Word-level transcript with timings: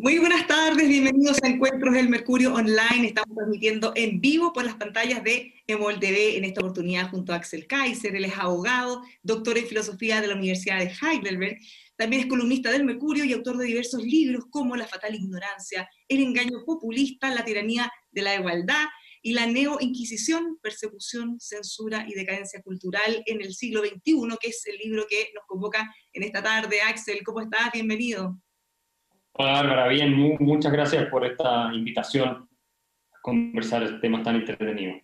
Muy 0.00 0.16
buenas 0.18 0.46
tardes, 0.46 0.88
bienvenidos 0.88 1.38
a 1.42 1.48
Encuentros 1.48 1.92
del 1.92 2.08
Mercurio 2.08 2.54
Online. 2.54 3.08
Estamos 3.08 3.34
transmitiendo 3.34 3.92
en 3.96 4.20
vivo 4.20 4.52
por 4.52 4.64
las 4.64 4.76
pantallas 4.76 5.24
de 5.24 5.52
Emol 5.66 5.98
TV 5.98 6.36
en 6.36 6.44
esta 6.44 6.60
oportunidad 6.60 7.10
junto 7.10 7.32
a 7.32 7.36
Axel 7.36 7.66
Kaiser. 7.66 8.14
Él 8.14 8.26
es 8.26 8.38
abogado, 8.38 9.02
doctor 9.24 9.58
en 9.58 9.66
filosofía 9.66 10.20
de 10.20 10.28
la 10.28 10.36
Universidad 10.36 10.78
de 10.78 10.92
Heidelberg. 11.02 11.58
También 11.96 12.22
es 12.22 12.28
columnista 12.28 12.70
del 12.70 12.84
Mercurio 12.84 13.24
y 13.24 13.32
autor 13.32 13.56
de 13.56 13.64
diversos 13.64 14.00
libros 14.04 14.44
como 14.50 14.76
La 14.76 14.86
fatal 14.86 15.16
ignorancia, 15.16 15.90
El 16.06 16.20
engaño 16.20 16.64
populista, 16.64 17.34
La 17.34 17.44
tiranía 17.44 17.90
de 18.12 18.22
la 18.22 18.36
igualdad 18.36 18.84
y 19.20 19.32
la 19.32 19.46
neo-inquisición, 19.46 20.60
persecución, 20.62 21.40
censura 21.40 22.06
y 22.08 22.14
decadencia 22.14 22.62
cultural 22.62 23.24
en 23.26 23.40
el 23.40 23.52
siglo 23.52 23.80
XXI, 23.80 24.28
que 24.40 24.50
es 24.50 24.64
el 24.66 24.76
libro 24.76 25.06
que 25.10 25.30
nos 25.34 25.44
convoca 25.48 25.92
en 26.12 26.22
esta 26.22 26.40
tarde. 26.40 26.82
Axel, 26.82 27.24
¿cómo 27.24 27.40
estás? 27.40 27.72
Bienvenido. 27.72 28.40
Hola 29.40 29.52
Bárbara, 29.52 29.86
bien, 29.86 30.16
muchas 30.40 30.72
gracias 30.72 31.08
por 31.10 31.24
esta 31.24 31.72
invitación 31.72 32.28
a 32.28 33.20
conversar 33.22 33.84
este 33.84 33.98
tema 33.98 34.20
tan 34.20 34.34
entretenido. 34.34 34.94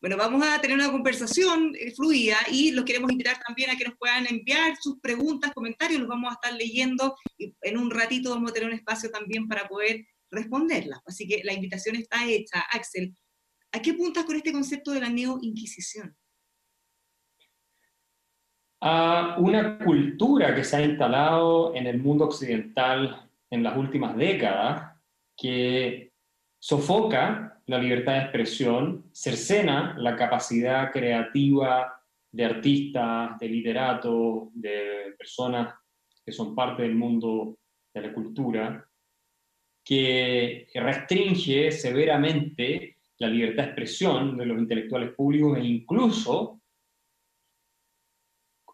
Bueno, 0.00 0.16
vamos 0.16 0.44
a 0.44 0.60
tener 0.60 0.76
una 0.76 0.90
conversación 0.90 1.72
eh, 1.78 1.92
fluida 1.92 2.38
y 2.50 2.72
los 2.72 2.84
queremos 2.84 3.12
invitar 3.12 3.38
también 3.46 3.70
a 3.70 3.76
que 3.76 3.84
nos 3.84 3.96
puedan 3.96 4.26
enviar 4.26 4.74
sus 4.80 4.98
preguntas, 4.98 5.52
comentarios, 5.54 6.00
los 6.00 6.08
vamos 6.08 6.30
a 6.30 6.34
estar 6.34 6.52
leyendo 6.54 7.14
y 7.38 7.54
en 7.62 7.78
un 7.78 7.88
ratito 7.92 8.30
vamos 8.30 8.50
a 8.50 8.54
tener 8.54 8.68
un 8.68 8.74
espacio 8.74 9.12
también 9.12 9.46
para 9.46 9.68
poder 9.68 10.06
responderlas. 10.32 11.00
Así 11.06 11.28
que 11.28 11.42
la 11.44 11.52
invitación 11.52 11.94
está 11.94 12.26
hecha. 12.26 12.64
Axel, 12.72 13.14
¿a 13.70 13.80
qué 13.80 13.94
puntas 13.94 14.24
con 14.24 14.34
este 14.34 14.50
concepto 14.50 14.90
de 14.90 15.02
la 15.02 15.08
neo-inquisición? 15.08 16.16
A 18.80 19.36
una 19.38 19.78
cultura 19.78 20.52
que 20.52 20.64
se 20.64 20.78
ha 20.78 20.82
instalado 20.82 21.76
en 21.76 21.86
el 21.86 22.00
mundo 22.00 22.24
occidental 22.24 23.28
en 23.52 23.62
las 23.62 23.76
últimas 23.76 24.16
décadas 24.16 24.96
que 25.36 26.14
sofoca 26.58 27.60
la 27.66 27.78
libertad 27.78 28.14
de 28.14 28.20
expresión, 28.20 29.10
cercena 29.12 29.94
la 29.98 30.16
capacidad 30.16 30.90
creativa 30.90 32.02
de 32.32 32.44
artistas, 32.46 33.38
de 33.38 33.48
literatos, 33.48 34.48
de 34.54 35.14
personas 35.18 35.74
que 36.24 36.32
son 36.32 36.54
parte 36.54 36.82
del 36.82 36.94
mundo 36.94 37.58
de 37.92 38.00
la 38.00 38.14
cultura, 38.14 38.88
que 39.84 40.68
restringe 40.74 41.70
severamente 41.72 42.96
la 43.18 43.28
libertad 43.28 43.64
de 43.64 43.68
expresión 43.68 44.38
de 44.38 44.46
los 44.46 44.58
intelectuales 44.58 45.10
públicos 45.10 45.58
e 45.58 45.64
incluso 45.64 46.62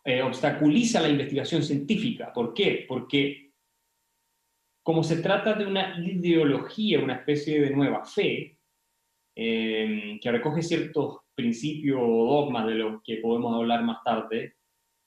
eh, 0.05 0.23
obstaculiza 0.23 1.01
la 1.01 1.09
investigación 1.09 1.65
científica. 1.65 2.33
¿Por 2.33 2.55
qué? 2.55 2.85
Porque 2.87 3.48
como 4.89 5.05
se 5.05 5.19
trata 5.21 5.53
de 5.53 5.67
una 5.67 5.99
ideología, 6.03 6.99
una 6.99 7.17
especie 7.17 7.61
de 7.61 7.77
nueva 7.77 8.07
fe, 8.07 8.59
eh, 9.37 10.19
que 10.19 10.33
recoge 10.33 10.63
ciertos 10.63 11.19
principios 11.35 12.01
o 12.03 12.25
dogmas 12.25 12.67
de 12.69 12.77
los 12.77 13.03
que 13.05 13.19
podemos 13.19 13.55
hablar 13.55 13.85
más 13.85 13.99
tarde, 14.03 14.55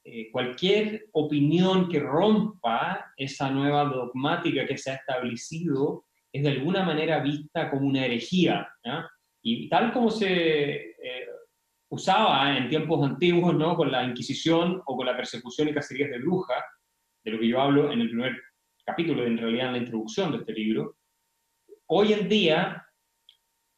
eh, 0.06 0.30
cualquier 0.32 1.08
opinión 1.14 1.90
que 1.90 2.00
rompa 2.00 3.12
esa 3.18 3.50
nueva 3.50 3.86
dogmática 3.86 4.68
que 4.68 4.78
se 4.78 4.92
ha 4.92 4.96
establecido 4.98 6.06
es 6.32 6.44
de 6.44 6.50
alguna 6.50 6.84
manera 6.84 7.18
vista 7.24 7.72
como 7.72 7.88
una 7.88 8.06
herejía. 8.06 8.70
Y 9.42 9.68
tal 9.68 9.92
como 9.94 10.12
se 10.12 10.92
eh, 10.92 11.28
usaba 11.90 12.56
en 12.56 12.70
tiempos 12.70 13.04
antiguos, 13.04 13.56
¿no? 13.56 13.76
con 13.76 13.92
la 13.92 14.04
Inquisición 14.04 14.80
o 14.86 14.96
con 14.96 15.08
la 15.08 15.18
persecución 15.18 15.70
y 15.70 15.74
cacerías 15.74 16.12
de 16.12 16.20
brujas, 16.20 16.64
de 17.26 17.32
lo 17.32 17.40
que 17.40 17.48
yo 17.48 17.60
hablo 17.60 17.92
en 17.92 18.02
el 18.02 18.10
primer 18.10 18.34
capítulo, 18.86 19.26
en 19.26 19.38
realidad 19.38 19.68
en 19.68 19.74
la 19.74 19.78
introducción 19.80 20.32
de 20.32 20.40
este 20.40 20.54
libro, 20.54 20.98
hoy 21.88 22.14
en 22.14 22.28
día 22.28 22.86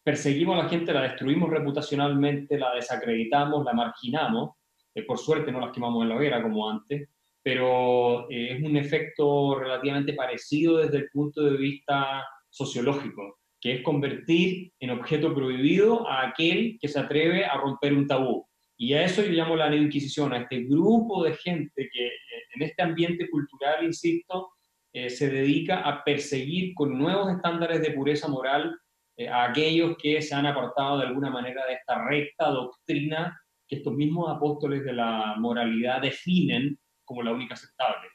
perseguimos 0.04 0.58
a 0.59 0.64
la 0.64 0.70
gente, 0.70 0.94
la 0.94 1.04
destruimos 1.04 1.50
reputacionalmente, 1.50 2.58
la 2.58 2.73
desacreditamos, 2.73 3.64
la 3.64 3.74
marginamos, 3.74 4.52
eh, 4.96 5.03
por 5.03 5.18
suerte 5.18 5.52
no 5.52 5.59
la 5.59 5.72
quemamos 5.72 6.03
en 6.03 6.09
la 6.09 6.16
hoguera 6.16 6.41
como 6.41 6.69
antes, 6.69 7.09
pero 7.41 8.30
eh, 8.30 8.53
es 8.53 8.64
un 8.64 8.78
efecto 8.78 9.59
relativamente 9.59 10.14
parecido 10.14 10.78
desde 10.78 10.97
el 10.97 11.09
punto 11.09 11.41
de 11.44 11.58
vista 11.58 12.24
sociológico, 12.50 13.40
que 13.59 13.75
es 13.75 13.81
convertir 13.81 14.72
en 14.80 14.91
objeto 14.91 15.34
prohibido 15.34 16.08
a 16.08 16.28
aquel 16.28 16.78
que 16.80 16.88
se 16.88 17.00
atreve 17.00 17.46
a 17.46 17.58
romper 17.58 17.94
un 17.94 18.08
tabú. 18.08 18.47
Y 18.78 18.94
a 18.94 19.03
eso 19.03 19.22
yo 19.22 19.31
llamo 19.31 19.56
la 19.56 19.70
neoinquisición, 19.70 20.34
a 20.34 20.40
este 20.40 20.64
grupo 20.64 21.24
de 21.24 21.34
gente 21.35 21.90
que 21.91 22.08
eh, 22.08 22.44
en 22.56 22.62
este 22.62 22.84
ambiente 22.84 23.30
cultural, 23.30 23.84
insisto, 23.84 24.53
eh, 24.96 25.09
se 25.09 25.28
dedica 25.28 25.81
a 25.81 26.04
perseguir 26.04 26.76
con 26.76 26.96
nuevos 26.96 27.31
estándares 27.31 27.81
de 27.81 27.92
pureza 27.92 28.28
moral 28.28 28.80
eh, 29.18 29.28
a 29.28 29.46
aquellos 29.46 29.98
que 29.98 30.22
se 30.22 30.36
han 30.36 30.46
apartado 30.46 31.00
de 31.00 31.08
alguna 31.08 31.31
manera 31.31 31.66
de 31.66 31.74
esta 31.74 32.06
recta 32.06 32.50
doctrina 32.50 33.36
que 33.68 33.78
estos 33.78 33.92
mismos 33.92 34.30
apóstoles 34.30 34.84
de 34.86 34.94
la 34.94 35.34
moralidad 35.40 36.00
definen 36.00 36.78
como 37.03 37.24
la 37.24 37.32
única 37.32 37.56
aceptable. 37.56 38.08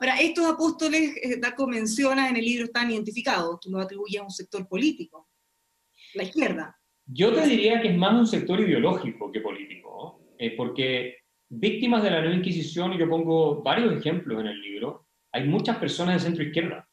Ahora, 0.00 0.20
estos 0.20 0.52
apóstoles, 0.52 1.16
eh, 1.16 1.40
Daco 1.40 1.66
menciona 1.66 2.28
en 2.28 2.36
el 2.36 2.44
libro, 2.44 2.66
están 2.66 2.90
identificados, 2.90 3.60
tú 3.60 3.70
lo 3.70 3.80
atribuyes 3.80 4.20
a 4.20 4.24
un 4.24 4.30
sector 4.30 4.68
político, 4.68 5.30
la 6.12 6.24
izquierda. 6.24 6.76
Yo 7.06 7.32
te 7.32 7.46
diría 7.46 7.80
que 7.80 7.88
es 7.88 7.96
más 7.96 8.12
un 8.12 8.26
sector 8.26 8.60
ideológico 8.60 9.32
que 9.32 9.40
político, 9.40 10.20
porque 10.56 11.16
víctimas 11.48 12.02
de 12.02 12.10
la 12.10 12.20
nueva 12.20 12.36
Inquisición, 12.36 12.92
y 12.92 12.98
yo 12.98 13.08
pongo 13.08 13.62
varios 13.62 13.96
ejemplos 13.96 14.40
en 14.40 14.48
el 14.48 14.60
libro, 14.60 15.06
hay 15.32 15.48
muchas 15.48 15.78
personas 15.78 16.14
de 16.14 16.28
centro 16.28 16.44
izquierda 16.44 16.88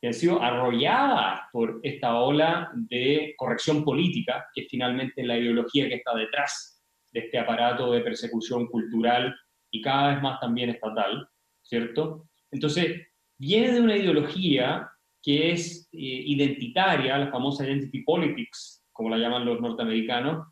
que 0.00 0.08
han 0.08 0.14
sido 0.14 0.42
arrolladas 0.42 1.42
por 1.52 1.78
esta 1.84 2.18
ola 2.18 2.72
de 2.74 3.34
corrección 3.36 3.84
política, 3.84 4.48
que 4.52 4.62
es 4.62 4.68
finalmente 4.68 5.22
la 5.22 5.38
ideología 5.38 5.88
que 5.88 5.94
está 5.94 6.14
detrás 6.16 6.82
de 7.12 7.20
este 7.20 7.38
aparato 7.38 7.92
de 7.92 8.00
persecución 8.00 8.66
cultural 8.66 9.34
y 9.70 9.80
cada 9.80 10.14
vez 10.14 10.22
más 10.22 10.40
también 10.40 10.70
estatal, 10.70 11.28
¿cierto? 11.62 12.28
Entonces, 12.50 13.06
viene 13.38 13.72
de 13.72 13.80
una 13.80 13.96
ideología 13.96 14.90
que 15.22 15.52
es 15.52 15.88
eh, 15.92 15.98
identitaria, 15.98 17.16
la 17.16 17.30
famosa 17.30 17.64
identity 17.64 18.02
politics, 18.02 18.84
como 18.90 19.10
la 19.10 19.18
llaman 19.18 19.44
los 19.44 19.60
norteamericanos, 19.60 20.48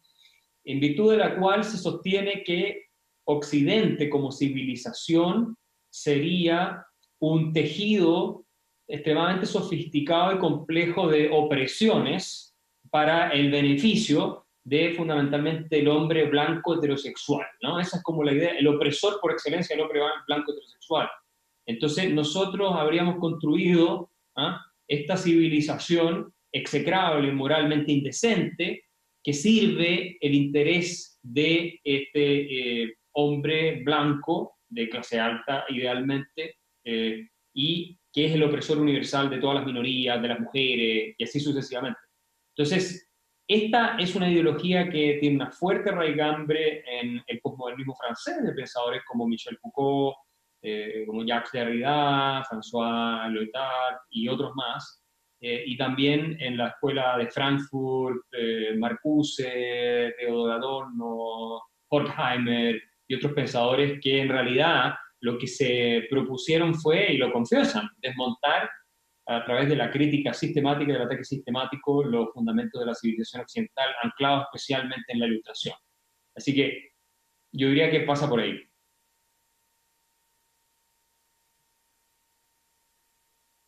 en 0.64 0.78
virtud 0.78 1.10
de 1.10 1.18
la 1.18 1.36
cual 1.36 1.64
se 1.64 1.76
sostiene 1.76 2.44
que 2.44 2.84
Occidente 3.24 4.08
como 4.08 4.32
civilización 4.32 5.56
sería 5.88 6.84
un 7.20 7.52
tejido 7.52 8.44
extremadamente 8.88 9.46
sofisticado 9.46 10.34
y 10.34 10.38
complejo 10.38 11.08
de 11.08 11.30
opresiones 11.30 12.56
para 12.90 13.30
el 13.30 13.50
beneficio 13.50 14.46
de 14.64 14.92
fundamentalmente 14.94 15.78
el 15.78 15.88
hombre 15.88 16.26
blanco 16.26 16.74
heterosexual, 16.74 17.46
¿no? 17.62 17.80
Esa 17.80 17.98
es 17.98 18.02
como 18.02 18.24
la 18.24 18.32
idea, 18.32 18.50
el 18.58 18.66
opresor 18.66 19.18
por 19.20 19.32
excelencia, 19.32 19.74
el 19.74 19.82
hombre 19.82 20.00
blanco 20.26 20.52
heterosexual. 20.52 21.08
Entonces 21.66 22.12
nosotros 22.12 22.72
habríamos 22.74 23.16
construido 23.18 24.10
¿ah? 24.36 24.60
esta 24.88 25.16
civilización 25.16 26.34
execrable, 26.52 27.32
moralmente 27.32 27.92
indecente, 27.92 28.84
que 29.22 29.32
sirve 29.32 30.18
el 30.20 30.34
interés 30.34 31.18
de 31.22 31.80
este 31.84 32.82
eh, 32.82 32.94
hombre 33.12 33.82
blanco 33.84 34.56
de 34.68 34.88
clase 34.88 35.20
alta, 35.20 35.64
idealmente, 35.68 36.56
eh, 36.84 37.28
y 37.54 37.98
que 38.12 38.26
es 38.26 38.32
el 38.32 38.42
opresor 38.42 38.78
universal 38.78 39.30
de 39.30 39.38
todas 39.38 39.56
las 39.56 39.66
minorías, 39.66 40.20
de 40.20 40.28
las 40.28 40.40
mujeres, 40.40 41.14
y 41.16 41.24
así 41.24 41.40
sucesivamente. 41.40 42.00
Entonces, 42.56 43.08
esta 43.46 43.96
es 43.98 44.14
una 44.14 44.30
ideología 44.30 44.88
que 44.88 45.18
tiene 45.20 45.36
una 45.36 45.50
fuerte 45.50 45.90
raigambre 45.90 46.84
en 46.86 47.22
el 47.26 47.40
postmodernismo 47.40 47.96
francés, 47.96 48.42
de 48.44 48.52
pensadores 48.52 49.02
como 49.06 49.26
Michel 49.26 49.58
Foucault, 49.58 50.16
eh, 50.62 51.04
como 51.06 51.24
Jacques 51.24 51.52
Derrida, 51.52 52.44
François 52.44 53.28
Lyotard 53.30 53.96
y 54.10 54.28
otros 54.28 54.52
más, 54.54 55.02
eh, 55.40 55.64
y 55.66 55.76
también 55.76 56.36
en 56.40 56.56
la 56.56 56.68
escuela 56.68 57.16
de 57.16 57.28
Frankfurt, 57.28 58.22
Marcuse, 58.76 60.14
Theodor 60.18 60.52
Adorno, 60.52 61.62
Horkheimer 61.88 62.80
y 63.08 63.14
otros 63.14 63.32
pensadores 63.32 64.00
que 64.00 64.20
en 64.20 64.28
realidad 64.28 64.94
lo 65.20 65.38
que 65.38 65.46
se 65.46 66.06
propusieron 66.10 66.74
fue, 66.74 67.12
y 67.12 67.16
lo 67.16 67.32
confiesan, 67.32 67.88
desmontar 67.98 68.70
a 69.26 69.44
través 69.44 69.68
de 69.68 69.76
la 69.76 69.90
crítica 69.90 70.32
sistemática 70.32 70.92
del 70.92 71.02
ataque 71.02 71.24
sistemático 71.24 72.02
los 72.02 72.32
fundamentos 72.32 72.80
de 72.80 72.86
la 72.86 72.94
civilización 72.94 73.42
occidental, 73.42 73.90
anclados 74.02 74.46
especialmente 74.46 75.12
en 75.12 75.20
la 75.20 75.26
ilustración. 75.26 75.76
Así 76.34 76.54
que 76.54 76.92
yo 77.52 77.68
diría 77.68 77.90
que 77.90 78.00
pasa 78.00 78.28
por 78.28 78.40
ahí. 78.40 78.58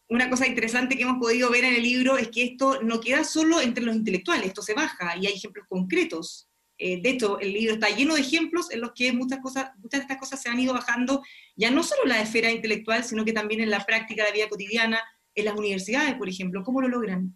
Una 0.08 0.28
cosa 0.28 0.46
interesante 0.46 0.96
que 0.96 1.04
hemos 1.04 1.18
podido 1.18 1.50
ver 1.50 1.64
en 1.64 1.74
el 1.74 1.82
libro 1.82 2.18
es 2.18 2.28
que 2.28 2.42
esto 2.42 2.82
no 2.82 3.00
queda 3.00 3.24
solo 3.24 3.60
entre 3.60 3.84
los 3.84 3.96
intelectuales, 3.96 4.48
esto 4.48 4.60
se 4.60 4.74
baja 4.74 5.16
y 5.16 5.26
hay 5.26 5.34
ejemplos 5.34 5.66
concretos 5.68 6.51
eh, 6.84 7.00
de 7.00 7.10
hecho, 7.10 7.38
el 7.38 7.52
libro 7.52 7.74
está 7.74 7.88
lleno 7.90 8.16
de 8.16 8.22
ejemplos 8.22 8.72
en 8.72 8.80
los 8.80 8.92
que 8.92 9.12
muchas, 9.12 9.38
cosas, 9.38 9.70
muchas 9.76 10.00
de 10.00 10.02
estas 10.02 10.18
cosas 10.18 10.42
se 10.42 10.48
han 10.48 10.58
ido 10.58 10.74
bajando, 10.74 11.22
ya 11.54 11.70
no 11.70 11.84
solo 11.84 12.02
en 12.02 12.08
la 12.08 12.20
esfera 12.20 12.50
intelectual, 12.50 13.04
sino 13.04 13.24
que 13.24 13.32
también 13.32 13.60
en 13.60 13.70
la 13.70 13.84
práctica 13.84 14.24
de 14.24 14.30
la 14.30 14.34
vida 14.34 14.48
cotidiana, 14.48 14.98
en 15.34 15.44
las 15.44 15.54
universidades, 15.54 16.14
por 16.14 16.28
ejemplo? 16.28 16.64
¿Cómo 16.64 16.80
lo 16.82 16.88
logran? 16.88 17.32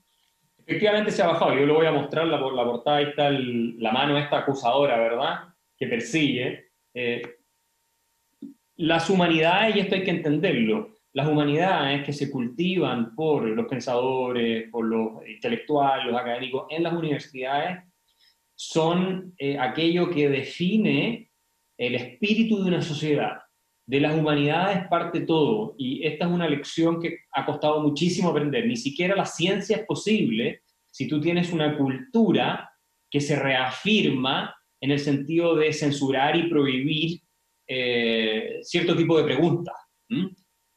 Efectivamente 0.66 1.12
se 1.12 1.22
ha 1.22 1.28
bajado, 1.28 1.54
yo 1.54 1.64
lo 1.64 1.75
voy 1.75 1.87
a 1.87 1.93
mostrar, 1.93 2.26
la, 2.26 2.40
la 2.40 2.64
portada, 2.64 2.96
ahí 2.96 3.04
está 3.04 3.31
la 3.31 3.93
mano 3.93 4.19
esta 4.19 4.38
acusadora, 4.38 4.98
¿verdad? 4.98 5.54
Que 5.78 5.87
persigue. 5.87 6.70
Eh, 6.92 7.22
las 8.75 9.08
humanidades, 9.08 9.76
y 9.76 9.81
esto 9.81 9.94
hay 9.94 10.02
que 10.02 10.10
entenderlo, 10.10 10.96
las 11.12 11.28
humanidades 11.28 12.04
que 12.04 12.12
se 12.12 12.31
cultivan 12.31 13.14
por 13.14 13.44
los 13.44 13.66
pensadores, 13.66 14.69
por 14.70 14.84
los 14.84 15.26
intelectuales, 15.26 16.06
los 16.06 16.20
académicos 16.20 16.66
en 16.69 16.82
las 16.82 16.92
universidades, 16.92 17.86
son 18.56 19.35
eh, 19.38 19.58
aquello 19.58 20.11
que 20.11 20.29
define 20.29 21.31
el 21.79 21.94
espíritu 21.94 22.62
de 22.62 22.69
una 22.69 22.82
sociedad. 22.82 23.38
De 23.87 24.00
las 24.00 24.19
humanidades 24.19 24.88
parte 24.88 25.20
todo, 25.20 25.76
y 25.79 26.05
esta 26.05 26.25
es 26.25 26.32
una 26.32 26.49
lección 26.49 27.00
que 27.00 27.19
ha 27.32 27.47
costado 27.47 27.81
muchísimo 27.81 28.31
aprender. 28.31 28.67
Ni 28.67 28.76
siquiera 28.76 29.14
la 29.14 29.26
ciencia 29.26 29.76
es 29.76 29.87
posible 29.87 30.62
si 30.91 31.06
tú 31.06 31.20
tienes 31.20 31.53
una 31.53 31.76
cultura 31.76 32.69
que 33.08 33.20
se 33.20 33.37
reafirma 33.37 34.56
en 34.81 34.91
el 34.91 34.99
sentido 34.99 35.55
de 35.55 35.73
censurar 35.73 36.35
y 36.37 36.49
prohibir 36.49 37.20
eh, 37.69 38.59
cierto 38.62 38.97
tipo 38.97 39.17
de 39.19 39.25
preguntas. 39.25 39.75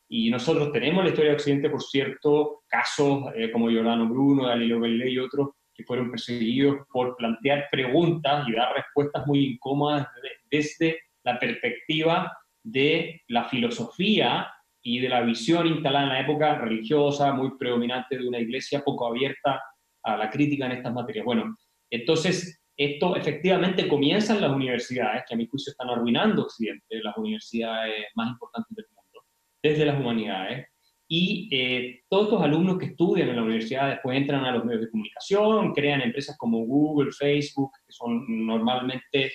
Y 0.08 0.30
nosotros 0.30 0.72
tenemos 0.72 1.04
la 1.04 1.10
historia 1.10 1.32
de 1.32 1.38
Occidente, 1.38 1.70
por 1.70 1.82
cierto, 1.82 2.64
casos 2.68 3.26
eh, 3.36 3.52
como 3.52 3.70
Giordano 3.70 4.08
Bruno, 4.08 4.44
Galileo 4.44 4.82
Galilei 4.82 5.14
y 5.14 5.20
otros, 5.20 5.50
fueron 5.84 6.12
perseguidos 6.12 6.78
por 6.92 7.16
plantear 7.16 7.68
preguntas 7.72 8.48
y 8.48 8.54
dar 8.54 8.74
respuestas 8.76 9.26
muy 9.28 9.46
incómodas 9.54 10.08
desde 10.50 11.00
la 11.24 11.40
perspectiva 11.40 12.32
de 12.64 13.22
la 13.28 13.46
filosofía 13.46 14.52
y 14.82 15.00
de 15.00 15.10
la 15.10 15.22
visión 15.22 15.68
instalada 15.68 16.04
en 16.04 16.10
la 16.10 16.22
época 16.22 16.56
religiosa, 16.56 17.34
muy 17.34 17.58
predominante 17.58 18.18
de 18.18 18.28
una 18.28 18.40
iglesia 18.40 18.82
poco 18.82 19.08
abierta 19.08 19.62
a 20.04 20.18
la 20.18 20.30
crítica 20.30 20.66
en 20.66 20.74
estas 20.74 20.94
materias. 20.94 21.26
Bueno, 21.26 21.56
entonces 21.90 22.62
esto 22.78 23.16
efectivamente 23.18 23.88
comienza 23.90 24.34
en 24.34 24.42
las 24.42 24.52
universidades, 24.52 25.24
que 25.28 25.34
a 25.34 25.38
mi 25.38 25.48
juicio 25.48 25.72
están 25.72 25.90
arruinando 25.90 26.44
Occidente, 26.44 27.04
las 27.04 27.18
universidades 27.18 28.06
más 28.16 28.30
importantes 28.30 28.74
del 28.74 28.86
mundo, 28.96 29.26
desde 29.62 29.86
las 29.86 30.00
humanidades, 30.00 30.68
y 31.12 31.50
eh, 31.52 32.04
todos 32.08 32.26
estos 32.26 32.44
alumnos 32.44 32.78
que 32.78 32.86
estudian 32.86 33.30
en 33.30 33.38
la 33.38 33.42
universidad 33.42 33.90
después 33.90 34.16
entran 34.16 34.46
a 34.46 34.52
los 34.52 34.64
medios 34.64 34.84
de 34.84 34.92
comunicación, 34.92 35.74
crean 35.74 36.02
empresas 36.02 36.38
como 36.38 36.60
Google, 36.60 37.12
Facebook, 37.12 37.72
que 37.84 37.92
son 37.92 38.46
normalmente 38.46 39.32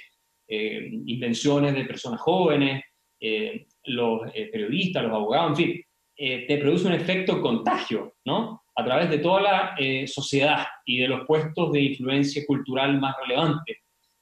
eh, 0.46 0.88
invenciones 1.04 1.74
de 1.74 1.84
personas 1.84 2.20
jóvenes, 2.20 2.84
eh, 3.18 3.66
los 3.86 4.20
periodistas, 4.30 5.02
los 5.02 5.14
abogados, 5.14 5.58
en 5.58 5.66
fin, 5.66 5.82
te 6.16 6.58
produce 6.58 6.86
un 6.86 6.92
efecto 6.92 7.42
contagio, 7.42 8.14
¿no? 8.24 8.62
A 8.76 8.84
través 8.84 9.10
de 9.10 9.18
toda 9.18 9.42
la 9.42 9.76
sociedad 10.06 10.64
y 10.86 10.98
de 10.98 11.08
los 11.08 11.26
puestos 11.26 11.72
de 11.72 11.80
influencia 11.80 12.44
cultural 12.46 13.00
más 13.00 13.16
relevantes. 13.20 13.78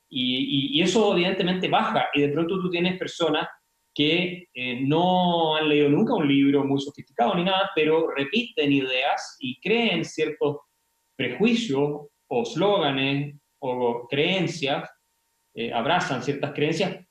Y, 0.09 0.79
y, 0.79 0.81
eso 0.81 1.13
evidentemente 1.13 1.69
baja, 1.69 2.07
y 2.15 2.23
de 2.23 2.29
pronto 2.29 2.61
tú 2.61 2.71
tienes 2.71 2.99
personas 2.99 3.47
que 3.95 4.49
eh, 4.55 4.81
no 4.81 5.57
han 5.57 5.69
leído 5.69 5.89
nunca 5.89 6.15
un 6.15 6.27
libro 6.27 6.65
muy 6.65 6.81
sofisticado 6.81 7.35
ni 7.35 7.45
nada, 7.45 7.71
pero 7.75 8.11
repiten 8.11 8.73
ideas 8.73 9.37
y 9.41 9.61
creen 9.61 10.05
ciertos 10.05 10.59
prejuicios 11.17 12.09
o 12.29 12.45
slóganes 12.45 13.37
o 13.61 14.09
creencias, 14.09 14.89
eh, 15.55 15.73
abrazan 15.73 16.23
ciertas 16.23 16.53
creencias 16.53 17.05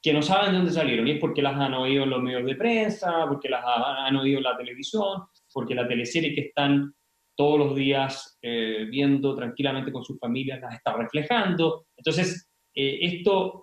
que 0.00 0.12
no 0.12 0.22
saben 0.22 0.52
de 0.52 0.58
dónde 0.58 0.72
salieron, 0.72 1.08
y 1.08 1.12
es 1.12 1.20
porque 1.20 1.42
las 1.42 1.56
han 1.56 1.74
oído 1.74 2.04
en 2.04 2.10
los 2.10 2.22
medios 2.22 2.44
de 2.46 2.54
prensa, 2.54 3.26
porque 3.28 3.48
las 3.48 3.64
han 3.64 4.14
oído 4.14 4.38
en 4.38 4.44
la 4.44 4.56
televisión, 4.56 5.22
porque 5.52 5.74
la 5.74 5.88
teleserie 5.88 6.34
que 6.34 6.42
están 6.42 6.94
todos 7.36 7.58
los 7.58 7.74
días 7.74 8.38
eh, 8.42 8.86
viendo 8.90 9.34
tranquilamente 9.34 9.92
con 9.92 10.04
sus 10.04 10.18
familias 10.18 10.60
las 10.60 10.74
está 10.74 10.96
reflejando. 10.96 11.86
Entonces, 11.96 12.47
esto 12.80 13.62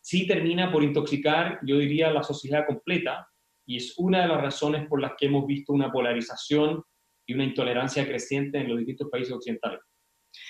sí 0.00 0.26
termina 0.26 0.72
por 0.72 0.82
intoxicar, 0.82 1.58
yo 1.62 1.78
diría, 1.78 2.10
la 2.10 2.22
sociedad 2.22 2.66
completa, 2.66 3.28
y 3.66 3.76
es 3.76 3.94
una 3.98 4.22
de 4.22 4.28
las 4.28 4.40
razones 4.40 4.86
por 4.88 5.00
las 5.00 5.12
que 5.18 5.26
hemos 5.26 5.46
visto 5.46 5.72
una 5.72 5.90
polarización 5.90 6.82
y 7.26 7.34
una 7.34 7.44
intolerancia 7.44 8.06
creciente 8.06 8.58
en 8.58 8.68
los 8.68 8.78
distintos 8.78 9.08
países 9.10 9.34
occidentales. 9.34 9.80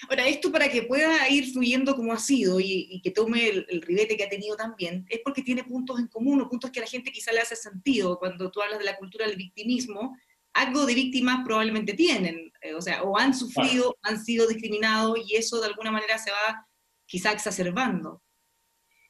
Ahora, 0.09 0.27
esto 0.27 0.51
para 0.53 0.69
que 0.69 0.83
pueda 0.83 1.29
ir 1.31 1.53
fluyendo 1.53 1.95
como 1.95 2.13
ha 2.13 2.19
sido 2.19 2.61
y, 2.61 3.01
que 3.03 3.11
tome 3.11 3.49
el, 3.49 3.83
ribete 3.83 4.17
que 4.17 4.25
ha 4.25 4.29
tenido 4.29 4.57
también, 4.57 5.07
es 5.09 5.21
porque 5.25 5.43
tiene 5.43 5.65
puntos 5.65 5.99
en 5.99 6.09
común 6.09 6.41
o 6.41 6.49
puntos 6.49 6.71
que 6.71 6.81
a 6.81 6.83
la 6.83 6.89
gente 6.89 7.13
quizá 7.13 7.33
le 7.33 7.41
hace 7.41 7.57
sentido. 7.57 8.19
Cuando 8.19 8.51
tú 8.51 8.61
hablas 8.61 8.79
de 8.79 8.85
la 8.85 8.97
cultura 8.97 9.27
del 9.27 9.37
victimismo, 9.37 10.17
algo 10.53 10.87
de 10.87 10.95
víctimas 10.95 11.45
probablemente 11.45 11.95
tienen, 11.95 12.53
eh, 12.61 12.75
o 12.75 12.81
sea, 12.81 13.03
o 13.03 13.19
han 13.19 13.35
sufrido, 13.35 13.97
han 14.03 14.23
sido 14.23 14.49
discriminados 14.49 15.19
y 15.27 15.37
eso 15.37 15.61
de 15.61 15.67
alguna 15.67 15.93
manera 15.93 16.19
se 16.19 16.31
va 16.31 16.67
quizá 17.07 17.33
exacerbando. 17.33 18.23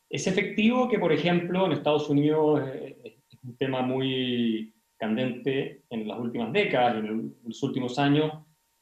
Es 0.08 0.26
efectivo 0.26 0.88
que, 0.88 0.98
por 0.98 1.12
ejemplo, 1.12 1.66
en 1.66 1.72
Estados 1.72 2.08
Unidos 2.08 2.62
eh, 2.64 2.96
es 3.02 3.38
un 3.42 3.56
tema 3.56 3.82
muy 3.82 4.72
candente 4.96 5.82
en 5.90 6.06
las 6.06 6.18
últimas 6.18 6.52
décadas, 6.52 6.96
en 6.96 7.34
los 7.44 7.62
últimos 7.62 7.98
años, 7.98 8.32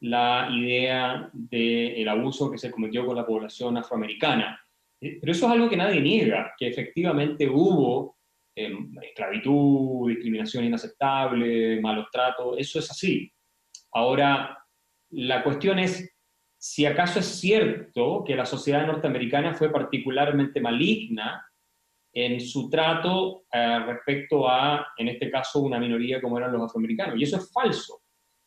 la 0.00 0.49
idea 0.52 1.31
del 1.32 2.08
abuso 2.08 2.50
que 2.50 2.58
se 2.58 2.70
cometió 2.70 3.06
con 3.06 3.16
la 3.16 3.26
población 3.26 3.76
afroamericana. 3.78 4.61
Eh, 5.00 5.19
pero 5.20 5.32
eso 5.32 5.46
es 5.46 5.52
algo 5.52 5.69
que 5.69 5.76
nadie 5.76 6.00
niega, 6.00 6.52
que 6.58 6.69
efectivamente 6.69 7.49
hubo 7.49 8.19
em, 8.55 8.93
esclavitud, 9.02 10.08
discriminación 10.08 10.64
inaceptable, 10.64 11.81
malos 11.81 12.08
tratos, 12.12 12.56
eso 12.58 12.78
es 12.78 12.90
así. 12.90 13.32
Ahora, 13.93 14.58
la 15.11 15.43
cuestión 15.43 15.78
es 15.78 16.13
si 16.66 16.87
acaso 16.87 17.19
es 17.19 17.26
cierto 17.26 18.25
que 18.26 18.34
la 18.34 18.46
sociedad 18.46 18.87
norteamericana 18.87 19.52
fue 19.52 19.70
particularmente 19.70 20.62
maligna 20.62 21.46
en 22.11 22.40
su 22.40 22.70
trato 22.70 23.44
eh, 23.52 23.81
respecto 23.81 24.49
a, 24.49 24.87
en 24.96 25.08
este 25.08 25.31
caso, 25.31 25.61
una 25.61 25.78
minoría 25.78 26.22
como 26.22 26.38
eran 26.38 26.55
los 26.55 26.62
afroamericanos. 26.62 27.19
Y 27.19 27.25
eso 27.25 27.37
es 27.37 27.52
falso. 27.52 28.00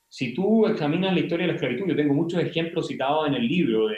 Si 0.10 0.34
tú 0.34 0.66
examinas 0.66 1.14
la 1.14 1.20
historia 1.20 1.46
de 1.46 1.52
la 1.52 1.54
esclavitud, 1.58 1.86
yo 1.90 1.96
tengo 1.96 2.16
muchos 2.16 2.42
ejemplos 2.42 2.88
citados 2.88 3.28
en 3.28 3.36
el 3.36 3.48
libro 3.48 3.88
de, 3.88 3.98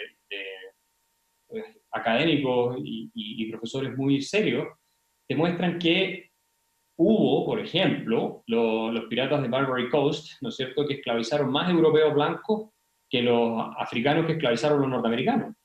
académicos 1.92 2.75
y, 2.83 3.50
profesores 3.50 3.95
muy 3.95 4.21
serios, 4.21 4.68
te 5.30 5.36
muestran 5.36 5.80
que 5.80 6.30
hubo, 6.98 7.45
por 7.45 7.62
ejemplo, 7.62 8.44
los 8.48 9.06
piratas 9.06 9.42
de 9.42 9.48
Barbary 9.48 9.89
Coast, 9.89 10.42
¿no 10.42 10.50
es 10.50 10.57
cierto?, 10.57 10.86
que 10.86 10.95
esclavizaron 10.95 11.50
más 11.50 11.69
europeos 11.69 12.13
blancos 12.13 12.71
que 13.10 13.22
los 13.22 13.62
africanos 13.78 14.26
que 14.26 14.33
esclavizaron 14.33 14.80
a 14.80 14.81
los 14.81 14.90
norteamericanos. 14.90 15.56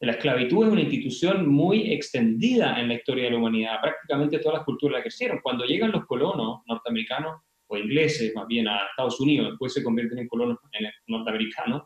La 0.00 0.12
esclavitud 0.12 0.66
es 0.66 0.72
una 0.72 0.80
institución 0.80 1.48
muy 1.48 1.92
extendida 1.92 2.80
en 2.80 2.88
la 2.88 2.94
historia 2.94 3.24
de 3.24 3.30
la 3.30 3.36
humanidad. 3.36 3.80
Prácticamente 3.80 4.40
todas 4.40 4.58
las 4.58 4.64
culturas 4.64 4.98
la 4.98 5.02
crecieron. 5.02 5.38
Cuando 5.40 5.64
llegan 5.64 5.92
los 5.92 6.06
colonos 6.06 6.62
norteamericanos, 6.66 7.40
o 7.68 7.76
ingleses 7.76 8.34
más 8.34 8.46
bien, 8.48 8.66
a 8.66 8.86
Estados 8.90 9.20
Unidos, 9.20 9.50
después 9.50 9.72
se 9.72 9.82
convierten 9.82 10.18
en 10.18 10.28
colonos 10.28 10.58
norteamericanos, 11.06 11.84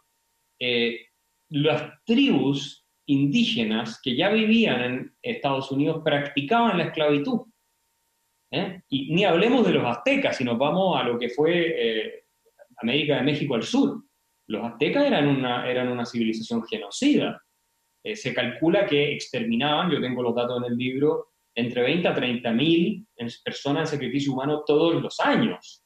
eh, 0.59 1.09
las 1.51 2.03
tribus 2.05 2.87
indígenas 3.07 4.01
que 4.03 4.17
ya 4.17 4.31
vivían 4.31 4.81
en 4.81 5.17
Estados 5.23 5.71
Unidos 5.71 6.01
practicaban 6.03 6.79
la 6.79 6.85
esclavitud. 6.85 7.43
¿eh? 8.51 8.81
Y 8.89 9.15
ni 9.15 9.25
hablemos 9.25 9.65
de 9.67 9.75
los 9.75 9.85
aztecas, 9.85 10.39
si 10.39 10.45
nos 10.45 10.59
vamos 10.59 10.99
a 10.99 11.05
lo 11.05 11.19
que 11.19 11.29
fue 11.29 11.75
eh, 11.77 12.25
América 12.79 13.17
de 13.17 13.23
México 13.23 13.55
al 13.55 13.63
sur. 13.63 14.06
Los 14.49 14.65
aztecas 14.65 15.05
eran 15.05 15.27
una, 15.29 15.69
eran 15.69 15.89
una 15.89 16.07
civilización 16.07 16.65
genocida. 16.67 17.43
Eh, 18.05 18.15
se 18.15 18.33
calcula 18.33 18.87
que 18.87 19.13
exterminaban, 19.13 19.91
yo 19.91 20.01
tengo 20.01 20.23
los 20.23 20.35
datos 20.35 20.59
en 20.59 20.73
el 20.73 20.79
libro, 20.79 21.33
entre 21.55 21.83
20 21.83 22.09
a 22.09 22.15
30 22.15 22.53
mil 22.53 23.07
personas 23.45 23.91
en 23.91 23.99
sacrificio 23.99 24.33
humano 24.33 24.63
todos 24.65 25.03
los 25.03 25.19
años, 25.21 25.83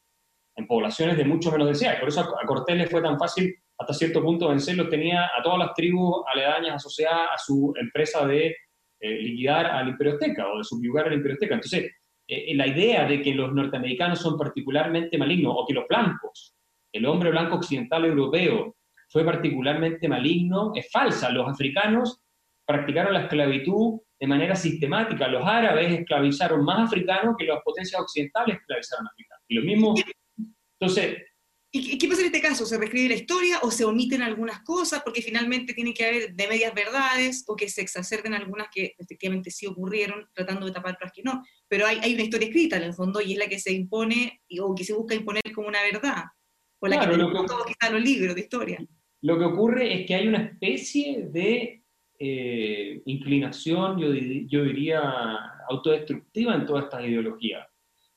en 0.55 0.67
poblaciones 0.67 1.17
de 1.17 1.25
mucho 1.25 1.51
menos 1.51 1.69
deseadas. 1.69 1.99
Por 1.99 2.09
eso 2.09 2.21
a 2.21 2.45
Cortés 2.45 2.77
le 2.77 2.87
fue 2.87 3.01
tan 3.01 3.17
fácil 3.17 3.55
hasta 3.77 3.93
cierto 3.93 4.21
punto 4.21 4.49
vencerlos, 4.49 4.89
tenía 4.89 5.25
a 5.25 5.41
todas 5.41 5.57
las 5.57 5.73
tribus 5.73 6.23
aledañas 6.31 6.75
asociadas 6.75 7.29
a 7.33 7.37
su 7.39 7.73
empresa 7.79 8.27
de 8.27 8.55
eh, 8.99 9.21
liquidar 9.21 9.65
al 9.65 9.87
imperio 9.87 10.13
azteca 10.13 10.51
o 10.51 10.59
de 10.59 10.63
subyugar 10.63 11.07
al 11.07 11.13
imperio 11.13 11.33
azteca. 11.33 11.55
Entonces, 11.55 11.91
eh, 12.27 12.55
la 12.55 12.67
idea 12.67 13.05
de 13.07 13.21
que 13.21 13.33
los 13.33 13.51
norteamericanos 13.51 14.19
son 14.19 14.37
particularmente 14.37 15.17
malignos 15.17 15.55
o 15.57 15.65
que 15.65 15.73
los 15.73 15.87
blancos 15.87 16.53
el 16.91 17.05
hombre 17.05 17.31
blanco 17.31 17.55
occidental 17.55 18.05
europeo 18.05 18.75
fue 19.09 19.25
particularmente 19.25 20.07
maligno, 20.07 20.71
es 20.73 20.89
falsa. 20.91 21.29
Los 21.29 21.47
africanos 21.47 22.21
practicaron 22.65 23.13
la 23.13 23.23
esclavitud 23.23 23.99
de 24.19 24.27
manera 24.27 24.55
sistemática. 24.55 25.27
Los 25.27 25.45
árabes 25.45 25.99
esclavizaron 25.99 26.63
más 26.63 26.87
africanos 26.87 27.35
que 27.37 27.45
las 27.45 27.61
potencias 27.63 27.99
occidentales 27.99 28.57
esclavizaron 28.57 29.07
africanos. 29.07 29.43
Y 29.47 29.55
lo 29.55 29.63
mismo. 29.63 29.95
Entonces. 30.79 31.17
¿Y 31.73 31.97
qué 31.97 32.07
pasa 32.09 32.19
en 32.21 32.27
este 32.27 32.41
caso? 32.41 32.65
¿Se 32.65 32.77
reescribe 32.77 33.09
la 33.09 33.15
historia 33.15 33.59
o 33.61 33.71
se 33.71 33.85
omiten 33.85 34.21
algunas 34.21 34.61
cosas? 34.61 35.01
Porque 35.03 35.21
finalmente 35.21 35.73
tiene 35.73 35.93
que 35.93 36.05
haber 36.05 36.33
de 36.33 36.47
medias 36.47 36.73
verdades 36.73 37.45
o 37.47 37.55
que 37.55 37.69
se 37.69 37.81
exacerben 37.81 38.33
algunas 38.33 38.67
que 38.69 38.93
efectivamente 38.97 39.51
sí 39.51 39.67
ocurrieron, 39.67 40.27
tratando 40.33 40.65
de 40.65 40.73
tapar 40.73 40.95
otras 40.95 41.13
que 41.13 41.23
no. 41.23 41.41
Pero 41.69 41.87
hay, 41.87 41.99
hay 42.01 42.13
una 42.13 42.23
historia 42.23 42.49
escrita 42.49 42.75
en 42.75 42.83
el 42.83 42.93
fondo 42.93 43.21
y 43.21 43.33
es 43.33 43.37
la 43.37 43.47
que 43.47 43.57
se 43.57 43.71
impone 43.71 44.41
o 44.59 44.75
que 44.75 44.83
se 44.83 44.93
busca 44.93 45.15
imponer 45.15 45.43
como 45.55 45.69
una 45.69 45.81
verdad. 45.81 46.25
O 46.81 46.87
la 46.87 46.99
que 46.99 47.07
tenemos 47.07 47.45
todos 47.45 47.65
quizás 47.65 47.91
los 47.91 48.01
libros 48.01 48.35
de 48.35 48.41
historia. 48.41 48.79
Lo 49.21 49.37
que 49.37 49.45
ocurre 49.45 49.93
es 49.93 50.07
que 50.07 50.15
hay 50.15 50.27
una 50.27 50.39
especie 50.39 51.27
de 51.27 51.83
eh, 52.19 53.01
inclinación, 53.05 53.99
yo, 53.99 54.07
yo 54.47 54.63
diría, 54.63 54.99
autodestructiva 55.69 56.55
en 56.55 56.65
todas 56.65 56.85
estas 56.85 57.05
ideologías, 57.05 57.67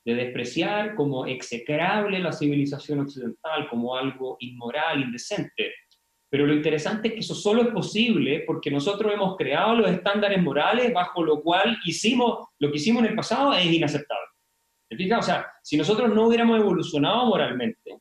de 0.03 0.15
despreciar 0.15 0.95
como 0.95 1.25
execrable 1.27 2.19
la 2.19 2.31
civilización 2.31 3.01
occidental, 3.01 3.67
como 3.69 3.95
algo 3.95 4.37
inmoral, 4.39 5.01
indecente. 5.01 5.73
Pero 6.29 6.47
lo 6.47 6.53
interesante 6.53 7.07
es 7.07 7.13
que 7.13 7.19
eso 7.19 7.35
solo 7.35 7.61
es 7.61 7.67
posible 7.69 8.43
porque 8.47 8.71
nosotros 8.71 9.13
hemos 9.13 9.37
creado 9.37 9.75
los 9.75 9.89
estándares 9.91 10.41
morales 10.41 10.91
bajo 10.91 11.23
lo 11.23 11.41
cual 11.41 11.77
hicimos, 11.85 12.47
lo 12.59 12.71
que 12.71 12.77
hicimos 12.77 13.03
en 13.03 13.09
el 13.11 13.15
pasado 13.15 13.53
es 13.53 13.65
inaceptable. 13.65 14.25
¿Te 14.89 14.97
fijas? 14.97 15.19
O 15.19 15.23
sea, 15.23 15.47
si 15.63 15.77
nosotros 15.77 16.13
no 16.13 16.27
hubiéramos 16.27 16.59
evolucionado 16.59 17.27
moralmente, 17.27 17.99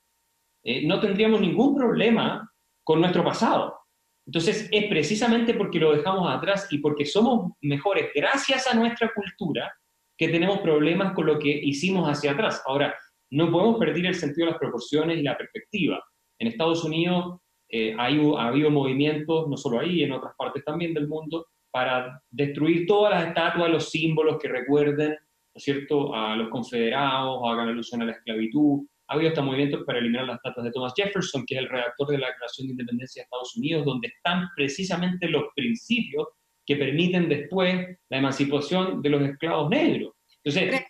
eh, 0.65 0.87
no 0.87 0.99
tendríamos 0.99 1.41
ningún 1.41 1.77
problema 1.77 2.51
con 2.83 3.01
nuestro 3.01 3.23
pasado. 3.23 3.79
Entonces, 4.27 4.69
es 4.73 4.87
precisamente 4.87 5.55
porque 5.55 5.79
lo 5.79 5.95
dejamos 5.95 6.35
atrás 6.35 6.67
y 6.71 6.79
porque 6.79 7.05
somos 7.05 7.53
mejores 7.61 8.11
gracias 8.15 8.67
a 8.67 8.75
nuestra 8.75 9.13
cultura 9.15 9.73
que 10.17 10.29
tenemos 10.29 10.61
problemas 10.61 11.13
con 11.13 11.27
lo 11.27 11.39
que 11.39 11.51
hicimos 11.51 12.09
hacia 12.09 12.33
atrás. 12.33 12.63
Ahora, 12.67 12.95
no 13.31 13.51
podemos 13.51 13.79
perder 13.79 14.07
el 14.07 14.15
sentido 14.15 14.47
de 14.47 14.53
las 14.53 14.61
proporciones 14.61 15.19
y 15.19 15.23
la 15.23 15.37
perspectiva. 15.37 16.03
En 16.39 16.49
Estados 16.49 16.85
Unidos 16.85 17.41
eh, 17.69 17.95
hay, 17.99 18.19
ha 18.39 18.47
habido 18.47 18.71
movimientos, 18.71 19.49
no 19.49 19.57
solo 19.57 19.81
ahí, 19.81 20.03
en 20.03 20.13
otras 20.13 20.35
partes 20.39 20.65
también 20.65 20.95
del 20.95 21.09
mundo, 21.09 21.47
para 21.71 22.23
destruir 22.31 22.87
todas 22.87 23.13
las 23.13 23.29
estatuas, 23.29 23.71
los 23.71 23.91
símbolos 23.91 24.39
que 24.41 24.49
recuerden, 24.49 25.11
¿no 25.11 25.61
cierto?, 25.61 26.15
a 26.15 26.37
los 26.37 26.49
confederados, 26.49 27.39
o 27.41 27.49
hagan 27.49 27.69
alusión 27.69 28.03
a 28.03 28.07
la 28.07 28.13
esclavitud, 28.13 28.87
ha 29.07 29.15
habido 29.15 29.29
hasta 29.29 29.43
movimientos 29.43 29.83
para 29.85 29.99
eliminar 29.99 30.25
las 30.25 30.37
estatuas 30.37 30.65
de 30.65 30.73
Thomas 30.73 30.93
Jefferson, 30.97 31.45
que 31.47 31.57
es 31.57 31.61
el 31.61 31.69
redactor 31.69 32.09
de 32.09 32.19
la 32.19 32.29
Declaración 32.29 32.67
de 32.67 32.73
Independencia 32.73 33.21
de 33.21 33.25
Estados 33.25 33.57
Unidos, 33.57 33.85
donde 33.85 34.09
están 34.09 34.49
precisamente 34.57 35.29
los 35.29 35.45
principios 35.55 36.29
que 36.67 36.77
permiten 36.77 37.29
después 37.29 37.99
la 38.09 38.19
emancipación 38.19 39.03
de 39.03 39.11
los 39.11 39.23
esclavos 39.23 39.69
negros. 39.69 40.15
Entonces, 40.43 40.83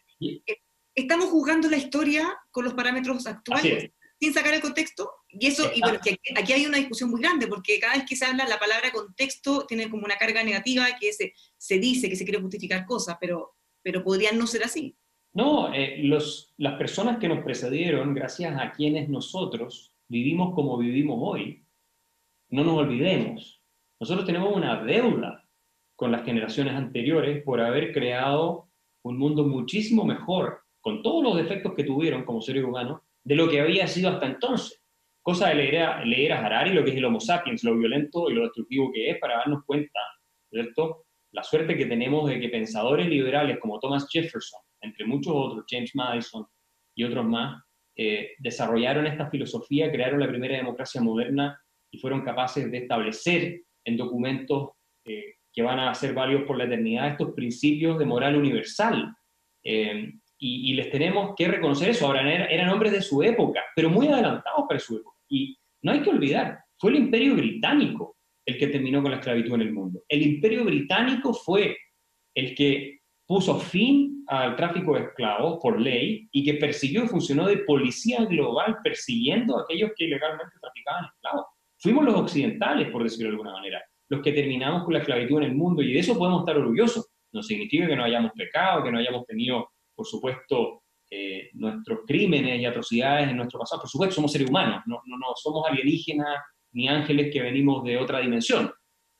estamos 0.94 1.26
juzgando 1.26 1.68
la 1.68 1.76
historia 1.76 2.38
con 2.50 2.64
los 2.64 2.74
parámetros 2.74 3.26
actuales, 3.26 3.90
sin 4.20 4.32
sacar 4.32 4.54
el 4.54 4.60
contexto, 4.60 5.10
y 5.28 5.48
eso, 5.48 5.68
y 5.74 5.80
bueno, 5.80 5.98
aquí, 6.36 6.52
hay 6.52 6.66
una 6.66 6.78
discusión 6.78 7.10
muy 7.10 7.20
grande, 7.20 7.48
porque 7.48 7.80
cada 7.80 7.94
vez 7.94 8.04
que 8.08 8.14
se 8.14 8.24
habla 8.24 8.46
la 8.46 8.60
palabra 8.60 8.92
contexto 8.92 9.66
tiene 9.66 9.90
como 9.90 10.04
una 10.04 10.16
carga 10.16 10.44
negativa 10.44 10.86
que 11.00 11.12
se, 11.12 11.34
se 11.56 11.78
dice 11.78 12.08
que 12.08 12.14
se 12.14 12.24
quiere 12.24 12.40
justificar 12.40 12.86
cosas, 12.86 13.16
pero, 13.20 13.56
pero 13.82 14.04
podrían 14.04 14.38
no 14.38 14.46
ser 14.46 14.62
así. 14.62 14.96
No, 15.34 15.74
eh, 15.74 15.98
los, 16.04 16.54
las 16.58 16.74
personas 16.74 17.18
que 17.18 17.28
nos 17.28 17.42
precedieron, 17.44 18.14
gracias 18.14 18.56
a 18.58 18.70
quienes 18.70 19.08
nosotros 19.08 19.92
vivimos 20.08 20.54
como 20.54 20.78
vivimos 20.78 21.18
hoy, 21.20 21.64
no 22.50 22.62
nos 22.62 22.78
olvidemos. 22.78 23.60
Nosotros 23.98 24.26
tenemos 24.26 24.54
una 24.54 24.82
deuda 24.84 25.44
con 25.96 26.12
las 26.12 26.24
generaciones 26.24 26.74
anteriores 26.74 27.42
por 27.42 27.60
haber 27.60 27.92
creado 27.92 28.68
un 29.02 29.18
mundo 29.18 29.44
muchísimo 29.44 30.04
mejor, 30.04 30.60
con 30.80 31.02
todos 31.02 31.24
los 31.24 31.36
defectos 31.36 31.74
que 31.74 31.84
tuvieron 31.84 32.24
como 32.24 32.40
seres 32.40 32.64
humanos, 32.64 33.00
de 33.24 33.34
lo 33.34 33.48
que 33.48 33.60
había 33.60 33.88
sido 33.88 34.10
hasta 34.10 34.26
entonces. 34.26 34.80
Cosa 35.20 35.48
de 35.48 35.56
leer 35.56 35.82
a, 35.82 36.04
leer 36.04 36.32
a 36.32 36.44
Harari 36.44 36.72
lo 36.72 36.84
que 36.84 36.90
es 36.90 36.96
el 36.96 37.04
Homo 37.06 37.18
sapiens, 37.18 37.64
lo 37.64 37.76
violento 37.76 38.30
y 38.30 38.34
lo 38.34 38.42
destructivo 38.42 38.92
que 38.92 39.10
es, 39.10 39.18
para 39.18 39.38
darnos 39.38 39.64
cuenta, 39.64 39.98
¿cierto? 40.50 41.06
La 41.32 41.42
suerte 41.42 41.76
que 41.76 41.86
tenemos 41.86 42.28
de 42.28 42.38
que 42.38 42.50
pensadores 42.50 43.08
liberales 43.08 43.58
como 43.58 43.80
Thomas 43.80 44.06
Jefferson, 44.10 44.60
entre 44.84 45.06
muchos 45.06 45.32
otros, 45.34 45.64
James 45.68 45.90
Madison 45.94 46.46
y 46.94 47.04
otros 47.04 47.24
más, 47.24 47.62
eh, 47.96 48.32
desarrollaron 48.38 49.06
esta 49.06 49.30
filosofía, 49.30 49.90
crearon 49.90 50.20
la 50.20 50.28
primera 50.28 50.56
democracia 50.56 51.00
moderna 51.00 51.60
y 51.90 51.98
fueron 51.98 52.22
capaces 52.22 52.70
de 52.70 52.78
establecer 52.78 53.62
en 53.84 53.96
documentos 53.96 54.70
eh, 55.04 55.34
que 55.52 55.62
van 55.62 55.78
a 55.78 55.94
ser 55.94 56.12
válidos 56.12 56.42
por 56.42 56.58
la 56.58 56.64
eternidad 56.64 57.08
estos 57.08 57.32
principios 57.34 57.98
de 57.98 58.04
moral 58.04 58.36
universal. 58.36 59.14
Eh, 59.62 60.12
y, 60.36 60.74
les 60.74 60.90
tenemos 60.90 61.34
que 61.36 61.48
reconocer 61.48 61.88
eso. 61.88 62.06
Ahora, 62.06 62.20
eran, 62.50 62.68
hombres 62.68 62.92
de 62.92 63.00
su 63.00 63.22
época, 63.22 63.62
pero 63.74 63.88
muy 63.88 64.08
adelantados 64.08 64.66
para 64.68 64.78
su 64.78 64.96
época. 64.96 65.16
Y 65.28 65.56
no 65.82 65.92
hay 65.92 66.02
que 66.02 66.10
olvidar, 66.10 66.58
fue 66.78 66.90
el 66.90 66.96
imperio 66.96 67.34
británico 67.34 68.16
el 68.44 68.58
que 68.58 68.66
terminó 68.66 69.00
con 69.00 69.12
la 69.12 69.18
esclavitud 69.18 69.54
en 69.54 69.62
el 69.62 69.72
mundo. 69.72 70.02
El 70.06 70.20
imperio 70.20 70.64
británico 70.64 71.32
fue 71.32 71.78
el 72.34 72.54
que 72.54 72.98
puso 73.26 73.58
fin 73.58 74.24
al 74.26 74.56
tráfico 74.56 74.94
de 74.94 75.04
esclavos 75.04 75.58
por 75.60 75.80
ley 75.80 76.28
y 76.32 76.44
que 76.44 76.54
persiguió 76.54 77.04
y 77.04 77.08
funcionó 77.08 77.46
de 77.46 77.58
policía 77.58 78.24
global 78.24 78.78
persiguiendo 78.82 79.58
a 79.58 79.62
aquellos 79.62 79.92
que 79.96 80.04
ilegalmente 80.04 80.54
traficaban 80.60 81.06
esclavos. 81.06 81.46
Fuimos 81.78 82.04
los 82.04 82.14
occidentales, 82.14 82.90
por 82.90 83.02
decirlo 83.02 83.26
de 83.26 83.30
alguna 83.30 83.52
manera, 83.52 83.82
los 84.08 84.22
que 84.22 84.32
terminamos 84.32 84.84
con 84.84 84.92
la 84.94 85.00
esclavitud 85.00 85.38
en 85.38 85.44
el 85.44 85.54
mundo 85.54 85.82
y 85.82 85.92
de 85.92 86.00
eso 86.00 86.16
podemos 86.16 86.40
estar 86.40 86.56
orgullosos. 86.56 87.08
No 87.32 87.42
significa 87.42 87.86
que 87.86 87.96
no 87.96 88.04
hayamos 88.04 88.32
pecado, 88.32 88.84
que 88.84 88.92
no 88.92 88.98
hayamos 88.98 89.26
tenido, 89.26 89.70
por 89.94 90.06
supuesto, 90.06 90.82
eh, 91.10 91.50
nuestros 91.54 92.00
crímenes 92.06 92.60
y 92.60 92.64
atrocidades 92.64 93.28
en 93.28 93.36
nuestro 93.36 93.58
pasado. 93.58 93.82
Por 93.82 93.90
supuesto, 93.90 94.14
somos 94.14 94.32
seres 94.32 94.48
humanos, 94.48 94.82
no, 94.86 95.00
no, 95.06 95.16
no 95.18 95.26
somos 95.34 95.68
alienígenas 95.68 96.38
ni 96.72 96.88
ángeles 96.88 97.32
que 97.32 97.40
venimos 97.40 97.84
de 97.84 97.96
otra 97.96 98.20
dimensión. 98.20 98.70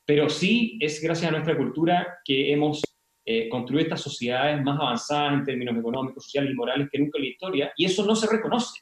Pero 0.05 0.29
sí 0.29 0.77
es 0.79 1.01
gracias 1.01 1.29
a 1.29 1.31
nuestra 1.31 1.57
cultura 1.57 2.19
que 2.23 2.51
hemos 2.51 2.81
eh, 3.25 3.49
construir 3.49 3.85
estas 3.85 4.01
sociedades 4.01 4.63
más 4.63 4.79
avanzadas 4.79 5.33
en 5.33 5.43
términos 5.43 5.77
económicos, 5.77 6.23
sociales 6.25 6.51
y 6.51 6.55
morales 6.55 6.89
que 6.91 6.99
nunca 6.99 7.17
en 7.17 7.23
la 7.23 7.29
historia, 7.29 7.73
y 7.75 7.85
eso 7.85 8.05
no 8.05 8.15
se 8.15 8.31
reconoce. 8.31 8.81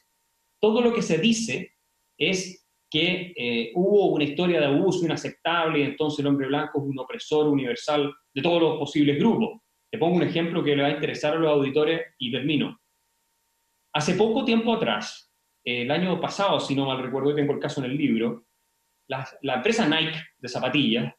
Todo 0.60 0.82
lo 0.82 0.92
que 0.92 1.02
se 1.02 1.18
dice 1.18 1.72
es 2.18 2.66
que 2.90 3.32
eh, 3.36 3.72
hubo 3.74 4.12
una 4.12 4.24
historia 4.24 4.60
de 4.60 4.66
abuso 4.66 5.04
inaceptable 5.04 5.80
y 5.80 5.82
entonces 5.82 6.20
el 6.20 6.26
hombre 6.26 6.46
blanco 6.46 6.78
es 6.78 6.84
un 6.84 6.98
opresor 6.98 7.48
universal 7.48 8.14
de 8.34 8.42
todos 8.42 8.60
los 8.60 8.78
posibles 8.78 9.18
grupos. 9.18 9.60
Te 9.90 9.98
pongo 9.98 10.16
un 10.16 10.22
ejemplo 10.22 10.62
que 10.62 10.76
le 10.76 10.82
va 10.82 10.88
a 10.88 10.92
interesar 10.92 11.34
a 11.34 11.38
los 11.38 11.50
auditores 11.50 12.02
y 12.18 12.30
termino. 12.30 12.78
Hace 13.94 14.14
poco 14.14 14.44
tiempo 14.44 14.74
atrás, 14.74 15.32
el 15.64 15.90
año 15.90 16.20
pasado, 16.20 16.60
si 16.60 16.74
no 16.74 16.86
mal 16.86 17.02
recuerdo, 17.02 17.34
tengo 17.34 17.54
el 17.54 17.60
caso 17.60 17.82
en 17.82 17.90
el 17.90 17.96
libro, 17.96 18.46
la, 19.08 19.26
la 19.42 19.54
empresa 19.54 19.88
Nike 19.88 20.18
de 20.38 20.48
zapatillas 20.48 21.14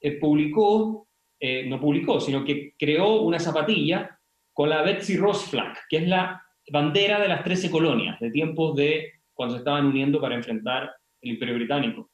eh, 0.00 0.18
publicó 0.18 1.08
eh, 1.46 1.66
no 1.66 1.78
publicó, 1.78 2.20
sino 2.20 2.42
que 2.42 2.72
creó 2.78 3.20
una 3.20 3.38
zapatilla 3.38 4.18
con 4.50 4.70
la 4.70 4.80
Betsy 4.80 5.18
Ross 5.18 5.44
Flag, 5.44 5.76
que 5.90 5.98
es 5.98 6.08
la 6.08 6.42
bandera 6.70 7.20
de 7.20 7.28
las 7.28 7.44
13 7.44 7.70
colonias, 7.70 8.18
de 8.18 8.30
tiempos 8.30 8.74
de 8.74 9.12
cuando 9.34 9.54
se 9.54 9.58
estaban 9.58 9.84
uniendo 9.84 10.18
para 10.22 10.36
enfrentar 10.36 10.90
el 11.20 11.32
Imperio 11.32 11.56
Británico. 11.56 12.10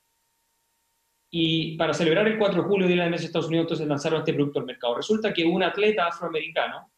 Y 1.30 1.76
para 1.76 1.94
celebrar 1.94 2.26
el 2.26 2.38
4 2.38 2.60
de 2.60 2.68
julio, 2.68 2.88
Día 2.88 2.96
de 2.96 2.96
la 2.96 3.04
Independencia 3.04 3.26
de 3.26 3.28
Estados 3.28 3.46
Unidos, 3.46 3.64
entonces 3.66 3.86
lanzaron 3.86 4.18
este 4.18 4.34
producto 4.34 4.58
al 4.58 4.66
mercado. 4.66 4.96
Resulta 4.96 5.32
que 5.32 5.44
un 5.44 5.62
atleta 5.62 6.08
afroamericano, 6.08 6.90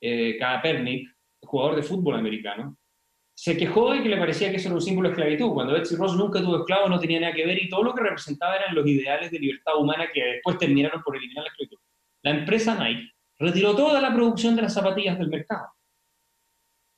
eh, 0.00 0.36
Kaepernick, 0.38 1.12
jugador 1.42 1.74
de 1.74 1.82
fútbol 1.82 2.14
americano, 2.14 2.78
se 3.40 3.56
quejó 3.56 3.92
de 3.92 4.02
que 4.02 4.08
le 4.08 4.16
parecía 4.16 4.50
que 4.50 4.56
eso 4.56 4.66
era 4.66 4.74
un 4.74 4.80
símbolo 4.82 5.08
de 5.08 5.12
esclavitud, 5.12 5.52
cuando 5.52 5.72
Betsy 5.72 5.94
Ross 5.94 6.16
nunca 6.16 6.40
tuvo 6.40 6.58
esclavos, 6.58 6.90
no 6.90 6.98
tenía 6.98 7.20
nada 7.20 7.32
que 7.32 7.46
ver 7.46 7.62
y 7.62 7.68
todo 7.68 7.84
lo 7.84 7.94
que 7.94 8.02
representaba 8.02 8.56
eran 8.56 8.74
los 8.74 8.84
ideales 8.84 9.30
de 9.30 9.38
libertad 9.38 9.76
humana 9.78 10.08
que 10.12 10.20
después 10.20 10.58
terminaron 10.58 11.00
por 11.04 11.16
eliminar 11.16 11.44
la 11.44 11.50
esclavitud. 11.50 11.78
La 12.24 12.32
empresa 12.32 12.74
Nike 12.74 13.12
retiró 13.38 13.76
toda 13.76 14.00
la 14.00 14.12
producción 14.12 14.56
de 14.56 14.62
las 14.62 14.74
zapatillas 14.74 15.20
del 15.20 15.28
mercado. 15.28 15.68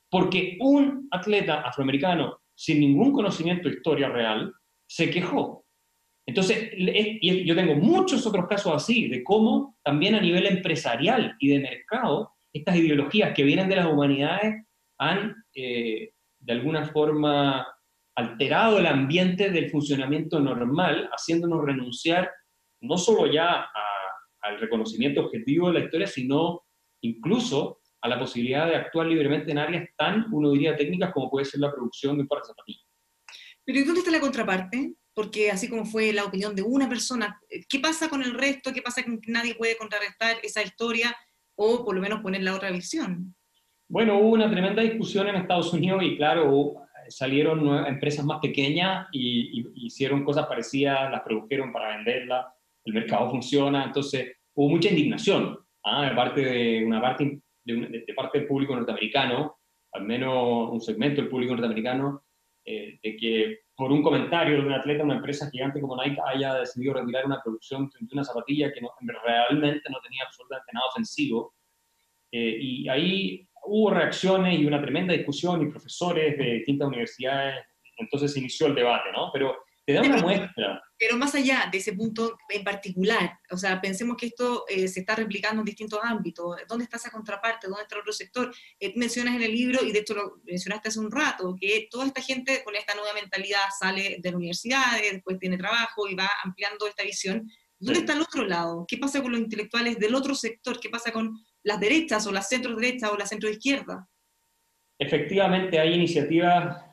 Porque 0.09 0.57
un 0.59 1.07
atleta 1.11 1.61
afroamericano 1.61 2.39
sin 2.55 2.79
ningún 2.79 3.13
conocimiento 3.13 3.69
de 3.69 3.75
historia 3.75 4.09
real 4.09 4.51
se 4.87 5.11
quejó. 5.11 5.63
Entonces, 6.25 6.71
y 6.73 7.45
yo 7.45 7.53
tengo 7.53 7.75
muchos 7.75 8.25
otros 8.25 8.47
casos 8.47 8.73
así, 8.73 9.07
de 9.09 9.23
cómo 9.23 9.77
también 9.83 10.15
a 10.15 10.21
nivel 10.21 10.47
empresarial 10.47 11.35
y 11.37 11.49
de 11.49 11.59
mercado, 11.59 12.33
estas 12.51 12.77
ideologías 12.77 13.31
que 13.35 13.43
vienen 13.43 13.69
de 13.69 13.75
las 13.75 13.85
humanidades 13.85 14.65
han 14.97 15.35
eh, 15.53 16.13
de 16.41 16.53
alguna 16.53 16.85
forma 16.85 17.65
alterado 18.15 18.79
el 18.79 18.87
ambiente 18.87 19.49
del 19.49 19.69
funcionamiento 19.69 20.39
normal, 20.39 21.09
haciéndonos 21.13 21.63
renunciar 21.63 22.29
no 22.81 22.97
solo 22.97 23.31
ya 23.31 23.67
al 24.41 24.59
reconocimiento 24.59 25.21
objetivo 25.21 25.67
de 25.67 25.79
la 25.79 25.85
historia, 25.85 26.07
sino 26.07 26.63
incluso 27.01 27.79
a 28.01 28.09
la 28.09 28.19
posibilidad 28.19 28.67
de 28.67 28.75
actuar 28.75 29.07
libremente 29.07 29.51
en 29.51 29.59
áreas 29.59 29.87
tan, 29.95 30.25
uno 30.31 30.51
diría, 30.51 30.75
técnicas 30.75 31.13
como 31.13 31.29
puede 31.29 31.45
ser 31.45 31.59
la 31.59 31.71
producción 31.71 32.15
de 32.15 32.23
un 32.23 32.27
par 32.27 32.39
de 32.39 32.47
zapatillas. 32.47 32.87
Pero 33.63 33.79
¿y 33.79 33.83
dónde 33.83 33.99
está 33.99 34.11
la 34.11 34.19
contraparte? 34.19 34.95
Porque 35.13 35.51
así 35.51 35.69
como 35.69 35.85
fue 35.85 36.11
la 36.11 36.25
opinión 36.25 36.55
de 36.55 36.63
una 36.63 36.89
persona, 36.89 37.39
¿qué 37.69 37.79
pasa 37.79 38.09
con 38.09 38.23
el 38.23 38.33
resto? 38.33 38.73
¿Qué 38.73 38.81
pasa 38.81 39.03
con 39.03 39.21
que 39.21 39.31
nadie 39.31 39.55
puede 39.55 39.77
contrarrestar 39.77 40.37
esa 40.41 40.63
historia 40.63 41.15
o 41.55 41.85
por 41.85 41.93
lo 41.93 42.01
menos 42.01 42.21
poner 42.21 42.41
la 42.41 42.55
otra 42.55 42.71
visión? 42.71 43.35
Bueno, 43.91 44.19
hubo 44.19 44.29
una 44.29 44.49
tremenda 44.49 44.81
discusión 44.81 45.27
en 45.27 45.35
Estados 45.35 45.73
Unidos 45.73 46.01
y 46.01 46.15
claro, 46.15 46.75
salieron 47.09 47.85
empresas 47.85 48.23
más 48.23 48.39
pequeñas 48.39 49.09
y, 49.11 49.67
hicieron 49.85 50.23
cosas 50.23 50.47
parecidas, 50.47 51.11
las 51.11 51.23
produjeron 51.23 51.73
para 51.73 51.97
venderlas, 51.97 52.45
el 52.85 52.93
mercado 52.93 53.29
funciona, 53.29 53.83
entonces 53.83 54.37
hubo 54.53 54.69
mucha 54.69 54.87
indignación 54.87 55.59
¿ah? 55.83 56.07
de 56.07 56.15
parte 56.15 56.39
de 56.39 56.85
una 56.85 57.01
parte 57.01 57.41
de, 57.65 58.13
parte 58.15 58.39
del 58.39 58.47
público 58.47 58.73
norteamericano, 58.73 59.57
al 59.91 60.05
menos 60.05 60.69
un 60.71 60.79
segmento 60.79 61.19
del 61.19 61.29
público 61.29 61.51
norteamericano, 61.51 62.23
eh, 62.63 62.97
de 63.03 63.17
que 63.17 63.59
por 63.75 63.91
un 63.91 64.01
comentario 64.01 64.55
de 64.55 64.67
un 64.67 64.71
atleta, 64.71 65.03
una 65.03 65.15
empresa 65.15 65.49
gigante 65.51 65.81
como 65.81 66.01
Nike 66.01 66.21
haya 66.27 66.53
decidido 66.53 66.93
retirar 66.93 67.25
una 67.25 67.41
producción 67.43 67.89
de 67.99 68.13
una 68.13 68.23
zapatilla 68.23 68.71
que 68.71 68.79
no, 68.79 68.91
realmente 69.21 69.89
no 69.89 69.99
tenía 69.99 70.23
absolutamente 70.23 70.71
nada 70.71 70.85
ofensivo. 70.87 71.55
Eh, 72.33 72.57
y 72.61 72.87
ahí 72.87 73.45
hubo 73.63 73.91
reacciones 73.91 74.59
y 74.59 74.65
una 74.65 74.81
tremenda 74.81 75.13
discusión 75.13 75.61
y 75.61 75.71
profesores 75.71 76.37
de 76.37 76.53
distintas 76.55 76.87
universidades, 76.87 77.65
entonces 77.97 78.35
inició 78.37 78.67
el 78.67 78.75
debate, 78.75 79.11
¿no? 79.11 79.29
Pero 79.31 79.55
te 79.85 79.93
da 79.93 80.01
una 80.01 80.17
muestra. 80.17 80.81
Pero 80.97 81.17
más 81.17 81.33
allá 81.33 81.67
de 81.71 81.79
ese 81.79 81.93
punto 81.93 82.37
en 82.49 82.63
particular, 82.63 83.39
o 83.49 83.57
sea, 83.57 83.81
pensemos 83.81 84.15
que 84.15 84.27
esto 84.27 84.65
eh, 84.67 84.87
se 84.87 84.99
está 84.99 85.15
replicando 85.15 85.61
en 85.61 85.65
distintos 85.65 85.99
ámbitos. 86.03 86.57
¿Dónde 86.67 86.83
está 86.83 86.97
esa 86.97 87.09
contraparte? 87.09 87.67
¿Dónde 87.67 87.83
está 87.83 87.95
el 87.95 88.01
otro 88.01 88.13
sector? 88.13 88.53
Eh, 88.79 88.93
mencionas 88.95 89.35
en 89.35 89.41
el 89.41 89.51
libro, 89.51 89.83
y 89.83 89.91
de 89.91 89.99
hecho 89.99 90.13
lo 90.13 90.37
mencionaste 90.43 90.89
hace 90.89 90.99
un 90.99 91.11
rato, 91.11 91.55
que 91.59 91.87
toda 91.89 92.05
esta 92.05 92.21
gente 92.21 92.63
con 92.63 92.75
esta 92.75 92.93
nueva 92.93 93.13
mentalidad 93.13 93.61
sale 93.77 94.17
de 94.21 94.31
la 94.31 94.37
universidad, 94.37 94.99
después 95.11 95.39
tiene 95.39 95.57
trabajo 95.57 96.07
y 96.07 96.15
va 96.15 96.29
ampliando 96.43 96.87
esta 96.87 97.03
visión. 97.03 97.49
¿Dónde 97.79 98.01
está 98.01 98.13
el 98.13 98.21
otro 98.21 98.45
lado? 98.45 98.85
¿Qué 98.87 98.99
pasa 98.99 99.23
con 99.23 99.31
los 99.31 99.41
intelectuales 99.41 99.97
del 99.97 100.13
otro 100.13 100.35
sector? 100.35 100.79
¿Qué 100.79 100.89
pasa 100.89 101.11
con 101.11 101.33
las 101.63 101.79
derechas 101.79 102.25
o 102.27 102.31
las 102.31 102.47
centro 102.47 102.75
derechas 102.75 103.11
o 103.11 103.17
la 103.17 103.25
centro 103.25 103.49
izquierda? 103.49 104.07
Efectivamente, 104.99 105.79
hay 105.79 105.93
iniciativas 105.93 106.85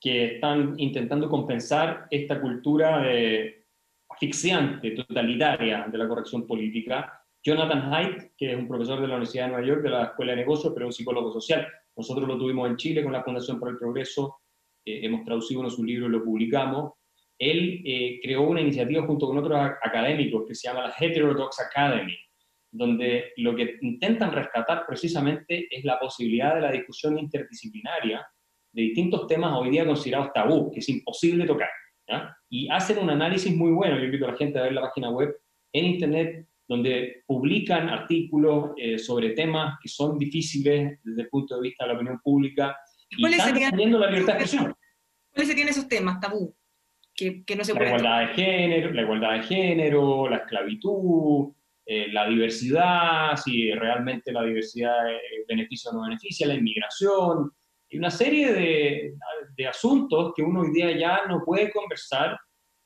que 0.00 0.34
están 0.34 0.74
intentando 0.78 1.28
compensar 1.28 2.06
esta 2.10 2.40
cultura 2.40 3.00
de, 3.00 3.66
asfixiante, 4.08 4.92
totalitaria 4.92 5.86
de 5.90 5.98
la 5.98 6.08
corrección 6.08 6.46
política. 6.46 7.22
Jonathan 7.42 7.92
Haidt, 7.92 8.32
que 8.36 8.52
es 8.52 8.58
un 8.58 8.66
profesor 8.66 9.00
de 9.00 9.06
la 9.06 9.14
Universidad 9.14 9.44
de 9.44 9.50
Nueva 9.52 9.66
York, 9.66 9.82
de 9.82 9.90
la 9.90 10.04
Escuela 10.04 10.32
de 10.32 10.38
Negocios, 10.38 10.72
pero 10.74 10.86
un 10.86 10.92
psicólogo 10.92 11.32
social. 11.32 11.66
Nosotros 11.96 12.26
lo 12.26 12.38
tuvimos 12.38 12.68
en 12.68 12.76
Chile 12.76 13.02
con 13.02 13.12
la 13.12 13.22
Fundación 13.22 13.58
por 13.58 13.68
el 13.68 13.78
Progreso, 13.78 14.40
eh, 14.84 15.00
hemos 15.02 15.24
traducido 15.24 15.60
uno 15.60 15.68
de 15.68 15.76
sus 15.76 15.84
libros 15.84 16.08
y 16.08 16.12
lo 16.12 16.24
publicamos. 16.24 16.92
Él 17.38 17.82
eh, 17.84 18.18
creó 18.22 18.42
una 18.42 18.60
iniciativa 18.60 19.06
junto 19.06 19.26
con 19.26 19.38
otros 19.38 19.58
académicos 19.82 20.44
que 20.46 20.54
se 20.54 20.68
llama 20.68 20.88
la 20.88 20.94
Heterodox 20.98 21.60
Academy, 21.60 22.16
donde 22.76 23.32
lo 23.36 23.54
que 23.54 23.76
intentan 23.80 24.32
rescatar 24.32 24.84
precisamente 24.86 25.66
es 25.70 25.84
la 25.84 25.98
posibilidad 25.98 26.54
de 26.54 26.60
la 26.60 26.72
discusión 26.72 27.18
interdisciplinaria 27.18 28.26
de 28.72 28.82
distintos 28.82 29.26
temas 29.26 29.56
hoy 29.58 29.70
día 29.70 29.86
considerados 29.86 30.32
tabú, 30.34 30.70
que 30.70 30.80
es 30.80 30.88
imposible 30.88 31.46
tocar. 31.46 31.70
Y 32.48 32.68
hacen 32.68 32.98
un 32.98 33.10
análisis 33.10 33.54
muy 33.54 33.72
bueno, 33.72 33.98
yo 33.98 34.04
invito 34.04 34.26
a 34.26 34.32
la 34.32 34.36
gente 34.36 34.58
a 34.58 34.62
ver 34.62 34.72
la 34.72 34.82
página 34.82 35.10
web 35.10 35.34
en 35.72 35.84
Internet, 35.86 36.46
donde 36.68 37.22
publican 37.26 37.88
artículos 37.88 38.72
eh, 38.76 38.98
sobre 38.98 39.30
temas 39.30 39.78
que 39.82 39.88
son 39.88 40.18
difíciles 40.18 40.98
desde 41.02 41.22
el 41.22 41.28
punto 41.28 41.56
de 41.56 41.62
vista 41.62 41.84
de 41.84 41.88
la 41.88 41.94
opinión 41.96 42.20
pública 42.22 42.76
y 43.10 43.24
están 43.26 43.54
defendiendo 43.54 43.98
la 43.98 44.10
libertad 44.10 44.34
de 44.34 44.40
expresión. 44.40 44.74
¿Cuáles 45.32 45.48
serían 45.48 45.68
esos 45.68 45.88
temas 45.88 46.20
tabú? 46.20 46.54
Que, 47.14 47.44
que 47.44 47.56
no 47.56 47.64
se 47.64 47.72
la 47.72 47.86
igualdad 47.86 48.20
de 48.20 48.34
género, 48.34 48.92
la 48.92 49.02
igualdad 49.02 49.32
de 49.32 49.42
género, 49.42 50.28
la 50.28 50.36
esclavitud, 50.36 51.52
eh, 51.88 52.08
la 52.12 52.28
diversidad, 52.28 53.36
si 53.36 53.70
realmente 53.70 54.32
la 54.32 54.42
diversidad 54.42 55.08
eh, 55.08 55.20
beneficia 55.46 55.92
o 55.92 55.94
no 55.94 56.02
beneficia, 56.02 56.48
la 56.48 56.54
inmigración, 56.54 57.52
y 57.88 57.98
una 57.98 58.10
serie 58.10 58.52
de, 58.52 59.14
de, 59.56 59.66
asuntos 59.68 60.32
que 60.34 60.42
uno 60.42 60.62
hoy 60.62 60.72
día 60.72 60.90
ya 60.98 61.26
no 61.28 61.44
puede 61.44 61.70
conversar 61.70 62.36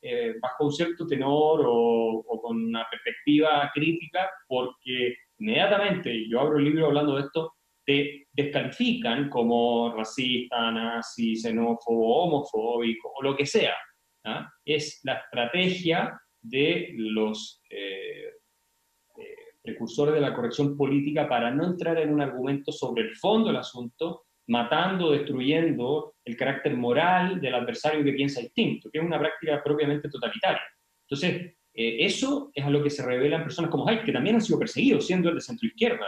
eh, 0.03 0.35
bajo 0.39 0.65
un 0.65 0.71
cierto 0.71 1.07
tenor 1.07 1.63
o, 1.65 2.23
con 2.43 2.63
una 2.63 2.85
perspectiva 2.91 3.71
crítica, 3.73 4.29
porque 4.47 5.15
inmediatamente, 5.39 6.29
yo 6.29 6.39
abro 6.39 6.59
el 6.59 6.65
libro 6.65 6.85
hablando 6.85 7.15
de 7.15 7.21
esto, 7.23 7.53
te 7.83 8.27
descalifican 8.31 9.29
como 9.29 9.95
racista, 9.97 10.69
nazi, 10.69 11.35
xenófobo, 11.35 12.25
homofóbico 12.25 13.11
o 13.15 13.23
lo 13.23 13.35
que 13.35 13.47
sea. 13.47 13.73
¿ah? 14.25 14.47
Es 14.63 14.99
la 15.03 15.13
estrategia 15.13 16.21
de 16.39 16.93
los 16.95 17.63
precursores 19.61 20.13
de 20.13 20.21
la 20.21 20.33
corrección 20.33 20.75
política 20.75 21.27
para 21.27 21.51
no 21.51 21.65
entrar 21.65 21.97
en 21.99 22.13
un 22.13 22.21
argumento 22.21 22.71
sobre 22.71 23.03
el 23.03 23.15
fondo 23.15 23.47
del 23.47 23.57
asunto, 23.57 24.23
matando, 24.47 25.11
destruyendo 25.11 26.15
el 26.25 26.35
carácter 26.35 26.75
moral 26.75 27.39
del 27.39 27.55
adversario 27.55 28.03
que 28.03 28.13
piensa 28.13 28.41
distinto, 28.41 28.89
que 28.91 28.99
es 28.99 29.05
una 29.05 29.19
práctica 29.19 29.61
propiamente 29.63 30.09
totalitaria. 30.09 30.61
Entonces, 31.07 31.55
eh, 31.73 32.05
eso 32.05 32.51
es 32.53 32.65
a 32.65 32.69
lo 32.69 32.83
que 32.83 32.89
se 32.89 33.05
revelan 33.05 33.43
personas 33.43 33.71
como 33.71 33.87
Hayek, 33.87 34.05
que 34.05 34.11
también 34.11 34.35
han 34.35 34.41
sido 34.41 34.59
perseguidos, 34.59 35.05
siendo 35.05 35.29
el 35.29 35.35
de 35.35 35.41
centro 35.41 35.67
izquierda, 35.67 36.07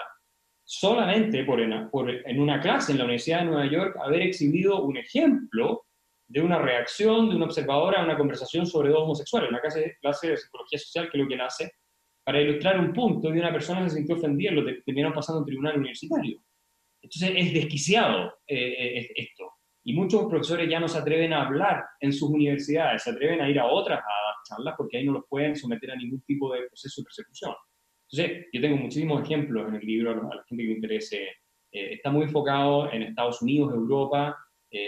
solamente 0.63 1.43
por 1.43 1.61
en, 1.61 1.89
por 1.89 2.09
en 2.09 2.39
una 2.39 2.59
clase 2.59 2.91
en 2.91 2.97
la 2.97 3.05
Universidad 3.05 3.39
de 3.39 3.45
Nueva 3.45 3.65
York 3.65 3.97
haber 4.01 4.21
exhibido 4.23 4.83
un 4.83 4.97
ejemplo 4.97 5.85
de 6.27 6.41
una 6.41 6.57
reacción 6.57 7.29
de 7.29 7.35
una 7.35 7.45
observadora 7.45 8.01
a 8.01 8.05
una 8.05 8.17
conversación 8.17 8.65
sobre 8.65 8.89
dos 8.89 9.03
homosexuales, 9.03 9.49
una 9.49 9.61
clase, 9.61 9.97
clase 10.01 10.31
de 10.31 10.37
psicología 10.37 10.79
social, 10.79 11.09
que 11.09 11.17
es 11.17 11.23
lo 11.23 11.27
que 11.27 11.35
él 11.35 11.41
hace, 11.41 11.71
para 12.23 12.41
ilustrar 12.41 12.79
un 12.79 12.93
punto 12.93 13.29
de 13.29 13.39
una 13.39 13.51
persona 13.51 13.83
que 13.83 13.89
se 13.89 13.97
sintió 13.97 14.15
ofendida 14.15 14.51
y 14.51 14.55
lo 14.55 14.65
terminaron 14.86 15.13
pasando 15.13 15.39
en 15.39 15.43
un 15.43 15.47
tribunal 15.47 15.77
universitario. 15.77 16.39
Entonces 17.01 17.33
es 17.36 17.53
desquiciado 17.53 18.33
eh, 18.47 18.99
eh, 18.99 19.12
esto. 19.15 19.51
Y 19.83 19.93
muchos 19.93 20.25
profesores 20.27 20.69
ya 20.69 20.79
no 20.79 20.88
se 20.88 20.97
atreven 20.97 21.33
a 21.33 21.45
hablar 21.45 21.83
en 21.99 22.13
sus 22.13 22.29
universidades, 22.29 23.03
se 23.03 23.09
atreven 23.09 23.41
a 23.41 23.49
ir 23.49 23.59
a 23.59 23.65
otras 23.65 23.99
a 23.99 24.01
dar 24.01 24.36
charlas 24.47 24.75
porque 24.77 24.97
ahí 24.97 25.05
no 25.05 25.12
los 25.12 25.25
pueden 25.29 25.55
someter 25.57 25.91
a 25.91 25.95
ningún 25.97 26.21
tipo 26.21 26.53
de 26.53 26.62
proceso 26.67 27.01
de 27.01 27.05
persecución. 27.05 27.53
Entonces, 28.09 28.47
yo 28.53 28.62
tengo 28.62 28.77
muchísimos 28.77 29.21
ejemplos 29.23 29.67
en 29.67 29.75
el 29.75 29.86
libro 29.86 30.12
a 30.12 30.36
la 30.36 30.43
gente 30.47 30.63
que 30.63 30.69
le 30.69 30.75
interese. 30.75 31.23
Eh, 31.71 31.93
está 31.95 32.09
muy 32.09 32.23
enfocado 32.23 32.89
en 32.93 33.03
Estados 33.03 33.41
Unidos, 33.41 33.73
Europa. 33.73 34.38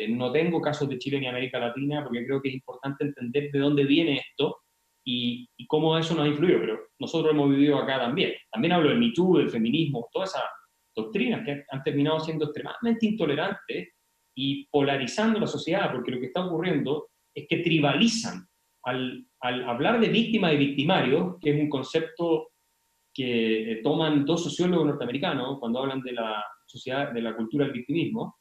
no 0.09 0.31
tengo 0.31 0.61
casos 0.61 0.87
de 0.89 0.97
Chile 0.97 1.19
ni 1.19 1.27
América 1.27 1.59
Latina 1.59 2.03
porque 2.03 2.25
creo 2.25 2.41
que 2.41 2.49
es 2.49 2.55
importante 2.55 3.03
entender 3.03 3.51
de 3.51 3.59
dónde 3.59 3.83
viene 3.83 4.17
esto 4.17 4.64
y, 5.05 5.47
y 5.57 5.67
cómo 5.67 5.97
eso 5.97 6.15
nos 6.15 6.25
ha 6.25 6.27
influido. 6.27 6.59
Pero 6.59 6.79
nosotros 6.99 7.33
hemos 7.33 7.49
vivido 7.49 7.77
acá 7.77 7.99
también. 7.99 8.33
También 8.51 8.73
hablo 8.73 8.89
del 8.89 8.99
Me 8.99 9.11
Too, 9.11 9.37
del 9.37 9.49
feminismo, 9.49 10.09
toda 10.11 10.25
esa 10.25 10.41
doctrinas 10.95 11.45
que 11.45 11.65
han 11.69 11.83
terminado 11.83 12.19
siendo 12.19 12.45
extremadamente 12.45 13.05
intolerantes 13.05 13.89
y 14.35 14.65
polarizando 14.67 15.39
la 15.39 15.47
sociedad, 15.47 15.91
porque 15.91 16.11
lo 16.11 16.19
que 16.19 16.27
está 16.27 16.45
ocurriendo 16.45 17.09
es 17.33 17.45
que 17.47 17.57
tribalizan 17.57 18.47
al, 18.83 19.27
hablar 19.41 19.99
de 19.99 20.09
víctima 20.09 20.53
y 20.53 20.57
victimario, 20.57 21.37
que 21.41 21.51
es 21.51 21.61
un 21.61 21.69
concepto 21.69 22.49
que 23.13 23.71
eh, 23.71 23.75
toman 23.83 24.25
dos 24.25 24.43
sociólogos 24.43 24.87
norteamericanos 24.87 25.59
cuando 25.59 25.79
hablan 25.79 26.01
de 26.01 26.13
la 26.13 26.43
sociedad, 26.65 27.11
de 27.11 27.21
la 27.21 27.35
cultura 27.35 27.65
del 27.65 27.73
victimismo, 27.73 28.37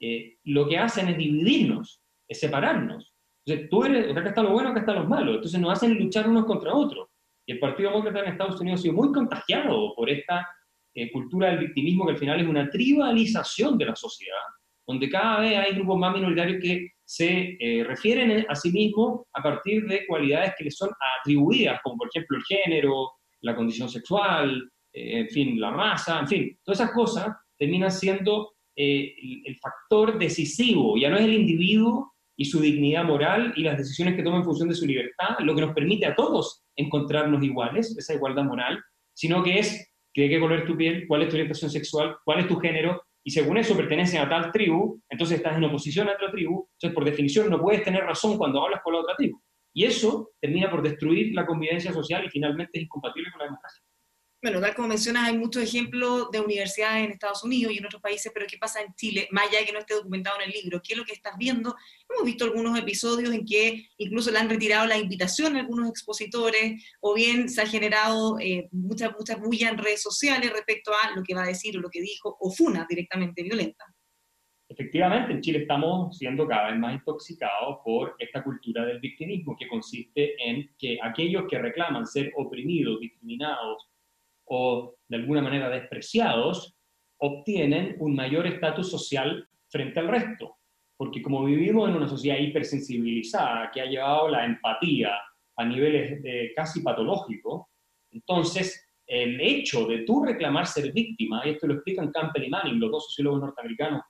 eh, 0.00 0.36
lo 0.44 0.68
que 0.68 0.78
hacen 0.78 1.08
es 1.08 1.18
dividirnos, 1.18 2.02
es 2.28 2.40
separarnos. 2.40 3.11
Entonces, 3.44 3.70
tú 3.70 3.84
eres, 3.84 4.16
acá 4.16 4.28
está 4.28 4.42
lo 4.42 4.52
bueno, 4.52 4.70
acá 4.70 4.80
están 4.80 4.96
los 4.96 5.08
malos. 5.08 5.36
Entonces 5.36 5.60
nos 5.60 5.72
hacen 5.72 5.98
luchar 5.98 6.28
unos 6.28 6.44
contra 6.44 6.74
otros. 6.74 7.08
Y 7.46 7.52
el 7.52 7.58
Partido 7.58 7.90
Demócrata 7.90 8.20
en 8.20 8.32
Estados 8.32 8.60
Unidos 8.60 8.80
ha 8.80 8.82
sido 8.82 8.94
muy 8.94 9.10
contagiado 9.12 9.94
por 9.96 10.08
esta 10.08 10.48
eh, 10.94 11.10
cultura 11.10 11.48
del 11.48 11.58
victimismo 11.58 12.04
que 12.04 12.12
al 12.12 12.18
final 12.18 12.40
es 12.40 12.46
una 12.46 12.68
tribalización 12.68 13.78
de 13.78 13.86
la 13.86 13.96
sociedad, 13.96 14.36
donde 14.86 15.08
cada 15.08 15.40
vez 15.40 15.56
hay 15.56 15.74
grupos 15.74 15.98
más 15.98 16.12
minoritarios 16.12 16.62
que 16.62 16.90
se 17.02 17.56
eh, 17.58 17.82
refieren 17.84 18.44
a 18.48 18.54
sí 18.54 18.70
mismos 18.70 19.22
a 19.32 19.42
partir 19.42 19.86
de 19.86 20.06
cualidades 20.06 20.52
que 20.56 20.64
les 20.64 20.76
son 20.76 20.90
atribuidas, 21.18 21.80
como 21.82 21.96
por 21.96 22.08
ejemplo 22.08 22.36
el 22.36 22.44
género, 22.44 23.10
la 23.40 23.56
condición 23.56 23.88
sexual, 23.88 24.70
eh, 24.92 25.20
en 25.20 25.28
fin, 25.30 25.60
la 25.60 25.70
raza, 25.70 26.20
en 26.20 26.28
fin, 26.28 26.58
todas 26.62 26.80
esas 26.80 26.92
cosas 26.92 27.36
terminan 27.58 27.90
siendo 27.90 28.52
el, 28.76 29.42
el 29.46 29.56
factor 29.56 30.18
decisivo, 30.18 30.96
ya 30.96 31.08
no 31.10 31.16
es 31.16 31.24
el 31.24 31.34
individuo 31.34 32.12
y 32.36 32.46
su 32.46 32.60
dignidad 32.60 33.04
moral 33.04 33.52
y 33.56 33.62
las 33.62 33.78
decisiones 33.78 34.16
que 34.16 34.22
toma 34.22 34.38
en 34.38 34.44
función 34.44 34.68
de 34.68 34.74
su 34.74 34.86
libertad, 34.86 35.36
lo 35.40 35.54
que 35.54 35.60
nos 35.60 35.74
permite 35.74 36.06
a 36.06 36.14
todos 36.14 36.62
encontrarnos 36.76 37.42
iguales, 37.42 37.96
esa 37.96 38.14
igualdad 38.14 38.44
moral, 38.44 38.82
sino 39.14 39.42
que 39.42 39.58
es 39.58 39.92
de 40.14 40.28
qué 40.28 40.40
color 40.40 40.60
es 40.60 40.66
tu 40.66 40.76
piel, 40.76 41.06
cuál 41.08 41.22
es 41.22 41.28
tu 41.28 41.34
orientación 41.34 41.70
sexual, 41.70 42.16
cuál 42.24 42.40
es 42.40 42.48
tu 42.48 42.56
género, 42.56 43.02
y 43.24 43.30
según 43.30 43.56
eso 43.56 43.76
pertenecen 43.76 44.20
a 44.20 44.28
tal 44.28 44.50
tribu, 44.50 45.00
entonces 45.08 45.36
estás 45.36 45.56
en 45.56 45.64
oposición 45.64 46.08
a 46.08 46.14
otra 46.14 46.30
tribu, 46.30 46.68
entonces 46.72 46.94
por 46.94 47.04
definición 47.04 47.50
no 47.50 47.60
puedes 47.60 47.84
tener 47.84 48.02
razón 48.02 48.36
cuando 48.36 48.62
hablas 48.62 48.80
con 48.82 48.94
la 48.94 49.00
otra 49.00 49.14
tribu. 49.16 49.40
Y 49.74 49.84
eso 49.84 50.30
termina 50.40 50.70
por 50.70 50.82
destruir 50.82 51.34
la 51.34 51.46
convivencia 51.46 51.92
social 51.92 52.24
y 52.24 52.30
finalmente 52.30 52.78
es 52.78 52.84
incompatible 52.84 53.30
con 53.30 53.38
la 53.38 53.44
democracia. 53.46 53.81
Bueno, 54.42 54.60
tal 54.60 54.74
como 54.74 54.88
mencionas, 54.88 55.28
hay 55.28 55.38
muchos 55.38 55.62
ejemplos 55.62 56.28
de 56.32 56.40
universidades 56.40 57.04
en 57.04 57.12
Estados 57.12 57.44
Unidos 57.44 57.72
y 57.72 57.78
en 57.78 57.86
otros 57.86 58.02
países, 58.02 58.32
pero 58.34 58.44
¿qué 58.48 58.58
pasa 58.58 58.82
en 58.82 58.92
Chile? 58.96 59.28
Más 59.30 59.46
allá 59.46 59.60
de 59.60 59.66
que 59.66 59.72
no 59.72 59.78
esté 59.78 59.94
documentado 59.94 60.36
en 60.40 60.50
el 60.50 60.50
libro, 60.50 60.82
¿qué 60.82 60.94
es 60.94 60.98
lo 60.98 61.04
que 61.04 61.12
estás 61.12 61.38
viendo? 61.38 61.76
Hemos 62.10 62.24
visto 62.24 62.44
algunos 62.44 62.76
episodios 62.76 63.32
en 63.32 63.46
que 63.46 63.86
incluso 63.98 64.32
le 64.32 64.40
han 64.40 64.50
retirado 64.50 64.84
la 64.86 64.98
invitación 64.98 65.54
a 65.54 65.60
algunos 65.60 65.88
expositores, 65.88 66.84
o 66.98 67.14
bien 67.14 67.48
se 67.48 67.62
ha 67.62 67.66
generado 67.66 68.36
eh, 68.40 68.68
mucha, 68.72 69.10
mucha 69.10 69.36
bulla 69.36 69.68
en 69.68 69.78
redes 69.78 70.02
sociales 70.02 70.52
respecto 70.52 70.90
a 70.90 71.14
lo 71.14 71.22
que 71.22 71.36
va 71.36 71.44
a 71.44 71.46
decir 71.46 71.78
o 71.78 71.80
lo 71.80 71.88
que 71.88 72.00
dijo, 72.00 72.36
o 72.40 72.50
funa 72.50 72.84
directamente 72.90 73.44
violenta. 73.44 73.84
Efectivamente, 74.68 75.34
en 75.34 75.40
Chile 75.40 75.58
estamos 75.60 76.18
siendo 76.18 76.48
cada 76.48 76.70
vez 76.72 76.80
más 76.80 76.94
intoxicados 76.94 77.78
por 77.84 78.16
esta 78.18 78.42
cultura 78.42 78.84
del 78.86 78.98
victimismo, 78.98 79.54
que 79.56 79.68
consiste 79.68 80.34
en 80.42 80.68
que 80.76 80.98
aquellos 81.00 81.44
que 81.48 81.58
reclaman 81.58 82.08
ser 82.08 82.32
oprimidos, 82.36 82.98
discriminados, 82.98 83.91
o 84.46 84.94
de 85.08 85.16
alguna 85.16 85.42
manera 85.42 85.68
despreciados, 85.70 86.74
obtienen 87.18 87.96
un 88.00 88.14
mayor 88.14 88.46
estatus 88.46 88.90
social 88.90 89.48
frente 89.68 90.00
al 90.00 90.08
resto. 90.08 90.56
porque 91.02 91.20
como 91.20 91.44
vivimos 91.44 91.88
en 91.88 91.96
una 91.96 92.06
sociedad 92.06 92.38
hipersensibilizada 92.38 93.72
que 93.72 93.80
ha 93.80 93.86
llevado 93.86 94.28
la 94.28 94.44
empatía 94.44 95.10
a 95.56 95.64
niveles 95.64 96.22
casi 96.54 96.80
patológicos, 96.80 97.66
entonces 98.12 98.86
el 99.04 99.40
hecho 99.40 99.84
de 99.86 100.04
tú 100.04 100.24
reclamar 100.24 100.64
ser 100.64 100.92
víctima, 100.92 101.42
y 101.44 101.50
esto 101.50 101.66
lo 101.66 101.74
explican 101.74 102.12
Campbell 102.12 102.44
y 102.44 102.50
Manning, 102.50 102.78
los 102.78 102.92
dos 102.92 103.06
sociólogos 103.06 103.40
norteamericanos 103.40 104.02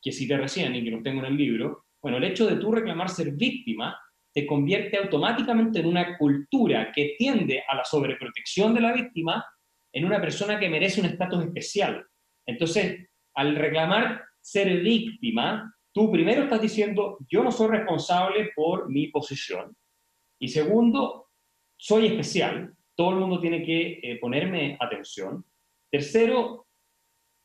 que 0.00 0.10
cité 0.10 0.38
recién 0.38 0.74
y 0.74 0.82
que 0.82 0.90
los 0.90 1.02
tengo 1.02 1.20
en 1.20 1.26
el 1.26 1.36
libro, 1.36 1.84
bueno, 2.00 2.16
el 2.16 2.24
hecho 2.24 2.46
de 2.46 2.56
tú 2.56 2.72
reclamar 2.72 3.10
ser 3.10 3.32
víctima 3.32 4.00
te 4.36 4.46
convierte 4.46 4.98
automáticamente 4.98 5.80
en 5.80 5.86
una 5.86 6.18
cultura 6.18 6.92
que 6.94 7.14
tiende 7.16 7.64
a 7.66 7.74
la 7.74 7.86
sobreprotección 7.86 8.74
de 8.74 8.82
la 8.82 8.92
víctima 8.92 9.42
en 9.90 10.04
una 10.04 10.20
persona 10.20 10.60
que 10.60 10.68
merece 10.68 11.00
un 11.00 11.06
estatus 11.06 11.42
especial. 11.46 12.06
Entonces, 12.44 13.08
al 13.34 13.56
reclamar 13.56 14.22
ser 14.38 14.82
víctima, 14.82 15.74
tú 15.90 16.12
primero 16.12 16.42
estás 16.42 16.60
diciendo, 16.60 17.16
yo 17.26 17.42
no 17.42 17.50
soy 17.50 17.68
responsable 17.68 18.50
por 18.54 18.90
mi 18.90 19.06
posición. 19.06 19.74
Y 20.38 20.48
segundo, 20.48 21.30
soy 21.78 22.08
especial, 22.08 22.74
todo 22.94 23.12
el 23.12 23.16
mundo 23.16 23.40
tiene 23.40 23.64
que 23.64 24.00
eh, 24.02 24.18
ponerme 24.20 24.76
atención. 24.78 25.46
Tercero, 25.90 26.66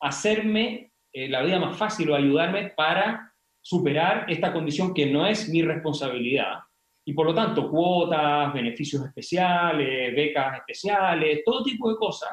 hacerme 0.02 0.92
eh, 1.14 1.30
la 1.30 1.42
vida 1.42 1.58
más 1.58 1.78
fácil 1.78 2.10
o 2.10 2.16
ayudarme 2.16 2.72
para 2.72 3.34
superar 3.62 4.26
esta 4.30 4.52
condición 4.52 4.94
que 4.94 5.06
no 5.06 5.26
es 5.26 5.48
mi 5.48 5.62
responsabilidad. 5.62 6.64
Y 7.12 7.14
por 7.14 7.26
lo 7.26 7.36
tanto, 7.36 7.70
cuotas, 7.70 8.54
beneficios 8.54 9.06
especiales, 9.06 10.16
becas 10.16 10.60
especiales, 10.60 11.42
todo 11.44 11.62
tipo 11.62 11.90
de 11.90 11.98
cosas 11.98 12.30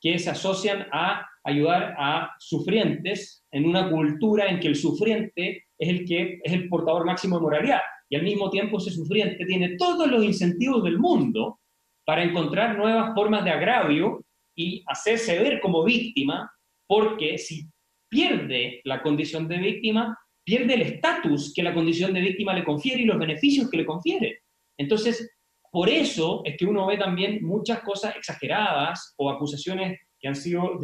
que 0.00 0.18
se 0.18 0.30
asocian 0.30 0.86
a 0.90 1.28
ayudar 1.44 1.94
a 1.98 2.34
sufrientes 2.38 3.44
en 3.50 3.66
una 3.66 3.90
cultura 3.90 4.46
en 4.46 4.60
que 4.60 4.68
el 4.68 4.76
sufriente 4.76 5.66
es 5.76 5.88
el 5.90 6.06
que 6.06 6.40
es 6.42 6.52
el 6.54 6.70
portador 6.70 7.04
máximo 7.04 7.36
de 7.36 7.42
moralidad. 7.42 7.80
Y 8.08 8.16
al 8.16 8.22
mismo 8.22 8.48
tiempo 8.48 8.78
ese 8.78 8.92
sufriente 8.92 9.44
tiene 9.44 9.76
todos 9.76 10.10
los 10.10 10.24
incentivos 10.24 10.82
del 10.84 10.98
mundo 10.98 11.60
para 12.06 12.24
encontrar 12.24 12.78
nuevas 12.78 13.14
formas 13.14 13.44
de 13.44 13.50
agravio 13.50 14.24
y 14.56 14.82
hacerse 14.86 15.38
ver 15.38 15.60
como 15.60 15.84
víctima, 15.84 16.50
porque 16.86 17.36
si 17.36 17.66
pierde 18.08 18.80
la 18.84 19.02
condición 19.02 19.48
de 19.48 19.58
víctima, 19.58 20.18
pierde 20.44 20.74
el 20.74 20.82
estatus 20.82 21.52
que 21.54 21.62
la 21.62 21.74
condición 21.74 22.12
de 22.12 22.20
víctima 22.20 22.54
le 22.54 22.64
confiere 22.64 23.02
y 23.02 23.06
los 23.06 23.18
beneficios 23.18 23.70
que 23.70 23.78
le 23.78 23.86
confiere. 23.86 24.42
Entonces, 24.76 25.34
por 25.70 25.88
eso 25.88 26.42
es 26.44 26.56
que 26.56 26.66
uno 26.66 26.86
ve 26.86 26.98
también 26.98 27.44
muchas 27.44 27.80
cosas 27.80 28.14
exageradas 28.16 29.14
o 29.16 29.30
acusaciones 29.30 29.98
que 30.20 30.28
han 30.28 30.36
sido 30.36 30.78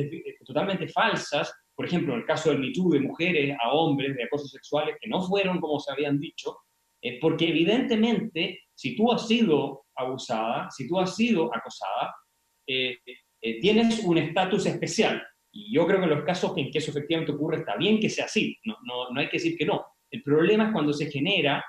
totalmente 0.45 0.89
falsas, 0.89 1.53
por 1.75 1.87
ejemplo, 1.87 2.13
en 2.13 2.21
el 2.21 2.27
caso 2.27 2.51
del 2.51 2.59
MeToo 2.59 2.91
de 2.91 3.01
mujeres 3.01 3.57
a 3.63 3.73
hombres 3.73 4.15
de 4.17 4.25
acosos 4.25 4.51
sexuales 4.51 4.97
que 5.01 5.09
no 5.09 5.23
fueron 5.23 5.61
como 5.61 5.79
se 5.79 5.93
habían 5.93 6.19
dicho, 6.19 6.59
eh, 7.01 7.19
porque 7.21 7.49
evidentemente 7.49 8.61
si 8.75 8.97
tú 8.97 9.11
has 9.13 9.27
sido 9.27 9.87
abusada, 9.95 10.69
si 10.71 10.89
tú 10.89 10.99
has 10.99 11.17
sido 11.17 11.55
acosada, 11.55 12.15
eh, 12.67 12.99
eh, 13.43 13.61
tienes 13.61 14.05
un 14.05 14.19
estatus 14.19 14.67
especial. 14.67 15.23
Y 15.53 15.75
yo 15.75 15.87
creo 15.87 15.99
que 15.99 16.05
en 16.05 16.11
los 16.11 16.25
casos 16.25 16.53
en 16.57 16.71
que 16.71 16.79
eso 16.79 16.91
efectivamente 16.91 17.33
ocurre 17.33 17.59
está 17.59 17.77
bien 17.77 17.99
que 17.99 18.09
sea 18.09 18.27
así, 18.27 18.57
no, 18.65 18.77
no, 18.85 19.11
no 19.11 19.21
hay 19.21 19.29
que 19.29 19.39
decir 19.39 19.57
que 19.57 19.67
no. 19.67 19.85
El 20.11 20.23
problema 20.23 20.67
es 20.67 20.73
cuando 20.73 20.93
se 20.93 21.11
genera 21.11 21.65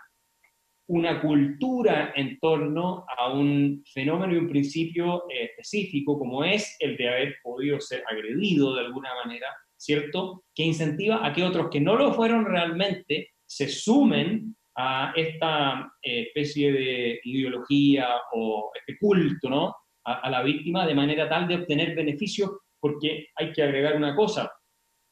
una 0.87 1.21
cultura 1.21 2.11
en 2.15 2.37
torno 2.39 3.05
a 3.17 3.31
un 3.31 3.81
fenómeno 3.93 4.33
y 4.33 4.37
un 4.37 4.49
principio 4.49 5.23
eh, 5.29 5.45
específico, 5.45 6.19
como 6.19 6.43
es 6.43 6.75
el 6.79 6.97
de 6.97 7.07
haber 7.07 7.35
podido 7.41 7.79
ser 7.79 8.03
agredido 8.11 8.75
de 8.75 8.81
alguna 8.81 9.09
manera, 9.23 9.47
¿cierto? 9.77 10.43
Que 10.53 10.63
incentiva 10.63 11.25
a 11.25 11.31
que 11.31 11.43
otros 11.43 11.69
que 11.69 11.79
no 11.79 11.95
lo 11.95 12.13
fueron 12.13 12.45
realmente 12.45 13.29
se 13.45 13.69
sumen 13.69 14.55
a 14.75 15.13
esta 15.15 15.93
eh, 16.01 16.23
especie 16.23 16.73
de 16.73 17.19
ideología 17.23 18.07
o 18.33 18.71
este 18.75 18.97
culto 18.97 19.49
¿no? 19.49 19.75
A, 20.03 20.29
la 20.29 20.41
víctima 20.41 20.85
de 20.85 20.95
manera 20.95 21.29
tal 21.29 21.47
de 21.47 21.55
obtener 21.55 21.95
beneficios, 21.95 22.51
porque 22.81 23.27
hay 23.35 23.53
que 23.53 23.63
agregar 23.63 23.95
una 23.95 24.15
cosa, 24.15 24.51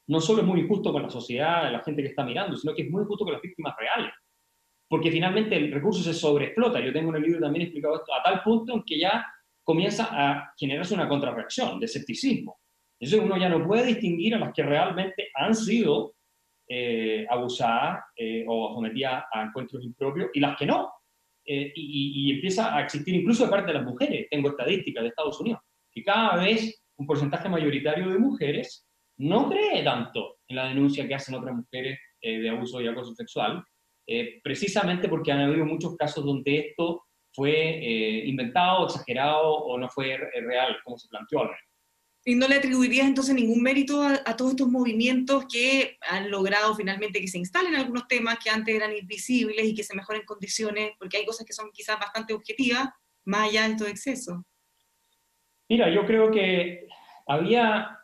no 0.08 0.20
solo 0.20 0.42
es 0.42 0.48
muy 0.48 0.62
injusto 0.62 0.92
con 0.92 1.04
la 1.04 1.10
sociedad, 1.10 1.72
la 1.72 1.84
gente 1.84 2.02
que 2.02 2.10
está 2.10 2.26
mirando, 2.26 2.58
sino 2.58 2.74
que 2.74 2.82
es 2.82 2.90
muy 2.90 3.04
injusto 3.04 3.24
con 3.24 3.34
las 3.34 3.42
víctimas 3.42 3.76
reales, 3.78 4.12
porque 4.90 5.12
finalmente 5.12 5.56
el 5.56 5.72
recurso 5.72 6.02
se 6.02 6.14
sobreexplota. 6.14 6.80
Yo 6.80 6.92
tengo 6.92 7.12
en 7.12 7.18
el 7.18 7.22
libro 7.22 7.40
también 7.40 7.64
explicado 7.64 7.98
esto, 7.98 8.14
a 8.14 8.24
tal 8.24 8.42
punto 8.42 8.74
en 8.74 8.84
que 8.84 9.00
ya 9.00 9.24
comienza 9.64 10.10
a 10.12 10.52
generarse 10.58 10.96
una 10.96 11.08
contrarreacción 11.08 11.80
de 11.80 11.86
escepticismo. 11.86 12.60
Entonces 13.00 13.24
uno 13.24 13.38
ya 13.38 13.50
no 13.50 13.66
puede 13.66 13.86
distinguir 13.86 14.34
a 14.34 14.40
las 14.40 14.52
que 14.52 14.64
realmente 14.64 15.30
han 15.36 15.54
sido 15.54 16.16
eh, 16.68 17.26
abusada 17.30 18.08
eh, 18.16 18.44
o 18.48 18.74
sometida 18.74 19.28
a 19.32 19.44
encuentros 19.44 19.84
impropios 19.84 20.32
y 20.34 20.40
las 20.40 20.58
que 20.58 20.66
no. 20.66 20.92
Eh, 21.46 21.72
y, 21.76 22.32
empieza 22.32 22.76
a 22.76 22.82
existir 22.82 23.16
incluso 23.16 23.46
de 23.46 23.50
parte 23.50 23.68
de 23.68 23.74
las 23.74 23.86
mujeres. 23.86 24.28
Tengo 24.30 24.50
estadísticas 24.50 25.02
de 25.02 25.10
Estados 25.10 25.40
Unidos, 25.40 25.62
que 25.92 26.04
cada 26.04 26.36
vez 26.36 26.80
un 27.00 27.08
porcentaje 27.08 27.50
mayoritario 27.50 28.10
de 28.10 28.20
mujeres 28.20 28.86
no 29.18 29.50
cree 29.50 29.84
tanto 29.84 30.38
en 30.48 30.58
la 30.58 30.68
denuncia 30.68 31.08
que 31.08 31.16
hacen 31.16 31.36
otras 31.36 31.56
mujeres 31.56 31.98
de 32.22 32.50
abuso 32.50 32.82
y 32.82 32.88
acoso 32.88 33.16
sexual, 33.16 33.64
precisamente 34.44 35.08
porque 35.08 35.32
han 35.32 35.42
habido 35.42 35.66
muchos 35.66 35.96
casos 35.96 36.26
donde 36.26 36.60
esto 36.60 37.04
fue 37.34 38.24
inventado, 38.26 38.86
exagerado 38.86 39.54
o 39.54 39.78
no 39.78 39.90
fue 39.90 40.18
real, 40.18 40.78
como 40.84 40.98
se 40.98 41.08
planteó 41.08 41.42
al. 41.42 41.50
¿Y 42.26 42.36
no 42.36 42.48
le 42.48 42.56
atribuirías 42.56 43.08
entonces 43.08 43.34
ningún 43.34 43.64
mérito 43.64 44.04
a, 44.04 44.36
todos 44.36 44.52
estos 44.52 44.68
movimientos 44.68 45.46
que 45.52 45.98
han 46.02 46.30
logrado 46.30 46.76
finalmente 46.76 47.22
que 47.22 47.28
se 47.28 47.38
instalen 47.38 47.76
algunos 47.76 48.08
temas 48.08 48.38
que 48.44 48.50
antes 48.50 48.76
eran 48.76 48.96
invisibles 48.96 49.66
y 49.66 49.74
que 49.74 49.84
se 49.84 49.96
mejoren 49.96 50.24
condiciones? 50.26 50.92
Porque 51.00 51.18
hay 51.18 51.26
cosas 51.26 51.46
que 51.46 51.54
son 51.54 51.72
quizás 51.72 51.98
bastante 51.98 52.34
objetivas, 52.34 52.90
más 53.24 53.50
allá 53.50 53.64
de 53.64 53.72
estos 53.72 53.88
excesos. 53.88 54.38
Mira, 55.70 55.90
yo 55.90 56.06
creo 56.06 56.30
que 56.30 56.89
había 57.30 57.98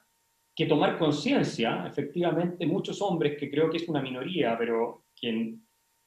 que 0.56 0.66
tomar 0.66 0.98
conciencia, 0.98 1.86
efectivamente, 1.86 2.66
muchos 2.66 3.02
hombres, 3.02 3.38
que 3.38 3.50
creo 3.50 3.70
que 3.70 3.78
es 3.78 3.90
una 3.90 4.02
minoría, 4.02 4.58
pero 4.58 5.06
que 5.14 5.56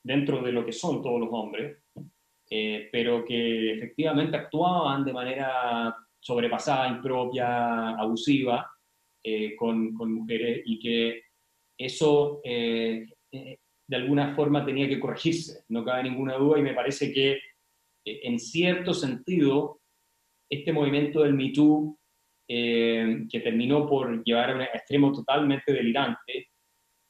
dentro 0.03 0.41
de 0.43 0.53
lo 0.53 0.65
que 0.65 0.73
son 0.73 1.03
todos 1.03 1.21
los 1.21 1.29
hombres, 1.31 1.85
eh, 2.51 2.89
pero 2.91 3.25
que 3.25 3.75
efectivamente 3.75 4.37
actuaban 4.37 5.05
de 5.05 5.13
manera 5.13 5.95
sobrepasada, 6.19 6.89
impropia, 6.89 7.91
abusiva 7.91 8.71
eh, 9.23 9.55
con, 9.57 9.95
con, 9.95 10.13
mujeres 10.13 10.63
y 10.65 10.79
que 10.79 11.23
eso 11.77 12.41
eh, 12.45 13.07
eh, 13.33 13.59
de 13.87 13.97
alguna 13.97 14.35
forma 14.35 14.65
tenía 14.65 14.89
que 14.89 15.01
corregirse, 15.01 15.65
no 15.69 15.85
cabe 15.85 16.05
ninguna 16.05 16.35
duda 16.35 16.59
y 16.59 16.63
me 16.63 16.75
parece 16.75 17.13
que 17.13 17.39
en 18.05 18.39
cierto 18.39 18.95
sentido 18.95 19.81
este 20.51 20.73
movimiento 20.73 21.23
del 21.23 21.35
Me 21.35 21.51
Too, 21.53 21.98
que 22.49 23.41
terminó 23.45 23.87
por 23.87 24.25
llevar 24.25 24.51
a 24.51 24.55
un 24.55 24.63
extremo 24.63 25.13
totalmente 25.13 25.71
delirante, 25.71 26.49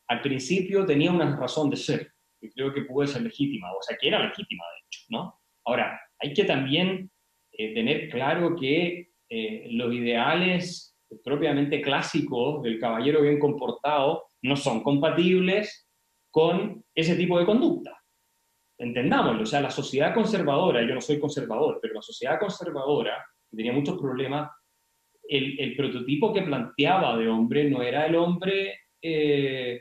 al 0.09 0.21
principio 0.21 0.85
tenía 0.85 1.13
una 1.13 1.37
razón 1.37 1.71
de 1.71 1.77
ser, 1.77 2.13
que 2.41 2.51
creo 2.51 2.73
que 2.73 2.83
pudo 2.83 3.07
ser 3.07 3.23
legítima, 3.23 3.71
o 3.73 3.83
sea, 3.83 3.97
que 3.97 4.09
era 4.09 4.19
legítima 4.19 4.65
de 4.65 4.87
hecho, 4.87 5.05
¿no? 5.11 5.41
Ahora, 5.65 6.01
hay 6.19 6.33
que 6.33 6.45
también 6.45 7.11
eh, 7.53 7.75
tener 7.75 8.09
claro 8.09 8.57
que 8.57 9.11
eh, 9.29 9.67
los 9.71 9.93
ideales 9.93 10.97
propiamente 11.23 11.81
clásicos 11.81 12.63
del 12.63 12.79
caballero 12.79 13.23
bien 13.23 13.39
comportado 13.39 14.25
no 14.43 14.57
son 14.57 14.83
compatibles 14.83 15.89
con 16.31 16.85
ese 16.95 17.17
tipo 17.17 17.39
de 17.39 17.47
conducta. 17.47 17.99
Entendámoslo, 18.79 19.43
o 19.43 19.47
sea, 19.47 19.61
la 19.61 19.71
sociedad 19.71 20.15
conservadora, 20.15 20.83
yo 20.87 20.95
no 20.95 21.01
soy 21.01 21.19
conservador, 21.19 21.79
pero 21.83 21.95
la 21.95 22.03
sociedad 22.03 22.39
conservadora, 22.39 23.25
que 23.51 23.57
tenía 23.57 23.73
muchos 23.73 23.99
problemas, 23.99 24.51
el, 25.29 25.77
prototipo 25.77 26.33
que 26.33 26.43
planteaba 26.43 27.17
de 27.17 27.29
hombre 27.29 27.69
no 27.71 27.83
era 27.83 28.07
el 28.07 28.17
hombre 28.17 28.79
eh, 29.03 29.81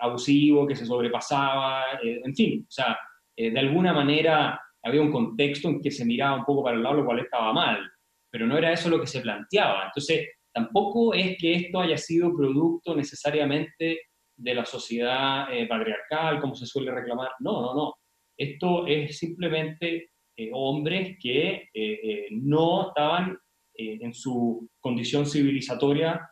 abusivo, 0.00 0.66
que 0.66 0.76
se 0.76 0.86
sobrepasaba, 0.86 2.00
en 2.02 2.34
fin, 2.34 2.64
o 2.66 2.70
sea, 2.70 2.98
de 3.36 3.58
alguna 3.58 3.92
manera 3.92 4.60
había 4.82 5.02
un 5.02 5.12
contexto 5.12 5.68
en 5.68 5.80
que 5.80 5.90
se 5.90 6.04
miraba 6.04 6.36
un 6.36 6.44
poco 6.44 6.64
para 6.64 6.76
el 6.76 6.82
lado, 6.82 6.96
lo 6.96 7.04
cual 7.04 7.20
estaba 7.20 7.52
mal, 7.52 7.90
pero 8.30 8.46
no 8.46 8.56
era 8.56 8.72
eso 8.72 8.88
lo 8.88 9.00
que 9.00 9.06
se 9.06 9.20
planteaba. 9.20 9.86
Entonces, 9.86 10.28
tampoco 10.52 11.14
es 11.14 11.36
que 11.38 11.54
esto 11.54 11.80
haya 11.80 11.96
sido 11.96 12.34
producto 12.36 12.96
necesariamente 12.96 14.00
de 14.36 14.54
la 14.54 14.64
sociedad 14.64 15.52
eh, 15.52 15.66
patriarcal, 15.66 16.40
como 16.40 16.54
se 16.54 16.66
suele 16.66 16.90
reclamar. 16.90 17.30
No, 17.40 17.62
no, 17.62 17.74
no. 17.74 17.94
Esto 18.36 18.86
es 18.86 19.18
simplemente 19.18 20.10
eh, 20.36 20.50
hombres 20.52 21.16
que 21.20 21.68
eh, 21.72 22.26
no 22.30 22.88
estaban 22.88 23.38
en 23.74 24.12
su 24.14 24.68
condición 24.80 25.26
civilizatoria, 25.26 26.28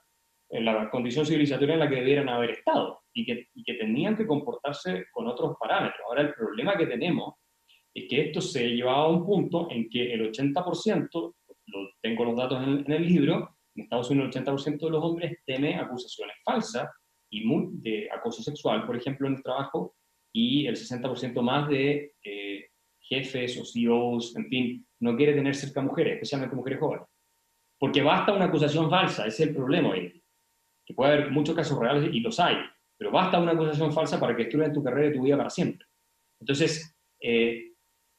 en 0.48 0.64
la 0.64 0.90
condición 0.90 1.24
civilizatoria 1.24 1.74
en 1.74 1.80
la 1.80 1.88
que 1.88 1.96
debieran 1.96 2.28
haber 2.28 2.50
estado 2.50 3.00
y 3.12 3.24
que, 3.24 3.48
y 3.54 3.62
que 3.64 3.74
tenían 3.74 4.16
que 4.16 4.26
comportarse 4.26 5.06
con 5.12 5.26
otros 5.26 5.56
parámetros. 5.58 6.00
Ahora, 6.06 6.22
el 6.22 6.34
problema 6.34 6.76
que 6.76 6.86
tenemos 6.86 7.34
es 7.94 8.08
que 8.08 8.20
esto 8.22 8.40
se 8.40 8.68
llevaba 8.68 9.04
a 9.04 9.08
un 9.08 9.24
punto 9.24 9.68
en 9.70 9.88
que 9.88 10.12
el 10.12 10.30
80%, 10.32 11.08
lo, 11.12 11.90
tengo 12.00 12.24
los 12.24 12.36
datos 12.36 12.62
en, 12.62 12.90
el 12.90 13.06
libro, 13.06 13.56
en 13.74 13.84
Estados 13.84 14.10
Unidos 14.10 14.34
el 14.34 14.44
80% 14.44 14.78
de 14.78 14.90
los 14.90 15.04
hombres 15.04 15.38
teme 15.46 15.76
acusaciones 15.76 16.36
falsas 16.44 16.88
y 17.30 17.44
de 17.80 18.08
acoso 18.10 18.42
sexual, 18.42 18.86
por 18.86 18.96
ejemplo, 18.96 19.28
en 19.28 19.34
el 19.34 19.42
trabajo, 19.42 19.94
y 20.32 20.66
el 20.66 20.76
60% 20.76 21.40
más 21.42 21.68
de 21.68 22.12
eh, 22.24 22.66
jefes 23.00 23.58
o 23.60 23.64
CEOs, 23.64 24.36
en 24.36 24.48
fin, 24.48 24.86
no 25.00 25.16
quiere 25.16 25.34
tener 25.34 25.54
cerca 25.54 25.80
mujeres, 25.80 26.14
especialmente 26.14 26.56
mujeres 26.56 26.80
jóvenes. 26.80 27.06
Porque 27.80 28.02
basta 28.02 28.34
una 28.34 28.44
acusación 28.44 28.90
falsa, 28.90 29.26
ese 29.26 29.42
es 29.42 29.48
el 29.48 29.56
problema 29.56 29.88
hoy. 29.88 30.22
Que 30.84 30.92
puede 30.92 31.14
haber 31.14 31.30
muchos 31.30 31.56
casos 31.56 31.78
reales 31.78 32.12
y 32.12 32.20
los 32.20 32.38
hay, 32.38 32.56
pero 32.98 33.10
basta 33.10 33.40
una 33.40 33.52
acusación 33.52 33.90
falsa 33.90 34.20
para 34.20 34.36
que 34.36 34.42
destruyan 34.44 34.72
tu 34.72 34.84
carrera 34.84 35.08
y 35.08 35.16
tu 35.16 35.22
vida 35.22 35.38
para 35.38 35.48
siempre. 35.48 35.86
Entonces, 36.38 36.94
eh, 37.20 37.72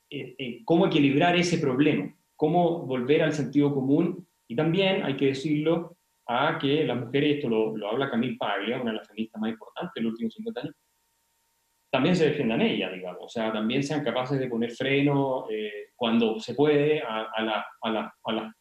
eh, 0.10 0.36
eh, 0.38 0.62
¿cómo 0.66 0.88
equilibrar 0.88 1.36
ese 1.36 1.60
problema? 1.60 2.12
¿Cómo 2.36 2.88
volver 2.88 3.22
al 3.22 3.34
sentido 3.34 3.72
común? 3.72 4.28
Y 4.48 4.56
también 4.56 5.04
hay 5.04 5.16
que 5.16 5.28
decirlo 5.28 5.96
a 6.28 6.58
que 6.60 6.84
las 6.84 6.98
mujeres, 6.98 7.36
esto 7.36 7.50
lo, 7.50 7.78
lo 7.78 7.90
habla 7.90 8.10
Camille 8.10 8.38
Paglia, 8.38 8.82
una 8.82 8.92
de 8.92 8.98
las 8.98 9.08
feministas 9.08 9.40
más 9.40 9.52
importantes 9.52 9.94
de 9.94 10.02
los 10.02 10.14
últimos 10.14 10.34
50 10.34 10.62
años, 10.62 10.76
también 11.92 12.16
se 12.16 12.26
defiendan 12.26 12.62
ellas, 12.62 12.94
digamos, 12.94 13.22
o 13.22 13.30
sea, 13.30 13.52
también 13.52 13.84
sean 13.84 14.04
capaces 14.04 14.40
de 14.40 14.48
poner 14.48 14.72
freno 14.72 15.46
eh, 15.52 15.90
cuando 15.96 16.40
se 16.40 16.56
puede 16.56 17.02
a, 17.02 17.28
a, 17.36 17.66
a, 17.84 18.14
a 18.24 18.32
los 18.32 18.54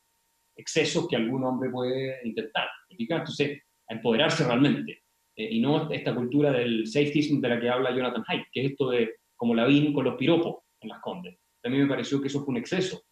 excesos 0.61 1.09
que 1.09 1.17
algún 1.17 1.45
hombre 1.45 1.71
puede 1.71 2.19
intentar. 2.25 2.69
Entonces, 2.89 3.63
a 3.89 3.95
empoderarse 3.95 4.45
realmente, 4.45 5.03
eh, 5.37 5.49
y 5.51 5.61
no 5.61 5.91
esta 5.91 6.15
cultura 6.15 6.53
del 6.53 6.87
safetyism 6.87 7.41
de 7.41 7.49
la 7.49 7.61
que 7.61 7.69
habla 7.69 7.95
Jonathan 7.95 8.25
Haidt, 8.27 8.47
que 8.53 8.65
es 8.65 8.71
esto 8.73 8.91
de 8.91 9.15
como 9.37 9.55
la 9.55 9.67
vin 9.67 9.93
con 9.93 10.05
los 10.05 10.17
piropos 10.17 10.57
en 10.81 10.91
las 10.91 11.01
condes. 11.01 11.39
Mí 11.65 11.79
me 11.79 11.87
pareció 11.87 12.21
que 12.21 12.29
eso 12.29 12.45
fue 12.45 12.53
un 12.53 12.59
exceso 12.59 13.03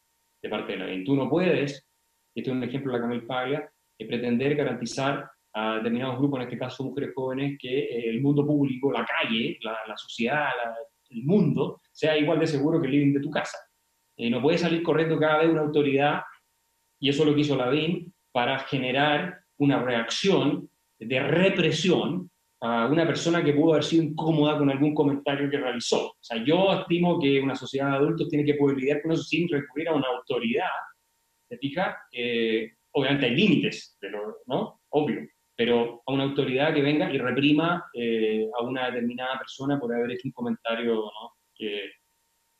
de 0.42 0.48
parte 0.48 0.72
de 0.72 0.78
la 0.78 0.86
vin. 0.86 1.04
Tú 1.04 1.14
no 1.14 1.28
puedes, 1.28 1.88
y 2.34 2.40
este 2.40 2.50
es 2.50 2.56
un 2.56 2.62
ejemplo 2.62 2.92
de 2.92 2.98
la 2.98 3.02
Camille 3.02 3.26
Paglia, 3.26 3.70
de 3.98 4.06
pretender 4.06 4.54
garantizar 4.54 5.30
a 5.54 5.76
determinados 5.76 6.18
grupos, 6.18 6.40
en 6.40 6.46
este 6.46 6.58
caso 6.58 6.84
mujeres 6.84 7.12
jóvenes, 7.14 7.58
que 7.58 7.78
eh, 7.78 8.10
el 8.10 8.20
mundo 8.20 8.46
público, 8.46 8.92
la 8.92 9.04
calle, 9.04 9.58
la, 9.62 9.96
sociedad, 9.96 10.50
el 11.10 11.24
mundo, 11.24 11.80
sea 11.90 12.16
igual 12.16 12.38
de 12.38 12.46
seguro 12.46 12.80
que 12.80 12.86
el 12.86 12.92
living 12.92 13.14
de 13.14 13.20
tu 13.20 13.30
casa. 13.30 13.58
Eh, 14.16 14.30
no 14.30 14.42
puede 14.42 14.58
salir 14.58 14.82
corriendo 14.82 15.18
cada 15.18 15.38
vez 15.38 15.48
una 15.48 15.62
autoridad, 15.62 16.20
y 17.00 17.08
eso 17.08 17.22
es 17.22 17.28
lo 17.28 17.34
que 17.34 17.42
hizo 17.42 17.56
Lavín, 17.56 18.12
para 18.32 18.58
generar 18.60 19.40
una 19.58 19.82
reacción 19.82 20.68
de 20.98 21.20
represión 21.20 22.30
a 22.60 22.86
una 22.86 23.06
persona 23.06 23.42
que 23.42 23.52
pudo 23.52 23.72
haber 23.72 23.84
sido 23.84 24.02
incómoda 24.02 24.58
con 24.58 24.70
algún 24.70 24.94
comentario 24.94 25.48
que 25.48 25.58
realizó. 25.58 26.08
O 26.08 26.16
sea, 26.20 26.42
yo 26.44 26.72
estimo 26.80 27.20
que 27.20 27.40
una 27.40 27.54
sociedad 27.54 27.90
de 27.90 27.96
adultos 27.96 28.28
tiene 28.28 28.44
que 28.44 28.54
poder 28.54 28.76
lidiar 28.78 29.02
con 29.02 29.12
eso 29.12 29.22
sin 29.22 29.48
recurrir 29.48 29.88
a 29.88 29.94
una 29.94 30.08
autoridad. 30.08 30.66
¿Te 31.48 31.56
fijas? 31.58 31.94
Eh, 32.12 32.72
obviamente 32.92 33.26
hay 33.26 33.36
límites, 33.36 33.96
pero, 34.00 34.38
¿no? 34.46 34.80
Obvio 34.90 35.28
pero 35.58 36.04
a 36.06 36.12
una 36.12 36.22
autoridad 36.22 36.72
que 36.72 36.82
venga 36.82 37.12
y 37.12 37.18
reprima 37.18 37.90
eh, 37.92 38.48
a 38.56 38.62
una 38.62 38.86
determinada 38.86 39.36
persona 39.40 39.76
por 39.76 39.92
haber 39.92 40.12
hecho 40.12 40.28
un 40.28 40.32
comentario 40.32 40.94
¿no? 40.94 41.32
que 41.52 41.90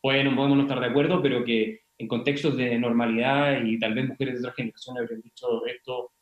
puede, 0.03 0.25
no 0.25 0.35
podemos 0.35 0.57
no 0.57 0.63
estar 0.65 0.81
de 0.81 0.87
acuerdo, 0.87 1.23
pero 1.23 1.45
que 1.45 1.83
en 1.99 2.09
contextos 2.09 2.57
de 2.57 2.79
normalidad 2.79 3.63
y 3.65 3.79
tal 3.79 3.95
vez 3.95 4.09
mujeres 4.09 4.35
de 4.35 4.41
otra 4.41 4.55
generación 4.55 4.99
habrían 4.99 5.21
dicho 5.21 5.67
esto 5.67 6.13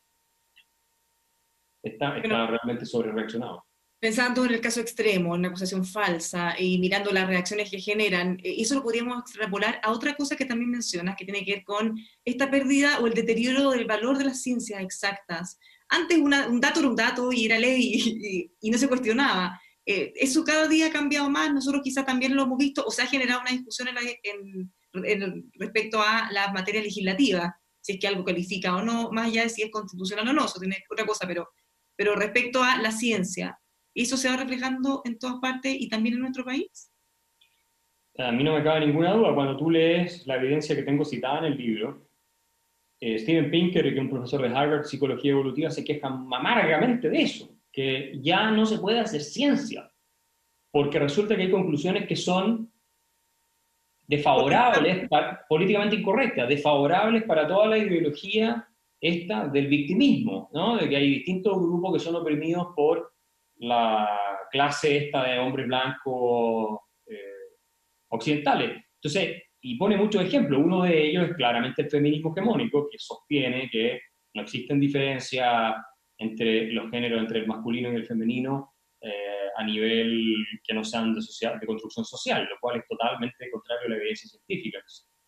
está, 1.82 2.16
está 2.18 2.46
realmente 2.46 2.86
sobre 2.86 3.12
reaccionado. 3.12 3.64
Pensando 3.98 4.44
en 4.44 4.52
el 4.52 4.60
caso 4.60 4.80
extremo, 4.80 5.34
en 5.34 5.40
una 5.40 5.48
acusación 5.48 5.84
falsa 5.84 6.54
y 6.58 6.78
mirando 6.78 7.10
las 7.12 7.26
reacciones 7.26 7.70
que 7.70 7.80
generan, 7.80 8.38
eh, 8.42 8.56
eso 8.58 8.74
lo 8.74 8.82
podríamos 8.82 9.20
extrapolar 9.20 9.80
a 9.82 9.90
otra 9.90 10.14
cosa 10.14 10.36
que 10.36 10.44
también 10.44 10.70
mencionas, 10.70 11.16
que 11.16 11.24
tiene 11.24 11.44
que 11.44 11.56
ver 11.56 11.64
con 11.64 11.98
esta 12.24 12.50
pérdida 12.50 12.98
o 13.00 13.06
el 13.06 13.14
deterioro 13.14 13.70
del 13.70 13.86
valor 13.86 14.18
de 14.18 14.24
las 14.24 14.42
ciencias 14.42 14.82
exactas 14.82 15.58
antes 15.88 16.18
un 16.18 16.60
dato 16.60 16.80
era 16.80 16.88
un 16.88 16.96
dato 16.96 17.32
y 17.32 17.46
era 17.46 17.58
ley 17.58 18.50
y, 18.60 18.70
no 18.70 18.78
se 18.78 18.88
cuestionaba. 18.88 19.60
Eh, 19.84 20.12
eso 20.16 20.44
cada 20.44 20.66
día 20.66 20.88
ha 20.88 20.90
cambiado 20.90 21.30
más, 21.30 21.52
nosotros 21.52 21.82
quizás 21.82 22.04
también 22.04 22.34
lo 22.34 22.42
hemos 22.42 22.58
visto, 22.58 22.84
o 22.84 22.90
se 22.90 23.02
ha 23.02 23.06
generado 23.06 23.40
una 23.40 23.52
discusión 23.52 23.88
en 23.88 24.72
respecto 25.54 26.00
a 26.00 26.30
la 26.32 26.52
materia 26.52 26.82
legislativa, 26.82 27.56
si 27.80 27.92
es 27.92 27.98
que 28.00 28.08
algo 28.08 28.24
califica 28.24 28.74
o 28.74 28.82
no, 28.82 29.10
más 29.12 29.28
allá 29.28 29.42
de 29.42 29.48
si 29.48 29.62
es 29.62 29.70
constitucional 29.70 30.28
o 30.28 30.32
no, 30.32 30.46
eso 30.46 30.58
tiene 30.58 30.82
otra 30.90 31.06
cosa, 31.06 31.26
pero, 31.26 31.48
pero 31.94 32.16
respecto 32.16 32.62
a 32.62 32.78
la 32.78 32.90
ciencia, 32.90 33.58
¿eso 33.94 34.16
se 34.16 34.28
va 34.28 34.36
reflejando 34.36 35.02
en 35.04 35.18
todas 35.18 35.36
partes 35.36 35.76
y 35.78 35.88
también 35.88 36.16
en 36.16 36.22
nuestro 36.22 36.44
país? 36.44 36.90
A 38.18 38.32
mí 38.32 38.42
no 38.42 38.54
me 38.54 38.64
cabe 38.64 38.86
ninguna 38.86 39.12
duda, 39.12 39.34
cuando 39.34 39.56
tú 39.56 39.70
lees 39.70 40.26
la 40.26 40.36
evidencia 40.36 40.74
que 40.74 40.82
tengo 40.82 41.04
citada 41.04 41.38
en 41.40 41.44
el 41.44 41.58
libro, 41.58 42.08
eh, 42.98 43.18
Steven 43.18 43.50
Pinker, 43.50 43.82
que 43.84 43.90
es 43.90 43.98
un 43.98 44.10
profesor 44.10 44.42
de 44.42 44.56
Harvard, 44.56 44.84
Psicología 44.84 45.32
Evolutiva, 45.32 45.70
se 45.70 45.84
queja 45.84 46.08
amargamente 46.08 47.10
de 47.10 47.22
eso, 47.22 47.56
que 47.70 48.18
ya 48.22 48.50
no 48.50 48.64
se 48.64 48.78
puede 48.78 49.00
hacer 49.00 49.20
ciencia, 49.20 49.92
porque 50.70 50.98
resulta 50.98 51.36
que 51.36 51.42
hay 51.42 51.50
conclusiones 51.50 52.08
que 52.08 52.16
son 52.16 52.72
desfavorables, 54.06 55.08
políticamente 55.48 55.96
incorrectas, 55.96 56.48
desfavorables 56.48 57.24
para 57.24 57.46
toda 57.46 57.66
la 57.66 57.78
ideología 57.78 58.66
esta 59.00 59.48
del 59.48 59.66
victimismo, 59.66 60.48
¿no? 60.52 60.76
de 60.76 60.88
que 60.88 60.96
hay 60.96 61.10
distintos 61.10 61.56
grupos 61.58 61.94
que 61.94 61.98
son 61.98 62.16
oprimidos 62.16 62.68
por 62.74 63.12
la 63.58 64.08
clase 64.50 64.96
esta 64.96 65.24
de 65.24 65.38
hombres 65.38 65.66
blancos 65.66 66.78
eh, 67.06 67.16
occidentales. 68.08 68.82
Entonces, 68.94 69.42
y 69.60 69.76
pone 69.76 69.96
muchos 69.96 70.22
ejemplos. 70.22 70.62
Uno 70.64 70.84
de 70.84 71.08
ellos 71.08 71.28
es 71.28 71.34
claramente 71.34 71.82
el 71.82 71.90
feminismo 71.90 72.32
hegemónico, 72.32 72.88
que 72.88 72.98
sostiene 72.98 73.68
que 73.70 74.00
no 74.34 74.42
existen 74.42 74.78
diferencias 74.78 75.74
entre 76.18 76.70
los 76.72 76.90
géneros, 76.90 77.20
entre 77.20 77.40
el 77.40 77.46
masculino 77.46 77.92
y 77.92 77.96
el 77.96 78.06
femenino, 78.06 78.75
eh, 79.06 79.48
a 79.56 79.64
nivel 79.64 80.44
que 80.62 80.74
no 80.74 80.84
sean 80.84 81.14
de, 81.14 81.22
social, 81.22 81.58
de 81.60 81.66
construcción 81.66 82.04
social, 82.04 82.46
lo 82.48 82.56
cual 82.60 82.78
es 82.78 82.86
totalmente 82.88 83.50
contrario 83.50 83.86
a 83.86 83.90
la 83.90 83.96
evidencia 83.96 84.28
científica. 84.28 84.78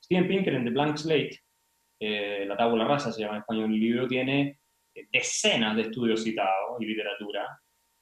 Steven 0.02 0.28
Pinker 0.28 0.54
en 0.54 0.64
The 0.64 0.70
Blank 0.70 0.96
Slate, 0.96 1.38
eh, 2.00 2.44
La 2.46 2.56
tabla 2.56 2.84
rasa 2.84 3.12
se 3.12 3.22
llama 3.22 3.36
en 3.36 3.40
español 3.40 3.72
el 3.72 3.80
libro, 3.80 4.06
tiene 4.06 4.60
eh, 4.94 5.06
decenas 5.12 5.76
de 5.76 5.82
estudios 5.82 6.22
citados 6.22 6.80
y 6.80 6.86
literatura 6.86 7.46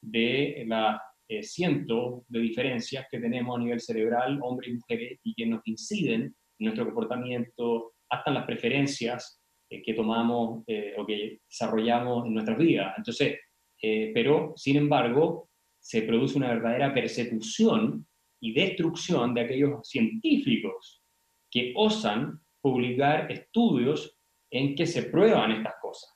de 0.01 0.63
la 0.67 1.01
eh, 1.29 1.43
cientos 1.43 2.23
de 2.29 2.39
diferencias 2.39 3.05
que 3.11 3.19
tenemos 3.19 3.57
a 3.57 3.59
nivel 3.59 3.81
cerebral, 3.81 4.39
hombres 4.41 4.69
y 4.69 4.73
mujeres, 4.75 5.19
y 5.23 5.33
que 5.33 5.45
nos 5.45 5.61
inciden 5.65 6.21
en 6.21 6.33
nuestro 6.57 6.85
comportamiento, 6.85 7.95
hasta 8.09 8.31
en 8.31 8.35
las 8.35 8.45
preferencias 8.45 9.43
eh, 9.69 9.81
que 9.81 9.93
tomamos 9.93 10.63
eh, 10.67 10.95
o 10.97 11.05
que 11.05 11.41
desarrollamos 11.49 12.27
en 12.27 12.33
nuestras 12.33 12.57
vidas. 12.57 12.93
Entonces, 12.97 13.39
pero, 13.79 14.53
sin 14.55 14.77
embargo, 14.77 15.46
se 15.87 16.01
produce 16.01 16.37
una 16.37 16.49
verdadera 16.49 16.93
persecución 16.93 18.05
y 18.41 18.53
destrucción 18.53 19.33
de 19.33 19.39
aquellos 19.39 19.87
científicos 19.87 21.01
que 21.49 21.71
osan 21.77 22.41
publicar 22.59 23.31
estudios 23.31 24.19
en 24.51 24.75
que 24.75 24.85
se 24.85 25.03
prueban 25.03 25.51
estas 25.51 25.75
cosas. 25.81 26.13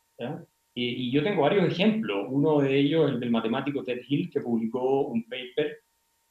Y, 0.76 1.10
yo 1.10 1.24
tengo 1.24 1.44
varios 1.44 1.72
ejemplos. 1.72 2.28
Uno 2.30 2.60
de 2.60 2.80
ellos, 2.80 3.12
el 3.12 3.20
del 3.22 3.32
matemático 3.32 3.82
Ted 3.82 4.02
Hill, 4.06 4.30
que 4.30 4.42
publicó 4.42 5.08
un 5.08 5.24
paper 5.24 5.78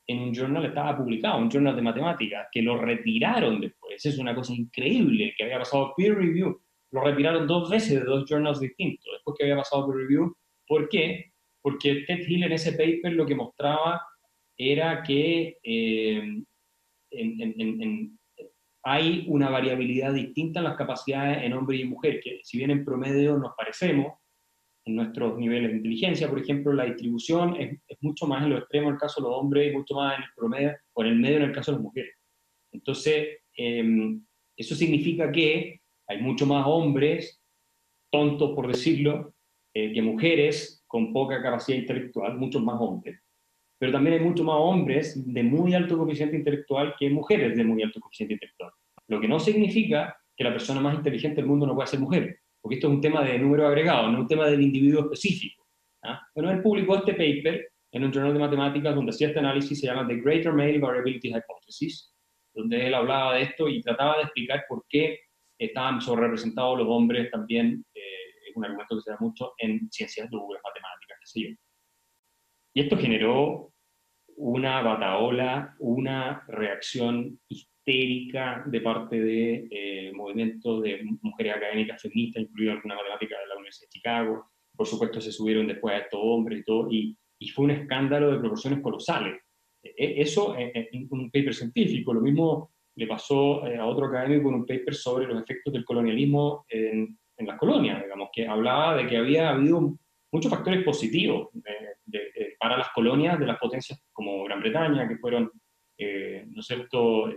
en 0.07 0.19
un 0.19 0.35
journal, 0.35 0.67
estaba 0.67 0.99
publicado, 0.99 1.39
un 1.39 1.51
journal 1.51 1.75
de 1.75 1.83
matemáticas, 1.83 2.49
que 2.53 2.61
lo 2.61 2.77
retiraron 2.77 3.59
después. 3.59 4.05
Es 4.05 4.19
una 4.19 4.35
cosa 4.35 4.53
increíble, 4.53 5.33
que 5.35 5.45
había 5.45 5.61
pasado 5.61 5.95
peer 5.97 6.15
review. 6.15 6.61
Lo 6.91 7.01
retiraron 7.03 7.47
dos 7.47 7.71
veces 7.71 8.01
de 8.01 8.05
dos 8.05 8.29
journals 8.29 8.61
distintos, 8.61 9.11
después 9.15 9.35
que 9.39 9.45
había 9.45 9.57
pasado 9.57 9.87
peer 9.87 9.97
review. 9.97 10.37
¿Por 10.67 10.91
qué? 10.91 11.30
Porque 11.63 12.05
Ted 12.07 12.27
Hill 12.27 12.45
en 12.45 12.53
ese 12.53 12.73
paper 12.73 13.13
lo 13.13 13.27
que 13.27 13.35
mostraba 13.35 14.03
era 14.57 15.03
que 15.03 15.59
eh, 15.63 16.43
hay 18.83 19.25
una 19.29 19.51
variabilidad 19.51 20.13
distinta 20.13 20.61
en 20.61 20.65
las 20.65 20.77
capacidades 20.77 21.45
en 21.45 21.53
hombre 21.53 21.77
y 21.77 21.85
mujer, 21.85 22.21
que 22.23 22.41
si 22.43 22.59
bien 22.59 22.71
en 22.71 22.85
promedio 22.85 23.37
nos 23.37 23.53
parecemos, 23.57 24.15
en 24.87 24.97
nuestros 24.97 25.39
niveles 25.39 25.71
de 25.71 25.77
inteligencia, 25.77 26.29
por 26.29 26.39
ejemplo, 26.39 26.73
la 26.73 26.87
distribución 26.87 27.57
es, 27.57 27.79
mucho 28.01 28.27
más 28.27 28.43
en 28.43 28.51
lo 28.51 28.59
extremo 28.59 28.89
en 28.89 28.95
el 28.95 29.01
caso 29.01 29.21
de 29.21 29.29
los 29.29 29.39
hombres 29.39 29.71
y 29.71 29.77
mucho 29.77 29.95
más 29.95 30.17
en 30.17 30.23
el 30.25 30.29
promedio 30.35 30.77
o 30.95 31.03
en 31.03 31.09
el 31.09 31.17
medio 31.17 31.37
en 31.37 31.43
el 31.45 31.53
caso 31.53 31.73
de 31.73 31.77
las 31.77 31.83
mujeres. 31.83 32.15
Entonces, 32.73 33.41
em, 33.57 34.25
eso 34.57 34.75
significa 34.75 35.31
que 35.31 35.81
hay 36.09 36.23
mucho 36.23 36.47
más 36.47 36.67
hombres, 36.67 37.43
tontos 38.11 38.55
por 38.55 38.69
decirlo, 38.69 39.35
eh, 39.75 39.93
que 39.93 40.03
mujeres 40.03 40.80
con 40.91 41.13
poca 41.13 41.41
capacidad 41.41 41.79
intelectual, 41.79 42.37
muchos 42.37 42.63
más 42.63 42.77
hombres. 42.81 43.21
Pero 43.79 43.93
también 43.93 44.19
hay 44.19 44.25
muchos 44.27 44.45
más 44.45 44.57
hombres 44.59 45.23
de 45.33 45.43
muy 45.45 45.73
alto 45.75 45.97
coeficiente 45.97 46.37
intelectual 46.37 46.95
que 46.99 47.09
mujeres 47.09 47.57
de 47.57 47.65
muy 47.65 47.83
alto 47.83 48.01
coeficiente 48.01 48.35
intelectual. 48.35 48.73
Lo 49.07 49.21
que 49.21 49.29
no 49.29 49.39
significa 49.39 50.17
que 50.37 50.45
la 50.45 50.53
persona 50.53 50.81
más 50.81 50.97
inteligente 50.97 51.37
del 51.37 51.47
mundo 51.47 51.67
no 51.67 51.75
pueda 51.75 51.87
ser 51.87 52.01
mujer 52.01 52.41
porque 52.61 52.77
esto 52.77 52.89
es 52.89 52.95
un 52.95 53.01
tema 53.01 53.25
de 53.25 53.39
número 53.39 53.67
agregado, 53.67 54.11
no 54.11 54.21
un 54.21 54.29
tema 54.29 54.47
del 54.47 54.61
individuo 54.61 55.03
específico. 55.03 55.67
¿ah? 56.05 56.21
Bueno, 56.35 56.51
él 56.51 56.63
publicó 56.63 56.97
este 56.97 57.13
paper 57.13 57.69
en 57.93 58.05
un 58.05 58.13
journal 58.13 58.33
de 58.33 58.39
matemáticas 58.39 58.95
donde 58.95 59.11
hacía 59.11 59.29
este 59.29 59.41
análisis, 59.41 59.81
se 59.81 59.87
llama 59.87 60.07
The 60.07 60.17
Greater 60.17 60.53
Male 60.53 60.79
Variability 60.79 61.29
Hypothesis, 61.29 62.13
donde 62.55 62.87
él 62.87 62.95
hablaba 62.95 63.35
de 63.35 63.43
esto 63.43 63.69
y 63.69 63.81
trataba 63.81 64.17
de 64.17 64.23
explicar 64.25 64.65
por 64.69 64.85
qué 64.89 65.21
estaban 65.59 66.01
sobrerepresentados 66.01 66.79
los 66.79 66.89
hombres 66.89 67.31
también, 67.31 67.85
eh, 67.95 68.10
es 68.51 68.57
un 68.57 68.65
argumento 68.65 68.97
que 68.97 69.03
se 69.03 69.11
da 69.11 69.17
mucho 69.21 69.55
en 69.59 69.91
ciencias 69.91 70.31
duras, 70.31 70.63
matemáticas, 70.63 71.19
qué 71.21 71.27
sé 71.27 71.41
yo. 71.41 71.57
Y 72.75 72.81
esto 72.83 72.97
generó 72.97 73.73
una 74.37 74.81
bataola, 74.83 75.77
una 75.79 76.45
reacción 76.49 77.39
histérica 77.49 78.65
de 78.67 78.81
parte 78.81 79.21
de 79.21 79.69
eh, 79.71 80.13
movimientos 80.15 80.83
de 80.83 81.03
mujeres 81.23 81.57
académicas 81.57 82.01
feministas, 82.01 82.43
incluida 82.45 82.73
alguna 82.73 82.97
matemática 82.97 83.39
de 83.39 83.47
la 83.47 83.57
Universidad 83.57 83.89
de 83.89 83.99
Chicago. 83.99 84.51
Por 84.77 84.87
supuesto, 84.87 85.21
se 85.21 85.33
subieron 85.33 85.67
después 85.67 85.95
a 85.95 85.99
estos 85.99 86.21
hombres 86.23 86.61
y 86.61 86.65
todo, 86.65 86.89
y, 86.91 87.19
y 87.39 87.49
fue 87.49 87.67
un 87.67 87.73
escándalo 87.73 88.31
de 88.31 88.39
proporciones 88.39 88.81
colosales. 88.81 89.41
E, 89.83 89.91
e, 89.97 90.21
eso 90.23 90.55
en 90.57 91.09
un 91.11 91.31
paper 91.31 91.55
científico, 91.55 92.15
lo 92.15 92.21
mismo 92.21 92.71
le 92.97 93.07
pasó 93.07 93.67
eh, 93.67 93.77
a 93.77 93.87
otro 93.87 94.07
académico 94.07 94.49
en 94.49 94.57
un 94.57 94.67
paper 94.67 94.95
sobre 94.95 95.27
los 95.27 95.43
efectos 95.43 95.73
del 95.73 95.85
colonialismo 95.85 96.65
en, 96.69 97.19
en 97.41 97.47
las 97.47 97.59
colonias, 97.59 98.03
digamos, 98.03 98.29
que 98.33 98.47
hablaba 98.47 98.97
de 98.97 99.07
que 99.07 99.17
había 99.17 99.51
habido 99.51 99.97
muchos 100.31 100.51
factores 100.51 100.85
positivos 100.85 101.49
para 102.59 102.77
las 102.77 102.91
colonias 102.91 103.39
de 103.39 103.47
las 103.47 103.59
potencias 103.59 104.01
como 104.13 104.45
Gran 104.45 104.61
Bretaña, 104.61 105.09
que 105.09 105.17
fueron, 105.17 105.51
eh, 105.99 106.45
¿no 106.49 106.61
es 106.61 106.67
cierto?, 106.67 107.33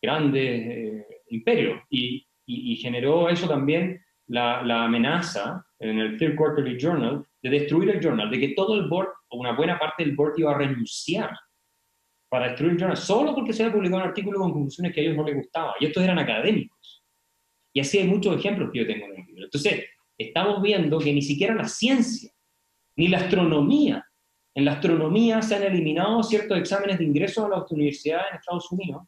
grandes 0.00 0.66
eh, 0.66 1.06
imperios, 1.28 1.82
y, 1.90 2.26
y, 2.46 2.76
generó 2.76 3.28
eso 3.28 3.48
también 3.48 4.00
la, 4.28 4.62
la, 4.62 4.84
amenaza 4.84 5.64
en 5.78 5.98
el 5.98 6.16
Third 6.16 6.36
Quarterly 6.36 6.78
Journal 6.78 7.26
de 7.42 7.50
destruir 7.50 7.90
el 7.90 8.00
journal, 8.00 8.30
de 8.30 8.38
que 8.38 8.54
todo 8.54 8.74
el 8.74 8.88
board, 8.88 9.08
o 9.28 9.38
una 9.38 9.52
buena 9.52 9.78
parte 9.78 10.04
del 10.04 10.14
board 10.14 10.34
iba 10.38 10.52
a 10.52 10.58
renunciar 10.58 11.30
para 12.28 12.48
destruir 12.48 12.72
el 12.72 12.78
journal, 12.78 12.96
solo 12.96 13.34
porque 13.34 13.52
se 13.52 13.62
había 13.62 13.74
publicado 13.74 14.02
un 14.02 14.08
artículo 14.08 14.38
con 14.38 14.52
conclusiones 14.52 14.92
que 14.92 15.00
a 15.00 15.04
ellos 15.04 15.16
no 15.16 15.24
les 15.24 15.36
gustaba, 15.36 15.74
y 15.80 15.86
estos 15.86 16.02
eran 16.02 16.18
académicos. 16.18 16.75
Y 17.76 17.80
así 17.80 17.98
hay 17.98 18.08
muchos 18.08 18.34
ejemplos 18.34 18.70
que 18.72 18.78
yo 18.78 18.86
tengo 18.86 19.04
en 19.04 19.20
el 19.20 19.26
libro. 19.26 19.44
Entonces, 19.44 19.84
estamos 20.16 20.62
viendo 20.62 20.98
que 20.98 21.12
ni 21.12 21.20
siquiera 21.20 21.54
la 21.54 21.68
ciencia, 21.68 22.30
ni 22.96 23.08
la 23.08 23.18
astronomía, 23.18 24.02
en 24.54 24.64
la 24.64 24.72
astronomía 24.72 25.42
se 25.42 25.56
han 25.56 25.62
eliminado 25.64 26.22
ciertos 26.22 26.56
exámenes 26.56 26.98
de 26.98 27.04
ingreso 27.04 27.44
a 27.44 27.50
las 27.50 27.70
universidades 27.70 28.28
en 28.30 28.38
Estados 28.38 28.72
Unidos 28.72 29.02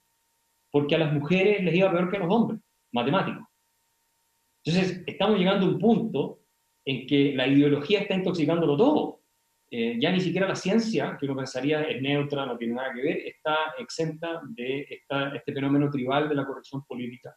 porque 0.71 0.97
a 0.97 0.99
las 0.99 1.15
mujeres 1.15 1.65
les 1.65 1.77
iba 1.77 1.91
peor 1.91 2.11
que 2.11 2.19
a 2.19 2.21
los 2.21 2.31
hombres, 2.31 2.61
matemáticos. 2.93 3.43
Entonces, 4.63 5.03
estamos 5.07 5.39
llegando 5.39 5.65
a 5.65 5.71
un 5.71 5.79
punto 5.79 6.41
en 6.85 7.07
que 7.07 7.33
la 7.35 7.47
ideología 7.47 8.01
está 8.01 8.17
intoxicándolo 8.17 8.77
todo. 8.77 9.23
Eh, 9.71 9.97
ya 9.99 10.13
ni 10.13 10.21
siquiera 10.21 10.47
la 10.47 10.55
ciencia, 10.55 11.17
que 11.19 11.25
uno 11.25 11.37
pensaría 11.37 11.85
es 11.85 12.03
neutra, 12.03 12.45
no 12.45 12.59
tiene 12.59 12.75
nada 12.75 12.93
que 12.93 13.01
ver, 13.01 13.17
está 13.21 13.57
exenta 13.79 14.43
de 14.51 14.87
este 14.91 15.55
fenómeno 15.55 15.91
tribal 15.91 16.29
de 16.29 16.35
la 16.35 16.45
corrección 16.45 16.85
política, 16.85 17.35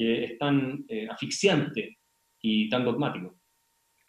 que 0.00 0.24
es 0.24 0.38
tan 0.38 0.84
eh, 0.88 1.06
asfixiante 1.10 1.98
y 2.40 2.68
tan 2.68 2.84
dogmático. 2.84 3.40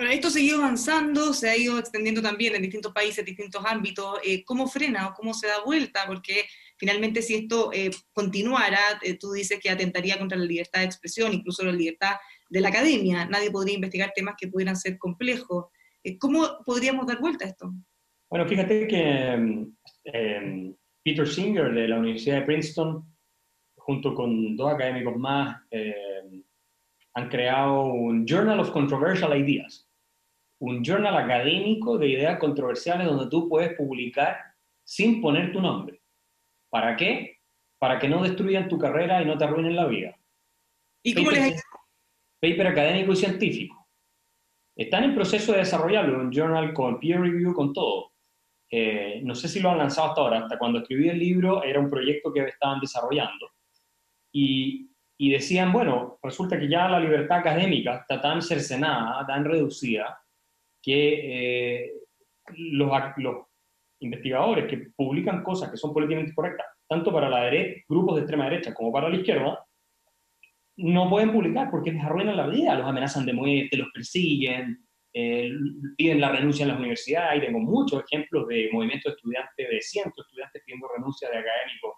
Pero 0.02 0.14
esto 0.14 0.30
ha 0.36 0.42
ido 0.42 0.58
avanzando, 0.58 1.32
se 1.32 1.48
ha 1.48 1.56
ido 1.56 1.78
extendiendo 1.78 2.24
también 2.24 2.56
en 2.56 2.64
distintos 2.64 2.92
países, 2.92 3.24
distintos 3.24 3.64
ámbitos. 3.64 4.18
Eh, 4.26 4.44
¿Cómo 4.44 4.68
frena 4.68 5.10
o 5.10 5.14
cómo 5.14 5.32
se 5.32 5.46
da 5.46 5.64
vuelta? 5.64 6.06
Porque 6.08 6.46
finalmente 6.76 7.22
si 7.22 7.36
esto 7.36 7.70
eh, 7.72 7.92
continuara, 8.12 8.80
eh, 9.04 9.20
tú 9.20 9.32
dices 9.32 9.60
que 9.62 9.70
atentaría 9.70 10.18
contra 10.18 10.40
la 10.40 10.46
libertad 10.46 10.80
de 10.80 10.88
expresión, 10.88 11.32
incluso 11.34 11.64
la 11.64 11.72
libertad 11.72 12.16
de 12.50 12.62
la 12.62 12.70
academia. 12.70 13.26
Nadie 13.26 13.52
podría 13.52 13.76
investigar 13.76 14.12
temas 14.16 14.34
que 14.40 14.48
pudieran 14.48 14.76
ser 14.76 14.98
complejos. 14.98 15.66
¿Cómo 16.18 16.48
podríamos 16.66 17.06
dar 17.06 17.20
vuelta 17.20 17.46
a 17.46 17.50
esto? 17.50 17.72
Bueno, 18.28 18.48
fíjate 18.48 18.88
que 18.88 19.76
em, 20.06 20.76
Peter 21.04 21.28
Singer 21.28 21.76
de 21.76 21.88
la 21.88 22.00
Universidad 22.00 22.40
de 22.40 22.46
Princeton, 22.48 23.06
junto 23.92 24.16
con 24.16 24.56
dos 24.56 24.72
académicos 24.72 25.18
más, 25.18 25.62
em, 25.70 26.42
han 27.14 27.28
creado 27.28 27.84
un 27.84 28.26
Journal 28.26 28.62
of 28.62 28.72
Controversial 28.72 29.38
Ideas, 29.38 29.86
un 30.62 30.82
journal 30.82 31.18
académico 31.18 31.98
de 31.98 32.08
ideas 32.08 32.40
controversiales 32.40 33.06
donde 33.06 33.30
tú 33.30 33.50
puedes 33.50 33.76
publicar 33.76 34.38
sin 34.86 35.20
poner 35.20 35.52
tu 35.52 35.60
nombre. 35.60 36.02
¿Para 36.70 36.96
qué? 36.96 37.40
Para 37.80 38.00
que 38.00 38.08
no 38.08 38.24
destruyan 38.24 38.70
tu 38.70 38.78
carrera 38.78 39.22
y 39.22 39.26
no 39.26 39.38
te 39.38 39.44
arruinen 39.44 39.76
la 39.76 39.88
vida. 39.88 40.16
¿Y 41.04 41.14
cómo 41.14 41.32
paper, 41.32 41.52
les 41.52 41.64
Paper 42.40 42.68
académico 42.68 43.12
y 43.12 43.16
científico. 43.18 43.90
Están 44.74 45.04
en 45.04 45.16
proceso 45.16 45.52
de 45.52 45.60
desarrollarlo, 45.60 46.18
un 46.18 46.32
journal 46.32 46.74
con 46.74 46.98
peer 46.98 47.20
review, 47.20 47.54
con 47.54 47.74
todo. 47.74 48.12
Eh, 48.70 49.20
no 49.26 49.36
sé 49.36 49.50
si 49.50 49.60
lo 49.60 49.70
han 49.70 49.80
lanzado 49.80 50.10
hasta 50.10 50.22
ahora, 50.22 50.40
hasta 50.40 50.58
cuando 50.58 50.80
escribí 50.80 51.10
el 51.10 51.20
libro 51.20 51.62
era 51.62 51.78
un 51.78 51.90
proyecto 51.90 52.32
que 52.32 52.46
estaban 52.46 52.80
desarrollando. 52.80 53.52
Y 54.32 54.92
y 55.22 55.30
decían, 55.30 55.72
bueno, 55.72 56.18
resulta 56.24 56.60
que 56.60 56.68
ya 56.68 56.90
la 56.90 57.00
libertad 57.00 57.38
académica 57.38 57.98
está 57.98 58.20
tan 58.20 58.42
cercenada, 58.42 59.24
tan 59.28 59.46
reducida, 59.46 60.20
que 60.82 61.84
eh, 61.84 61.92
los, 62.56 62.90
los, 63.18 63.46
investigadores 64.00 64.66
que 64.66 64.90
publican 64.96 65.44
cosas 65.44 65.70
que 65.70 65.78
son 65.78 65.94
políticamente 65.94 66.34
correctas, 66.34 66.66
tanto 66.90 67.14
para 67.14 67.30
la 67.30 67.44
derecha, 67.44 67.84
grupos 67.88 68.16
de 68.16 68.22
extrema 68.22 68.46
derecha 68.46 68.74
como 68.74 68.92
para 68.92 69.10
la 69.10 69.16
izquierda, 69.16 69.64
no 70.78 71.08
pueden 71.08 71.32
publicar 71.32 71.70
porque 71.70 71.92
les 71.92 72.04
arruinan 72.04 72.36
la 72.36 72.48
vida, 72.48 72.74
los 72.74 72.88
amenazan 72.88 73.24
de 73.24 73.34
muerte, 73.34 73.78
los 73.78 73.90
persiguen, 73.94 74.84
eh, 75.14 75.52
piden 75.98 76.20
la 76.20 76.32
renuncia 76.32 76.64
en 76.64 76.70
las 76.70 76.80
universidades, 76.80 77.44
y 77.44 77.46
tengo 77.46 77.60
muchos 77.60 78.04
ejemplos 78.06 78.48
de 78.48 78.72
movimientos 78.74 79.12
de 79.12 79.18
estudiantes, 79.18 79.70
de 79.70 79.82
cientos 79.82 80.16
de 80.16 80.22
estudiantes 80.22 80.64
pidiendo 80.66 80.88
renuncia 80.88 81.30
de 81.30 81.38
académicos 81.38 81.91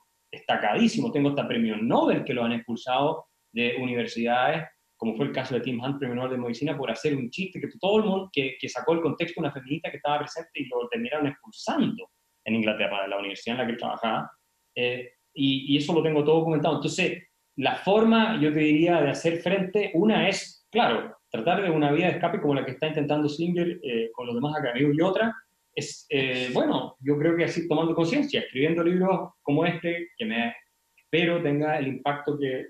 destacadísimo. 0.54 1.12
Tengo 1.12 1.30
hasta 1.30 1.48
premios 1.48 1.82
Nobel 1.82 2.24
que 2.24 2.34
lo 2.34 2.44
han 2.44 2.54
expulsado 2.54 3.26
de 3.52 3.76
universidades, 3.80 4.68
como 4.98 5.16
fue 5.16 5.26
el 5.26 5.32
caso 5.32 5.56
de 5.56 5.62
Tim 5.62 5.82
Hunt, 5.82 6.00
premio 6.00 6.16
Nobel 6.16 6.32
de 6.32 6.38
Medicina, 6.38 6.78
por 6.78 6.89
hacer 6.89 7.16
un 7.16 7.30
chiste 7.30 7.60
que 7.60 7.68
todo 7.80 7.98
el 7.98 8.06
mundo, 8.06 8.30
que, 8.32 8.56
que 8.60 8.70
sacó 8.70 8.94
el 8.94 9.02
contexto 9.02 9.42
una 9.42 9.52
feminista 9.52 9.92
que 9.92 9.98
estaba 9.98 10.20
presente 10.20 10.52
y 10.56 10.66
lo 10.66 10.88
terminaron 10.89 11.28
expulsando 11.28 12.10
en 12.46 12.56
Inglaterra, 12.56 13.04
de 13.04 13.10
la 13.10 13.20
universidad 13.20 13.60
en 13.60 13.66
la 13.66 13.72
que 13.72 13.78
trabajaba. 13.78 14.32
Eh, 14.76 15.12
y, 15.34 15.74
y, 15.74 15.78
eso 15.78 15.94
lo 15.94 16.04
tengo 16.04 16.24
todo 16.24 16.39
documentado. 16.39 16.76
Entonces, 16.76 17.24
la 17.58 17.76
forma, 17.76 18.39
yo 18.39 18.52
te 18.52 18.60
diría, 18.60 19.02
de 19.02 19.10
hacer 19.10 19.39
frente, 19.39 19.92
una 19.94 20.28
es, 20.28 20.68
claro, 20.72 21.16
tratar 21.30 21.63
de 21.63 21.70
una 21.70 21.92
vía 21.92 22.08
de 22.08 22.13
escape 22.13 22.39
como 22.39 22.56
la 22.56 22.66
que 22.66 22.72
está 22.72 22.88
intentando 22.88 23.28
Singer 23.28 23.80
eh, 23.84 24.12
con 24.13 24.28
los 24.28 24.36
demás 24.36 24.56
académicos, 24.58 24.96
y 24.96 25.02
otra 25.02 25.34
es, 25.76 26.06
eh, 26.10 26.50
bueno, 26.54 26.96
yo 27.00 27.18
creo 27.18 27.36
que 27.36 27.46
así 27.46 27.68
tomando 27.68 27.96
conciencia, 27.96 28.42
escribiendo 28.42 28.84
libros 28.84 29.32
como 29.42 29.66
este, 29.66 30.10
que 30.18 30.26
me 30.26 30.56
espero 30.96 31.42
tenga 31.42 31.78
el 31.80 31.88
impacto 31.88 32.38
que 32.38 32.68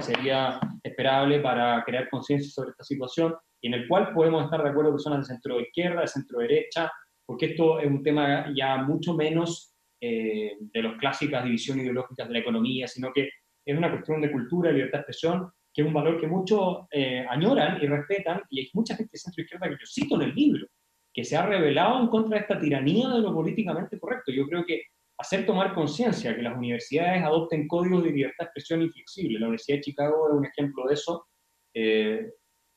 sería 0.00 0.60
esperable 0.82 1.40
para 1.40 1.82
crear 1.84 2.10
conciencia 2.10 2.50
sobre 2.50 2.70
esta 2.70 2.84
situación 2.84 3.34
y 3.60 3.68
en 3.68 3.74
el 3.74 3.88
cual 3.88 4.12
podemos 4.12 4.44
estar 4.44 4.62
de 4.62 4.70
acuerdo 4.70 4.90
personas 4.90 5.20
de 5.20 5.34
centro 5.34 5.60
izquierda, 5.60 6.02
de 6.02 6.08
centro 6.08 6.38
derecha, 6.40 6.90
porque 7.26 7.46
esto 7.46 7.80
es 7.80 7.86
un 7.86 8.02
tema 8.02 8.52
ya 8.54 8.76
mucho 8.78 9.14
menos 9.14 9.74
eh, 10.00 10.56
de 10.60 10.82
las 10.82 10.98
clásicas 10.98 11.44
divisiones 11.44 11.84
ideológicas 11.84 12.28
de 12.28 12.34
la 12.34 12.40
economía, 12.40 12.86
sino 12.86 13.10
que 13.12 13.30
es 13.64 13.78
una 13.78 13.90
cuestión 13.90 14.20
de 14.20 14.30
cultura, 14.30 14.70
libertad 14.70 14.98
de 14.98 15.02
expresión, 15.02 15.50
que 15.72 15.80
es 15.80 15.88
un 15.88 15.94
valor 15.94 16.20
que 16.20 16.26
muchos 16.26 16.86
eh, 16.90 17.24
añoran 17.28 17.82
y 17.82 17.86
respetan, 17.86 18.42
y 18.50 18.60
hay 18.60 18.70
mucha 18.74 18.94
gente 18.96 19.12
de 19.12 19.18
centro 19.18 19.42
izquierda 19.42 19.68
que 19.68 19.76
yo 19.80 19.86
cito 19.86 20.16
en 20.16 20.22
el 20.28 20.34
libro, 20.34 20.66
que 21.14 21.24
se 21.24 21.36
ha 21.36 21.46
revelado 21.46 22.00
en 22.00 22.08
contra 22.08 22.36
de 22.36 22.42
esta 22.42 22.58
tiranía 22.58 23.08
de 23.08 23.20
lo 23.20 23.32
políticamente 23.32 23.98
correcto. 24.00 24.32
Yo 24.32 24.46
creo 24.48 24.64
que 24.66 24.82
hacer 25.16 25.46
tomar 25.46 25.72
conciencia 25.72 26.34
que 26.34 26.42
las 26.42 26.56
universidades 26.56 27.22
adopten 27.22 27.68
códigos 27.68 28.02
de 28.02 28.10
libertad 28.10 28.44
de 28.44 28.44
expresión 28.46 28.82
inflexible. 28.82 29.38
La 29.38 29.46
Universidad 29.46 29.78
de 29.78 29.82
Chicago 29.82 30.28
es 30.28 30.34
un 30.34 30.44
ejemplo 30.44 30.84
de 30.88 30.94
eso. 30.94 31.28
Eh, 31.72 32.32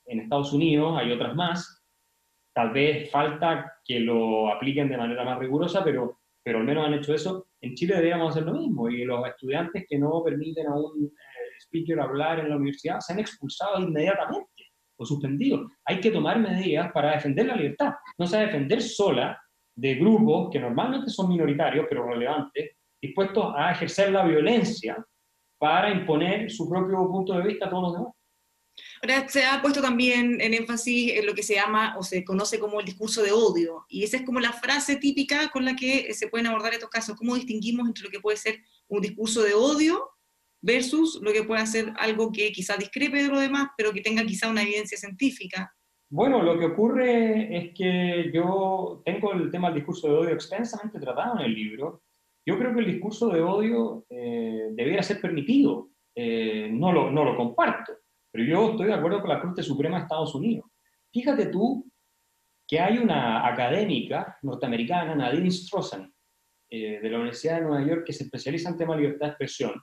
en 0.06 0.20
Estados 0.20 0.54
Unidos 0.54 0.96
hay 1.00 1.12
otras 1.12 1.36
más. 1.36 1.84
Tal 2.54 2.72
vez 2.72 3.10
falta 3.10 3.74
que 3.84 4.00
lo 4.00 4.50
apliquen 4.50 4.88
de 4.90 4.98
manera 4.98 5.24
más 5.24 5.40
rigurosa, 5.40 5.84
pero, 5.84 6.20
pero 6.44 6.60
al 6.60 6.64
menos 6.64 6.86
han 6.86 6.94
hecho 6.94 7.16
eso. 7.16 7.48
En 7.60 7.74
Chile 7.74 7.96
deberíamos 7.96 8.30
hacer 8.30 8.44
lo 8.44 8.54
mismo. 8.54 8.88
Y 8.88 9.04
los 9.04 9.28
estudiantes 9.28 9.84
que 9.90 9.98
no 9.98 10.24
permiten 10.24 10.68
a 10.68 10.76
un 10.76 11.06
eh, 11.06 11.58
speaker 11.60 12.00
hablar 12.00 12.40
en 12.40 12.50
la 12.50 12.56
universidad 12.56 13.00
se 13.00 13.14
han 13.14 13.20
expulsado 13.20 13.80
inmediatamente 13.82 14.57
o 14.98 15.06
suspendido. 15.06 15.70
Hay 15.86 16.00
que 16.02 16.12
tomar 16.12 16.40
medidas 16.40 16.92
para 16.92 17.12
defender 17.12 17.46
la 17.46 17.56
libertad. 17.56 17.94
No 18.18 18.28
se 18.28 18.38
defender 18.38 18.82
sola 18.82 19.40
de 19.76 19.96
grupos 19.96 20.50
que 20.52 20.60
normalmente 20.60 21.10
son 21.10 21.30
minoritarios, 21.30 21.86
pero 21.88 22.08
relevantes, 22.08 22.72
dispuestos 23.02 23.54
a 23.56 23.72
ejercer 23.72 24.12
la 24.12 24.26
violencia 24.26 24.98
para 25.60 25.92
imponer 25.92 26.52
su 26.52 26.68
propio 26.68 27.08
punto 27.08 27.34
de 27.34 27.48
vista 27.48 27.68
a 27.68 27.70
todos 27.70 27.84
los 27.84 27.94
demás. 27.94 28.14
Ahora, 29.02 29.28
se 29.28 29.46
ha 29.46 29.62
puesto 29.62 29.82
también 29.82 30.40
en 30.40 30.54
énfasis 30.54 31.14
en 31.14 31.26
lo 31.26 31.34
que 31.34 31.44
se 31.44 31.56
llama 31.56 31.96
o 31.98 32.04
se 32.04 32.24
conoce 32.24 32.60
como 32.60 32.80
el 32.80 32.86
discurso 32.86 33.24
de 33.24 33.32
odio, 33.32 33.86
y 33.90 34.04
esa 34.04 34.18
es 34.18 34.24
como 34.24 34.40
la 34.40 34.54
frase 34.54 34.98
típica 34.98 35.50
con 35.50 35.66
la 35.66 35.76
que 35.76 36.14
se 36.14 36.28
pueden 36.28 36.48
abordar 36.48 36.74
estos 36.74 36.90
casos. 36.90 37.16
¿Cómo 37.16 37.36
distinguimos 37.36 37.88
entre 37.88 38.04
lo 38.04 38.10
que 38.10 38.20
puede 38.20 38.38
ser 38.38 38.60
un 38.88 39.02
discurso 39.02 39.42
de 39.44 39.54
odio 39.54 40.10
versus 40.68 41.20
lo 41.22 41.32
que 41.32 41.44
puede 41.44 41.66
ser 41.66 41.94
algo 41.98 42.30
que 42.30 42.52
quizá 42.52 42.76
discrepe 42.76 43.24
de 43.24 43.30
lo 43.30 43.40
demás, 43.40 43.70
pero 43.78 43.94
que 43.94 44.02
tenga 44.02 44.26
quizá 44.26 44.50
una 44.50 44.64
evidencia 44.64 44.98
científica. 44.98 45.74
Bueno, 46.10 46.44
lo 46.44 46.60
que 46.60 46.66
ocurre 46.66 47.58
es 47.58 47.74
que 47.74 48.30
yo 48.34 49.02
tengo 49.06 49.32
el 49.32 49.50
tema 49.50 49.70
del 49.70 49.78
discurso 49.78 50.08
de 50.08 50.14
odio 50.16 50.30
extensamente 50.32 51.00
tratado 51.00 51.40
en 51.40 51.46
el 51.46 51.54
libro. 51.54 52.04
Yo 52.46 52.58
creo 52.58 52.74
que 52.74 52.82
el 52.82 52.92
discurso 52.92 53.30
de 53.30 53.42
odio 53.42 54.06
eh, 54.10 54.68
debiera 54.72 55.04
ser 55.04 55.22
permitido. 55.22 55.90
Eh, 56.14 56.70
no, 56.72 56.92
lo, 56.92 57.12
no 57.12 57.24
lo 57.24 57.38
comparto, 57.38 57.94
pero 58.32 58.44
yo 58.44 58.72
estoy 58.72 58.88
de 58.88 58.94
acuerdo 58.94 59.22
con 59.22 59.30
la 59.30 59.40
Corte 59.42 59.64
Suprema 59.64 59.98
de 59.98 60.04
Estados 60.04 60.34
Unidos. 60.36 60.66
Fíjate 61.14 61.46
tú 61.48 61.90
que 62.68 62.80
hay 62.80 62.98
una 62.98 63.48
académica 63.48 64.38
norteamericana, 64.42 65.16
Nadine 65.16 65.52
Strossen, 65.52 66.12
eh, 66.70 67.00
de 67.02 67.10
la 67.10 67.18
Universidad 67.18 67.58
de 67.58 67.62
Nueva 67.62 67.88
York 67.88 68.04
que 68.06 68.14
se 68.14 68.24
especializa 68.24 68.70
en 68.70 68.78
tema 68.78 68.96
de 68.96 69.02
libertad 69.04 69.28
de 69.28 69.32
expresión. 69.32 69.74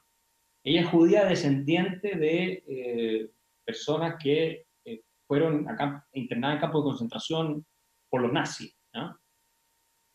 Ella 0.64 0.80
es 0.80 0.88
judía 0.88 1.26
descendiente 1.26 2.16
de 2.16 2.64
eh, 2.66 3.30
personas 3.64 4.16
que 4.20 4.66
eh, 4.84 5.02
fueron 5.26 5.66
internadas 6.14 6.56
en 6.56 6.60
campo 6.60 6.78
de 6.78 6.84
concentración 6.84 7.66
por 8.10 8.22
los 8.22 8.32
nazis. 8.32 8.74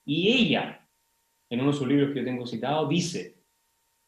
Y 0.06 0.30
ella, 0.30 0.90
en 1.52 1.62
uno 1.62 1.72
de 1.72 1.78
sus 1.78 1.88
libros 1.88 2.12
que 2.12 2.20
yo 2.20 2.26
tengo 2.26 2.48
citado, 2.48 2.88
dice 2.88 3.36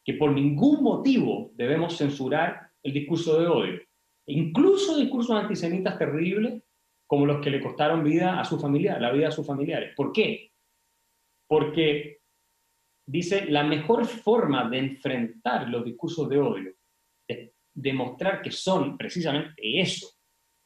que 0.04 0.14
por 0.14 0.32
ningún 0.32 0.82
motivo 0.82 1.52
debemos 1.54 1.96
censurar 1.96 2.72
el 2.82 2.92
discurso 2.92 3.38
de 3.38 3.46
odio, 3.46 3.80
incluso 4.26 4.98
discursos 4.98 5.36
antisemitas 5.36 5.96
terribles 5.96 6.60
como 7.06 7.26
los 7.26 7.40
que 7.40 7.50
le 7.50 7.60
costaron 7.60 8.02
vida 8.02 8.40
a 8.40 8.44
su 8.44 8.58
familia, 8.58 8.98
la 8.98 9.12
vida 9.12 9.28
a 9.28 9.32
sus 9.32 9.46
familiares. 9.46 9.92
¿Por 9.94 10.12
qué? 10.12 10.50
Porque 11.46 12.21
dice, 13.06 13.46
la 13.46 13.64
mejor 13.64 14.06
forma 14.06 14.68
de 14.68 14.78
enfrentar 14.78 15.68
los 15.68 15.84
discursos 15.84 16.28
de 16.28 16.38
odio, 16.38 16.72
es 17.26 17.50
demostrar 17.74 18.42
que 18.42 18.50
son 18.50 18.96
precisamente 18.96 19.80
eso, 19.80 20.08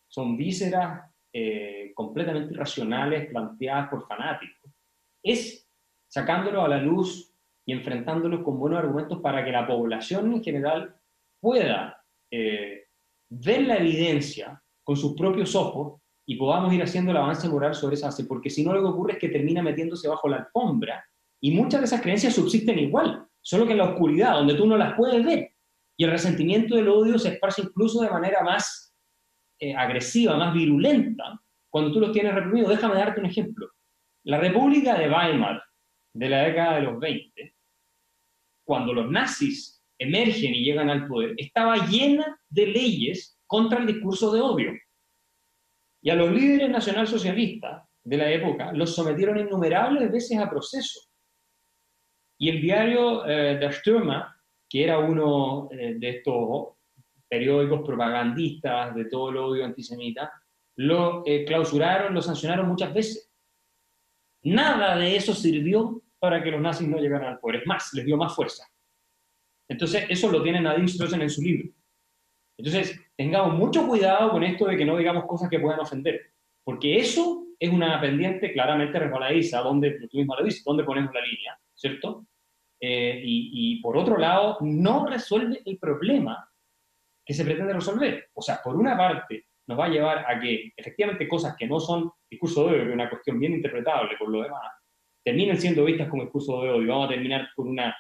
son 0.09 0.37
vísceras 0.37 1.11
eh, 1.32 1.93
completamente 1.95 2.55
irracionales 2.55 3.28
planteadas 3.28 3.89
por 3.89 4.07
fanáticos, 4.07 4.70
es 5.22 5.68
sacándolo 6.09 6.62
a 6.62 6.68
la 6.68 6.78
luz 6.78 7.32
y 7.66 7.72
enfrentándolo 7.72 8.45
con 8.45 8.59
buenos 8.59 8.78
argumentos 8.78 9.20
para 9.20 9.45
que 9.45 9.51
la 9.51 9.66
población 9.66 10.32
en 10.32 10.43
general 10.43 10.97
pueda 11.41 12.03
eh, 12.30 12.84
ver 13.28 13.62
la 13.62 13.76
evidencia 13.76 14.62
con 14.84 14.97
sus 14.97 15.14
propios 15.16 15.55
ojos 15.57 16.01
y 16.28 16.37
podamos 16.37 16.72
ir 16.72 16.82
haciendo 16.82 17.11
el 17.11 17.16
avance 17.16 17.49
moral 17.49 17.74
sobre 17.74 17.95
esa 17.95 18.07
base, 18.07 18.24
porque 18.24 18.51
si 18.51 18.64
no 18.64 18.72
lo 18.72 18.82
que 18.82 18.89
ocurre 18.89 19.12
es 19.14 19.18
que 19.18 19.28
termina 19.28 19.62
metiéndose 19.62 20.09
bajo 20.09 20.28
la 20.28 20.37
alfombra 20.37 21.05
y 21.41 21.51
muchas 21.53 21.80
de 21.80 21.87
esas 21.87 22.01
creencias 22.01 22.34
subsisten 22.34 22.78
igual, 22.78 23.26
solo 23.41 23.66
que 23.66 23.72
en 23.72 23.78
la 23.78 23.91
oscuridad, 23.91 24.34
donde 24.34 24.55
tú 24.55 24.66
no 24.66 24.76
las 24.76 24.95
puedes 24.95 25.24
ver. 25.24 25.51
Y 25.99 26.05
el 26.05 26.11
resentimiento 26.11 26.76
del 26.76 26.89
odio 26.89 27.18
se 27.18 27.30
esparce 27.30 27.62
incluso 27.62 28.03
de 28.03 28.11
manera 28.11 28.43
más 28.43 28.95
eh, 29.59 29.74
agresiva, 29.74 30.37
más 30.37 30.53
virulenta, 30.53 31.41
cuando 31.70 31.93
tú 31.93 32.01
los 32.01 32.12
tienes 32.12 32.34
reprimidos. 32.34 32.70
Déjame 32.70 32.97
darte 32.97 33.20
un 33.20 33.26
ejemplo. 33.26 33.68
La 34.24 34.39
República 34.39 34.99
de 34.99 35.09
Weimar, 35.09 35.62
de 36.14 36.28
la 36.28 36.43
década 36.43 36.76
de 36.76 36.82
los 36.82 36.99
20, 36.99 37.55
cuando 38.64 38.93
los 38.93 39.11
nazis 39.11 39.82
emergen 39.99 40.55
y 40.55 40.64
llegan 40.64 40.91
al 40.91 41.07
poder, 41.07 41.34
estaba 41.37 41.87
llena 41.87 42.39
de 42.49 42.66
leyes 42.66 43.39
contra 43.47 43.78
el 43.78 43.87
discurso 43.87 44.32
de 44.32 44.41
odio. 44.41 44.72
Y 46.03 46.11
a 46.11 46.14
los 46.14 46.30
líderes 46.30 46.70
nacionalsocialistas 46.70 47.84
de 48.05 48.16
la 48.16 48.30
época 48.30 48.72
los 48.72 48.95
sometieron 48.95 49.39
innumerables 49.39 50.11
veces 50.11 50.39
a 50.39 50.51
proceso. 50.51 51.01
Y 52.39 52.51
el 52.51 52.61
diario 52.61 53.26
eh, 53.26 53.57
Der 53.59 53.72
Stürmer, 53.72 54.24
que 54.68 54.84
era 54.84 54.99
uno 54.99 55.68
eh, 55.72 55.95
de 55.99 56.09
estos 56.11 56.74
periódicos 57.28 57.82
propagandistas 57.84 58.95
de 58.95 59.07
todo 59.07 59.30
el 59.30 59.37
odio 59.39 59.64
antisemita, 59.64 60.32
lo 60.76 61.22
eh, 61.24 61.45
clausuraron, 61.45 62.14
lo 62.14 62.22
sancionaron 62.22 62.68
muchas 62.68 62.93
veces. 62.93 63.32
Nada 64.43 64.97
de 64.97 65.16
eso 65.16 65.34
sirvió 65.34 66.03
para 66.18 66.43
que 66.43 66.51
los 66.51 66.61
nazis 66.61 66.89
no 66.89 66.99
llegaran 66.99 67.34
al 67.34 67.41
poder. 67.41 67.62
Es 67.62 67.66
más, 67.66 67.93
les 67.95 68.05
dio 68.05 68.16
más 68.16 68.34
fuerza. 68.34 68.64
Entonces, 69.68 70.05
eso 70.09 70.30
lo 70.30 70.43
tiene 70.43 70.61
Nadine 70.61 70.89
Strossen 70.89 71.22
en 71.22 71.30
su 71.30 71.43
libro. 71.43 71.72
Entonces, 72.59 73.01
tengamos 73.16 73.55
mucho 73.55 73.87
cuidado 73.87 74.30
con 74.30 74.43
esto 74.45 74.66
de 74.66 74.76
que 74.76 74.84
no 74.84 74.97
digamos 74.97 75.24
cosas 75.26 75.51
que 75.51 75.59
puedan 75.59 75.80
ofender, 75.80 76.32
porque 76.64 76.99
eso 76.99 77.45
es 77.59 77.70
una 77.70 78.00
pendiente 78.00 78.52
claramente 78.52 78.98
resbaladiza, 78.98 79.61
donde, 79.61 79.92
tú 80.09 80.18
mismo 80.18 80.36
lo 80.36 80.44
dices, 80.44 80.64
donde 80.64 80.84
ponemos 80.84 81.12
la 81.14 81.20
línea. 81.20 81.59
¿cierto? 81.76 82.26
Eh, 82.80 83.20
y, 83.22 83.80
por 83.80 83.96
otro 83.96 84.18
lado, 84.18 84.59
no 84.62 85.07
resuelve 85.07 85.62
el 85.64 85.78
problema 85.78 86.50
que 87.24 87.34
se 87.34 87.44
pretende 87.44 87.72
resolver. 87.72 88.28
O 88.34 88.42
sea, 88.42 88.61
por 88.62 88.76
una 88.76 88.96
parte, 88.96 89.46
nos 89.66 89.78
va 89.78 89.86
a 89.86 89.88
llevar 89.88 90.24
a 90.30 90.40
que 90.40 90.72
efectivamente 90.76 91.28
cosas 91.28 91.57
que 91.57 91.66
no 91.66 91.80
son 91.80 92.11
discurso 92.30 92.64
de 92.64 92.70
odio, 92.70 92.82
que 92.84 92.88
es 92.88 92.94
una 92.94 93.11
cuestión 93.11 93.38
bien 93.38 93.54
interpretable 93.54 94.16
por 94.18 94.28
lo 94.28 94.42
demás, 94.42 94.72
terminen 95.24 95.57
siendo 95.59 95.84
vistas 95.84 96.09
como 96.09 96.22
discurso 96.22 96.62
de 96.62 96.70
odio. 96.70 96.88
Vamos 96.88 97.07
a 97.07 97.14
terminar 97.14 97.48
con 97.54 97.68
una 97.68 97.96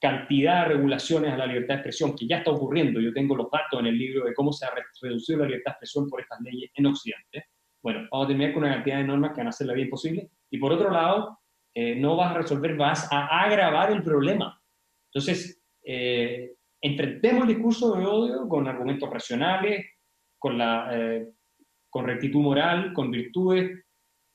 cantidad 0.00 0.62
de 0.62 0.74
regulaciones 0.74 1.32
a 1.32 1.36
la 1.36 1.46
libertad 1.46 1.74
de 1.74 1.80
expresión 1.80 2.16
que 2.16 2.26
ya 2.26 2.38
está 2.38 2.50
ocurriendo. 2.50 3.00
Yo 3.00 3.12
tengo 3.12 3.36
los 3.36 3.50
datos 3.50 3.80
en 3.80 3.86
el 3.86 3.98
libro 3.98 4.24
de 4.24 4.34
cómo 4.34 4.52
se 4.52 4.66
ha 4.66 4.70
reducido 5.00 5.40
la 5.40 5.46
libertad 5.46 5.72
de 5.72 5.74
expresión 5.74 6.08
por 6.08 6.20
estas 6.20 6.40
leyes 6.40 6.70
en 6.74 6.86
Occidente. 6.86 7.46
Bueno, 7.82 8.06
vamos 8.10 8.26
a 8.26 8.28
terminar 8.28 8.54
con 8.54 8.62
una 8.62 8.74
cantidad 8.74 8.98
de 8.98 9.04
normas 9.04 9.32
que 9.32 9.38
van 9.38 9.48
a 9.48 9.50
hacer 9.50 9.66
la 9.66 9.74
vida 9.74 9.86
imposible. 9.86 10.30
Y 10.50 10.58
por 10.58 10.72
otro 10.72 10.90
lado, 10.90 11.40
eh, 11.74 11.96
no 11.96 12.16
vas 12.16 12.30
a 12.30 12.38
resolver, 12.38 12.76
vas 12.76 13.08
a 13.10 13.42
agravar 13.42 13.90
el 13.90 14.02
problema. 14.02 14.60
Entonces, 15.12 15.62
eh, 15.84 16.54
enfrentemos 16.80 17.42
el 17.42 17.54
discurso 17.54 17.96
de 17.96 18.06
odio 18.06 18.48
con 18.48 18.68
argumentos 18.68 19.10
racionales, 19.10 19.86
con, 20.38 20.58
la, 20.58 20.90
eh, 20.92 21.28
con 21.90 22.06
rectitud 22.06 22.40
moral, 22.40 22.92
con 22.92 23.10
virtudes, 23.10 23.84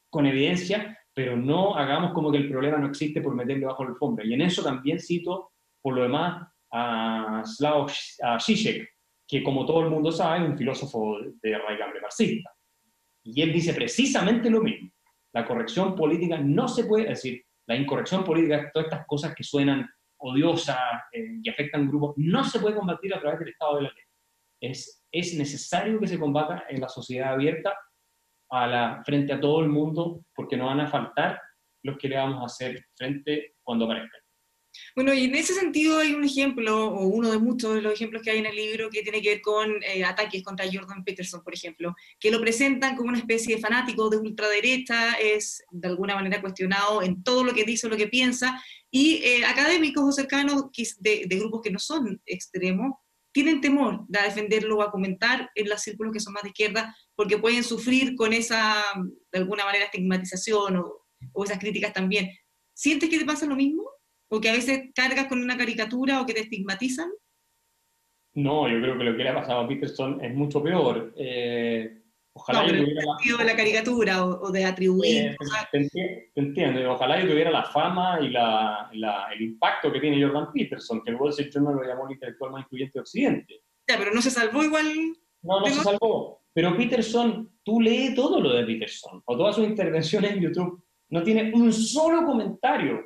con 0.09 0.25
evidencia, 0.25 0.97
pero 1.13 1.37
no 1.37 1.75
hagamos 1.75 2.13
como 2.13 2.31
que 2.31 2.37
el 2.39 2.49
problema 2.49 2.77
no 2.77 2.87
existe 2.87 3.21
por 3.21 3.33
meterle 3.33 3.65
bajo 3.65 3.83
la 3.83 3.91
alfombra. 3.91 4.25
Y 4.25 4.33
en 4.33 4.41
eso 4.41 4.63
también 4.63 4.99
cito, 4.99 5.51
por 5.81 5.95
lo 5.95 6.03
demás, 6.03 6.47
a 6.71 7.43
Slavoj 7.45 7.91
Žižek, 8.45 8.89
que 9.27 9.43
como 9.43 9.65
todo 9.65 9.81
el 9.81 9.89
mundo 9.89 10.11
sabe, 10.11 10.43
es 10.43 10.49
un 10.49 10.57
filósofo 10.57 11.17
de 11.41 11.57
raigambre 11.57 12.01
marxista. 12.01 12.56
Y 13.27 13.41
él 13.41 13.51
dice 13.51 13.73
precisamente 13.73 14.49
lo 14.49 14.61
mismo 14.61 14.89
la 15.37 15.45
corrección 15.45 15.95
política 15.95 16.39
no 16.39 16.67
se 16.67 16.85
puede, 16.85 17.09
decir, 17.09 17.43
la 17.67 17.75
incorrección 17.75 18.23
política, 18.23 18.71
todas 18.73 18.87
estas 18.87 19.05
cosas 19.05 19.35
que 19.35 19.43
suenan 19.43 19.87
odiosas 20.19 20.77
eh, 21.11 21.39
y 21.43 21.49
afectan 21.49 21.87
grupos, 21.87 22.15
no 22.17 22.43
se 22.43 22.59
puede 22.59 22.75
combatir 22.75 23.13
a 23.13 23.19
través 23.19 23.39
del 23.39 23.49
Estado 23.49 23.75
de 23.75 23.81
la 23.83 23.89
ley. 23.89 24.03
Es, 24.59 25.05
es 25.11 25.35
necesario 25.35 25.99
que 25.99 26.07
se 26.07 26.17
combata 26.17 26.63
en 26.69 26.81
la 26.81 26.89
sociedad 26.89 27.33
abierta 27.33 27.77
a 28.49 28.65
la, 28.65 29.03
frente 29.05 29.33
a 29.33 29.39
todo 29.39 29.59
el 29.61 29.69
mundo, 29.69 30.23
porque 30.33 30.57
no 30.57 30.65
van 30.65 30.79
a 30.79 30.87
faltar 30.87 31.39
los 31.83 31.97
que 31.97 32.07
le 32.07 32.17
vamos 32.17 32.41
a 32.41 32.45
hacer 32.45 32.83
frente 32.95 33.57
cuando 33.61 33.85
aparezcan. 33.85 34.21
Bueno, 34.95 35.13
y 35.13 35.25
en 35.25 35.35
ese 35.35 35.53
sentido 35.53 35.99
hay 35.99 36.13
un 36.13 36.23
ejemplo, 36.23 36.87
o 36.87 37.07
uno 37.07 37.31
de 37.31 37.39
muchos 37.39 37.75
de 37.75 37.81
los 37.81 37.93
ejemplos 37.93 38.21
que 38.21 38.31
hay 38.31 38.39
en 38.39 38.45
el 38.45 38.55
libro, 38.55 38.89
que 38.89 39.03
tiene 39.03 39.21
que 39.21 39.29
ver 39.29 39.41
con 39.41 39.83
eh, 39.83 40.03
ataques 40.03 40.43
contra 40.43 40.65
Jordan 40.71 41.03
Peterson, 41.03 41.43
por 41.43 41.53
ejemplo, 41.53 41.95
que 42.19 42.31
lo 42.31 42.41
presentan 42.41 42.95
como 42.95 43.09
una 43.09 43.19
especie 43.19 43.55
de 43.55 43.61
fanático 43.61 44.09
de 44.09 44.17
ultraderecha, 44.17 45.13
es 45.13 45.63
de 45.71 45.87
alguna 45.87 46.15
manera 46.15 46.41
cuestionado 46.41 47.01
en 47.01 47.23
todo 47.23 47.43
lo 47.43 47.53
que 47.53 47.63
dice 47.63 47.87
o 47.87 47.89
lo 47.89 47.97
que 47.97 48.07
piensa, 48.07 48.61
y 48.89 49.15
eh, 49.23 49.45
académicos 49.45 50.03
o 50.03 50.11
cercanos 50.11 50.65
de, 50.99 51.25
de, 51.27 51.39
grupos 51.39 51.61
que 51.61 51.71
no 51.71 51.79
son 51.79 52.21
extremos 52.25 52.93
tienen 53.37 53.61
temor 53.61 54.03
de 54.07 54.19
defenderlo 54.21 54.77
o 54.77 54.81
a 54.81 54.89
comentar 54.89 55.51
en 55.53 55.69
los 55.69 55.81
círculos 55.81 56.11
que 56.11 56.19
son 56.19 56.33
más 56.33 56.41
de 56.41 56.49
izquierda, 56.49 56.95
porque 57.15 57.37
pueden 57.37 57.63
sufrir 57.63 58.15
con 58.15 58.33
esa, 58.33 58.83
de 59.31 59.37
alguna 59.37 59.63
manera, 59.63 59.85
estigmatización 59.85 60.77
o, 60.77 61.05
o 61.33 61.43
esas 61.43 61.59
críticas 61.59 61.93
también. 61.93 62.31
¿Sientes 62.73 63.09
que 63.09 63.19
te 63.19 63.25
pasa 63.25 63.45
lo 63.45 63.55
mismo? 63.55 63.83
¿O 64.29 64.41
que 64.41 64.49
a 64.49 64.53
veces 64.53 64.89
cargas 64.93 65.27
con 65.27 65.41
una 65.41 65.57
caricatura 65.57 66.21
o 66.21 66.25
que 66.25 66.33
te 66.33 66.41
estigmatizan? 66.41 67.09
No, 68.33 68.69
yo 68.69 68.79
creo 68.81 68.97
que 68.97 69.03
lo 69.03 69.17
que 69.17 69.23
le 69.23 69.29
ha 69.29 69.35
pasado 69.35 69.61
a 69.61 69.67
Peterson 69.67 70.23
es 70.23 70.33
mucho 70.35 70.61
peor. 70.61 71.13
Eh, 71.17 72.01
ojalá 72.33 72.61
no, 72.61 72.67
yo 72.67 72.83
tuviera 72.83 73.01
la... 73.03 73.37
de 73.37 73.45
la 73.45 73.55
caricatura 73.55 74.25
o, 74.25 74.51
de 74.51 74.65
atribuir. 74.65 75.35
Eh, 75.71 75.89
te, 75.91 76.31
entiendo, 76.35 76.91
ojalá 76.91 77.19
yo 77.19 77.29
tuviera 77.29 77.49
la 77.49 77.63
fama 77.63 78.19
y 78.21 78.29
la, 78.29 78.89
la, 78.93 79.29
el 79.33 79.41
impacto 79.41 79.91
que 79.91 79.99
tiene 79.99 80.21
Jordan 80.21 80.51
Peterson, 80.53 81.01
que 81.03 81.11
el 81.11 81.15
Wall 81.15 81.31
Street 81.31 81.51
Journal 81.51 81.77
lo 81.77 81.83
llamó 81.83 82.05
el 82.05 82.13
intelectual 82.13 82.51
más 82.51 82.61
influyente 82.63 82.93
de 82.95 83.01
Occidente. 83.01 83.61
Ya, 83.89 83.97
pero 83.97 84.13
no 84.13 84.21
se 84.21 84.29
salvó 84.29 84.63
igual. 84.63 84.85
No, 85.41 85.61
no 85.61 85.65
se 85.65 85.81
salvó. 85.81 86.43
Pero 86.53 86.75
Peterson, 86.75 87.57
tú 87.63 87.79
lees 87.79 88.13
todo 88.13 88.41
lo 88.41 88.53
de 88.53 88.65
Peterson, 88.65 89.21
o 89.25 89.37
todas 89.37 89.55
sus 89.55 89.65
intervenciones 89.65 90.31
en 90.33 90.41
YouTube, 90.41 90.83
no 91.09 91.23
tiene 91.23 91.51
un 91.53 91.71
solo 91.71 92.25
comentario 92.25 93.03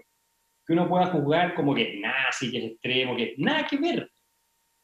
que 0.72 0.80
uno 0.80 0.88
pueda 0.88 1.08
juzgar 1.08 1.54
como 1.54 1.76
que 1.76 1.82
es 1.82 2.00
nazi, 2.00 2.50
que 2.50 2.58
es 2.58 2.72
extremo, 2.72 3.16
que 3.16 3.36
nada 3.38 3.68
que 3.68 3.78
ver. 3.78 4.10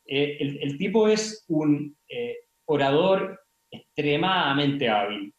Eh, 0.05 0.37
el, 0.61 0.77
tipo 0.77 1.07
es 1.07 1.45
un 1.47 1.97
eh, 2.09 2.35
orador 2.65 3.39
extremadamente 3.71 4.89
hábil, 4.89 5.33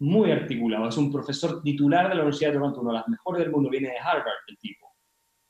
muy 0.00 0.30
articulado, 0.30 0.88
es 0.88 0.96
un 0.96 1.12
profesor 1.12 1.62
titular 1.62 2.08
de 2.08 2.14
la 2.14 2.22
Universidad 2.22 2.50
de 2.50 2.56
Toronto, 2.56 2.80
uno 2.80 2.92
de 2.92 2.98
las 2.98 3.08
mejores 3.08 3.42
del 3.42 3.52
mundo, 3.52 3.68
viene 3.68 3.90
de 3.90 3.98
Harvard 3.98 4.32
el 4.48 4.58
tipo. 4.58 4.88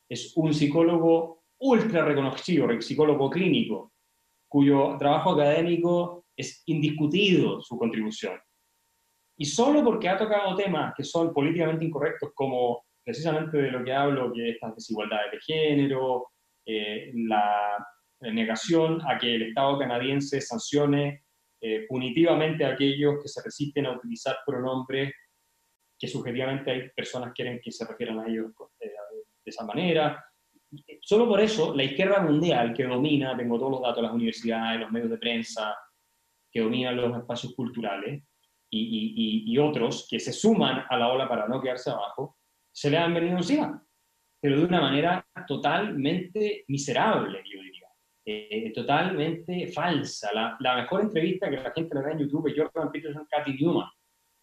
Es 0.08 0.36
un 0.36 0.52
psicólogo 0.52 1.44
ultra 1.60 2.04
reconocido, 2.04 2.68
psicólogo 2.80 3.30
clínico, 3.30 3.92
cuyo 4.48 4.96
trabajo 4.98 5.30
académico 5.30 6.26
es 6.36 6.62
indiscutido 6.66 7.60
su 7.60 7.78
contribución. 7.78 8.38
Y 9.36 9.44
solo 9.44 9.84
porque 9.84 10.08
ha 10.08 10.18
tocado 10.18 10.56
temas 10.56 10.92
que 10.96 11.04
son 11.04 11.32
políticamente 11.32 11.84
incorrectos 11.84 12.30
como 12.34 12.84
precisamente 13.04 13.58
de 13.58 13.70
lo 13.70 13.84
que 13.84 13.92
hablo, 13.92 14.32
que 14.32 14.50
estas 14.50 14.74
desigualdades 14.74 15.32
de 15.32 15.40
género, 15.40 16.28
eh, 16.66 17.12
la, 17.14 17.86
negación 18.20 19.02
a 19.06 19.18
que 19.18 19.34
el 19.34 19.42
Estado 19.42 19.78
canadiense 19.78 20.40
sancione 20.40 21.24
eh, 21.60 21.84
punitivamente 21.86 22.64
a 22.64 22.70
aquellos 22.70 23.22
que 23.22 23.28
se 23.28 23.42
resisten 23.42 23.84
a 23.84 23.92
utilizar 23.92 24.38
pronombres 24.46 25.12
que 25.98 26.08
subjetivamente 26.08 26.70
hay 26.70 26.88
personas 26.96 27.28
que 27.28 27.42
quieren 27.42 27.60
que 27.62 27.70
se 27.70 27.86
refieran 27.86 28.20
a 28.20 28.26
ellos 28.26 28.50
eh, 28.80 28.88
de 29.44 29.50
esa 29.50 29.66
manera. 29.66 30.24
Solo 31.02 31.28
por 31.28 31.38
eso, 31.38 31.74
la 31.74 31.84
izquierda 31.84 32.20
mundial 32.20 32.72
que 32.72 32.84
domina, 32.84 33.36
tengo 33.36 33.58
todos 33.58 33.72
los 33.72 33.82
datos 33.82 33.96
de 33.96 34.02
las 34.02 34.12
universidades, 34.12 34.80
los 34.80 34.90
medios 34.90 35.10
de 35.10 35.18
prensa, 35.18 35.76
que 36.50 36.60
dominan 36.60 36.96
los 36.96 37.18
espacios 37.18 37.54
culturales, 37.54 38.22
y, 38.70 39.44
y, 39.46 39.58
otros 39.58 40.06
que 40.10 40.18
se 40.18 40.32
suman 40.32 40.84
a 40.88 40.96
la 40.96 41.12
ola 41.12 41.28
para 41.28 41.46
no 41.46 41.60
quedarse 41.60 41.90
abajo, 41.90 42.38
se 42.74 42.90
le 42.90 42.98
han 42.98 43.14
venido 43.14 43.36
encima, 43.36 43.80
pero 44.40 44.58
de 44.58 44.64
una 44.64 44.80
manera 44.80 45.24
totalmente 45.46 46.64
miserable, 46.68 47.40
yo 47.44 47.62
diría, 47.62 47.88
eh, 48.26 48.72
totalmente 48.74 49.68
falsa. 49.68 50.30
La, 50.34 50.56
la, 50.58 50.76
mejor 50.76 51.02
entrevista 51.02 51.48
que 51.48 51.56
la 51.56 51.70
gente 51.70 51.94
le 51.94 52.02
da 52.02 52.12
en 52.12 52.18
YouTube 52.18 52.48
es 52.48 52.54
Jordan 52.56 52.90
Peterson, 52.90 53.26
Cathy 53.30 53.54
Newman, 53.54 53.88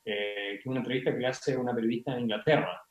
eh, 0.05 0.51
que 0.53 0.59
es 0.59 0.65
una 0.65 0.79
entrevista 0.79 1.15
que 1.15 1.27
hace 1.27 1.57
una 1.57 1.75
periodista 1.75 2.13
en 2.13 2.21
Inglaterra 2.21 2.81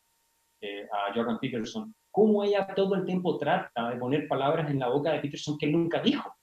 eh, 0.61 0.87
a 0.93 1.15
Jordan 1.15 1.39
Peterson, 1.41 1.95
cómo 2.11 2.45
ella 2.45 2.67
todo 2.75 2.95
el 2.97 3.07
tiempo 3.07 3.39
trata 3.39 3.91
de 3.91 3.97
poner 3.97 4.29
palabras 4.29 4.71
en 4.71 4.79
la 4.79 4.89
boca 4.89 5.13
de 5.13 5.21
Peterson 5.21 5.57
que 5.59 5.67
él 5.67 5.73
nunca 5.73 6.03
dijo. 6.03 6.37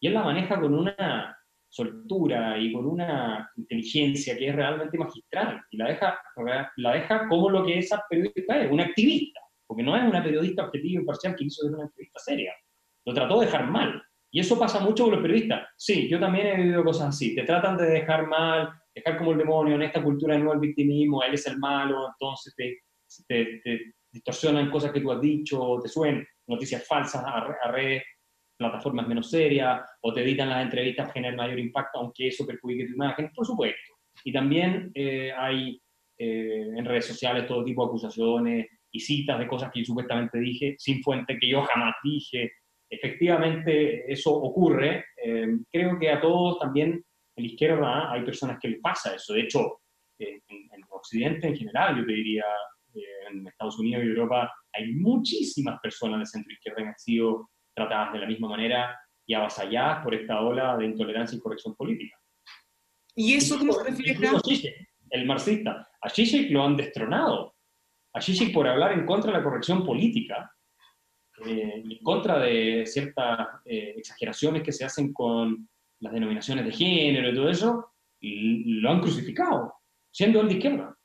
Y 0.00 0.06
él 0.06 0.14
la 0.14 0.22
maneja 0.22 0.60
con 0.60 0.72
una 0.72 1.36
soltura 1.76 2.58
y 2.58 2.72
con 2.72 2.86
una 2.86 3.50
inteligencia 3.56 4.36
que 4.36 4.48
es 4.48 4.56
realmente 4.56 4.96
magistral 4.96 5.60
y 5.70 5.76
la 5.76 5.88
deja, 5.88 6.18
la 6.76 6.94
deja 6.94 7.28
como 7.28 7.50
lo 7.50 7.64
que 7.64 7.78
esa 7.78 8.02
periodista 8.08 8.62
es, 8.62 8.70
una 8.70 8.84
activista, 8.84 9.40
porque 9.66 9.82
no 9.82 9.94
es 9.94 10.02
una 10.02 10.24
periodista 10.24 10.64
objetiva 10.64 10.92
y 10.92 11.02
imparcial 11.02 11.36
que 11.36 11.44
hizo 11.44 11.66
una 11.66 11.82
entrevista 11.82 12.18
seria, 12.18 12.54
lo 13.04 13.12
trató 13.12 13.40
de 13.40 13.46
dejar 13.46 13.70
mal. 13.70 14.02
Y 14.30 14.40
eso 14.40 14.58
pasa 14.58 14.80
mucho 14.80 15.04
con 15.04 15.12
los 15.12 15.22
periodistas. 15.22 15.68
Sí, 15.76 16.08
yo 16.08 16.18
también 16.18 16.46
he 16.46 16.56
vivido 16.56 16.82
cosas 16.82 17.08
así, 17.08 17.34
te 17.34 17.42
tratan 17.42 17.76
de 17.76 17.86
dejar 17.86 18.26
mal, 18.26 18.70
dejar 18.94 19.18
como 19.18 19.32
el 19.32 19.38
demonio 19.38 19.74
en 19.74 19.82
esta 19.82 20.02
cultura 20.02 20.34
de 20.34 20.40
nuevo 20.40 20.54
el 20.54 20.60
victimismo, 20.60 21.22
él 21.22 21.34
es 21.34 21.46
el 21.46 21.58
malo, 21.58 22.08
entonces 22.08 22.54
te, 22.56 23.92
distorsionan 24.10 24.70
cosas 24.70 24.92
que 24.92 25.00
tú 25.00 25.12
has 25.12 25.20
dicho, 25.20 25.78
te 25.82 25.88
suben 25.90 26.26
noticias 26.46 26.86
falsas 26.86 27.22
a 27.22 27.70
redes 27.70 28.02
plataformas 28.56 29.06
menos 29.06 29.30
serias 29.30 29.82
o 30.00 30.12
te 30.12 30.22
editan 30.22 30.48
las 30.48 30.64
entrevistas 30.64 31.12
generar 31.12 31.36
mayor 31.36 31.58
impacto, 31.58 31.98
aunque 31.98 32.28
eso 32.28 32.46
perjudique 32.46 32.86
tu 32.86 32.94
imagen, 32.94 33.30
por 33.34 33.46
supuesto. 33.46 33.94
Y 34.24 34.32
también 34.32 34.90
eh, 34.94 35.32
hay 35.36 35.80
eh, 36.18 36.68
en 36.76 36.84
redes 36.84 37.06
sociales 37.06 37.46
todo 37.46 37.64
tipo 37.64 37.82
de 37.82 37.88
acusaciones 37.88 38.66
y 38.90 39.00
citas 39.00 39.38
de 39.38 39.46
cosas 39.46 39.70
que 39.72 39.80
yo 39.80 39.86
supuestamente 39.86 40.38
dije, 40.38 40.74
sin 40.78 41.02
fuente 41.02 41.38
que 41.38 41.48
yo 41.48 41.62
jamás 41.62 41.94
dije. 42.02 42.52
Efectivamente, 42.88 44.10
eso 44.10 44.32
ocurre. 44.32 45.04
Eh, 45.22 45.48
creo 45.70 45.98
que 45.98 46.10
a 46.10 46.20
todos 46.20 46.58
también 46.58 47.04
en 47.36 47.44
la 47.44 47.50
izquierda 47.50 48.12
hay 48.12 48.24
personas 48.24 48.58
que 48.60 48.68
les 48.68 48.80
pasa 48.80 49.14
eso. 49.14 49.34
De 49.34 49.40
hecho, 49.42 49.80
en, 50.18 50.40
en 50.48 50.82
Occidente 50.88 51.48
en 51.48 51.56
general, 51.56 51.98
yo 51.98 52.06
te 52.06 52.12
diría, 52.12 52.44
en 53.30 53.46
Estados 53.46 53.78
Unidos 53.78 54.04
y 54.04 54.08
Europa, 54.08 54.50
hay 54.72 54.92
muchísimas 54.92 55.78
personas 55.80 56.20
de 56.20 56.26
centro 56.26 56.52
izquierda 56.52 56.82
que 56.82 56.88
han 56.88 56.98
sido 56.98 57.50
tratadas 57.76 58.14
de 58.14 58.20
la 58.20 58.26
misma 58.26 58.48
manera 58.48 58.98
y 59.26 59.34
avasalladas 59.34 60.02
por 60.02 60.14
esta 60.14 60.40
ola 60.40 60.76
de 60.76 60.86
intolerancia 60.86 61.36
y 61.36 61.40
corrección 61.40 61.76
política. 61.76 62.16
¿Y 63.14 63.34
eso 63.34 63.58
cómo 63.58 63.72
se 63.72 63.84
refleja? 63.84 64.32
el 65.10 65.24
marxista. 65.24 65.88
A 66.00 66.10
Zizek 66.10 66.50
lo 66.50 66.64
han 66.64 66.76
destronado. 66.76 67.54
A 68.12 68.20
Zizek 68.20 68.52
por 68.52 68.66
hablar 68.66 68.92
en 68.92 69.06
contra 69.06 69.30
de 69.30 69.38
la 69.38 69.44
corrección 69.44 69.84
política, 69.84 70.50
eh, 71.46 71.82
en 71.84 71.98
contra 72.02 72.38
de 72.38 72.84
ciertas 72.86 73.46
eh, 73.64 73.94
exageraciones 73.96 74.62
que 74.62 74.72
se 74.72 74.84
hacen 74.84 75.12
con 75.12 75.68
las 76.00 76.12
denominaciones 76.12 76.64
de 76.64 76.72
género 76.72 77.30
y 77.30 77.34
todo 77.34 77.48
eso, 77.48 77.92
y 78.20 78.80
lo 78.80 78.90
han 78.90 79.00
crucificado, 79.00 79.74
siendo 80.10 80.40
el 80.40 80.48
de 80.48 80.54
izquierda. 80.54 80.96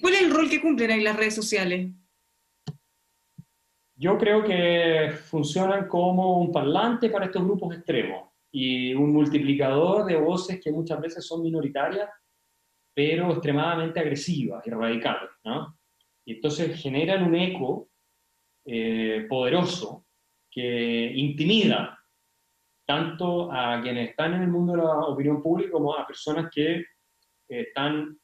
¿Cuál 0.00 0.14
es 0.14 0.22
el 0.22 0.30
rol 0.30 0.50
que 0.50 0.60
cumplen 0.60 0.90
ahí 0.90 1.00
las 1.00 1.16
redes 1.16 1.34
sociales? 1.34 1.90
Yo 4.00 4.16
creo 4.16 4.44
que 4.44 5.10
funcionan 5.10 5.88
como 5.88 6.38
un 6.38 6.52
parlante 6.52 7.10
para 7.10 7.24
estos 7.24 7.42
grupos 7.42 7.74
extremos 7.74 8.30
y 8.52 8.94
un 8.94 9.12
multiplicador 9.12 10.04
de 10.04 10.14
voces 10.14 10.60
que 10.62 10.70
muchas 10.70 11.00
veces 11.00 11.26
son 11.26 11.42
minoritarias, 11.42 12.08
pero 12.94 13.32
extremadamente 13.32 13.98
agresivas 13.98 14.64
y 14.64 14.70
radicales. 14.70 15.30
¿no? 15.42 15.76
Y 16.24 16.34
entonces 16.34 16.80
generan 16.80 17.24
un 17.24 17.34
eco 17.34 17.88
eh, 18.64 19.26
poderoso 19.28 20.06
que 20.48 21.12
intimida 21.16 21.98
tanto 22.86 23.50
a 23.52 23.80
quienes 23.82 24.10
están 24.10 24.34
en 24.34 24.42
el 24.42 24.48
mundo 24.48 24.74
de 24.74 24.78
la 24.78 24.94
opinión 25.06 25.42
pública 25.42 25.72
como 25.72 25.96
a 25.96 26.06
personas 26.06 26.48
que 26.54 26.76
eh, 26.76 26.86
están 27.48 28.16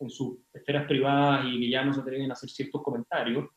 en 0.00 0.10
sus 0.10 0.38
esferas 0.52 0.84
privadas 0.88 1.46
y 1.46 1.60
que 1.60 1.70
ya 1.70 1.84
no 1.84 1.94
se 1.94 2.00
atreven 2.00 2.28
a 2.30 2.32
hacer 2.32 2.50
ciertos 2.50 2.82
comentarios 2.82 3.48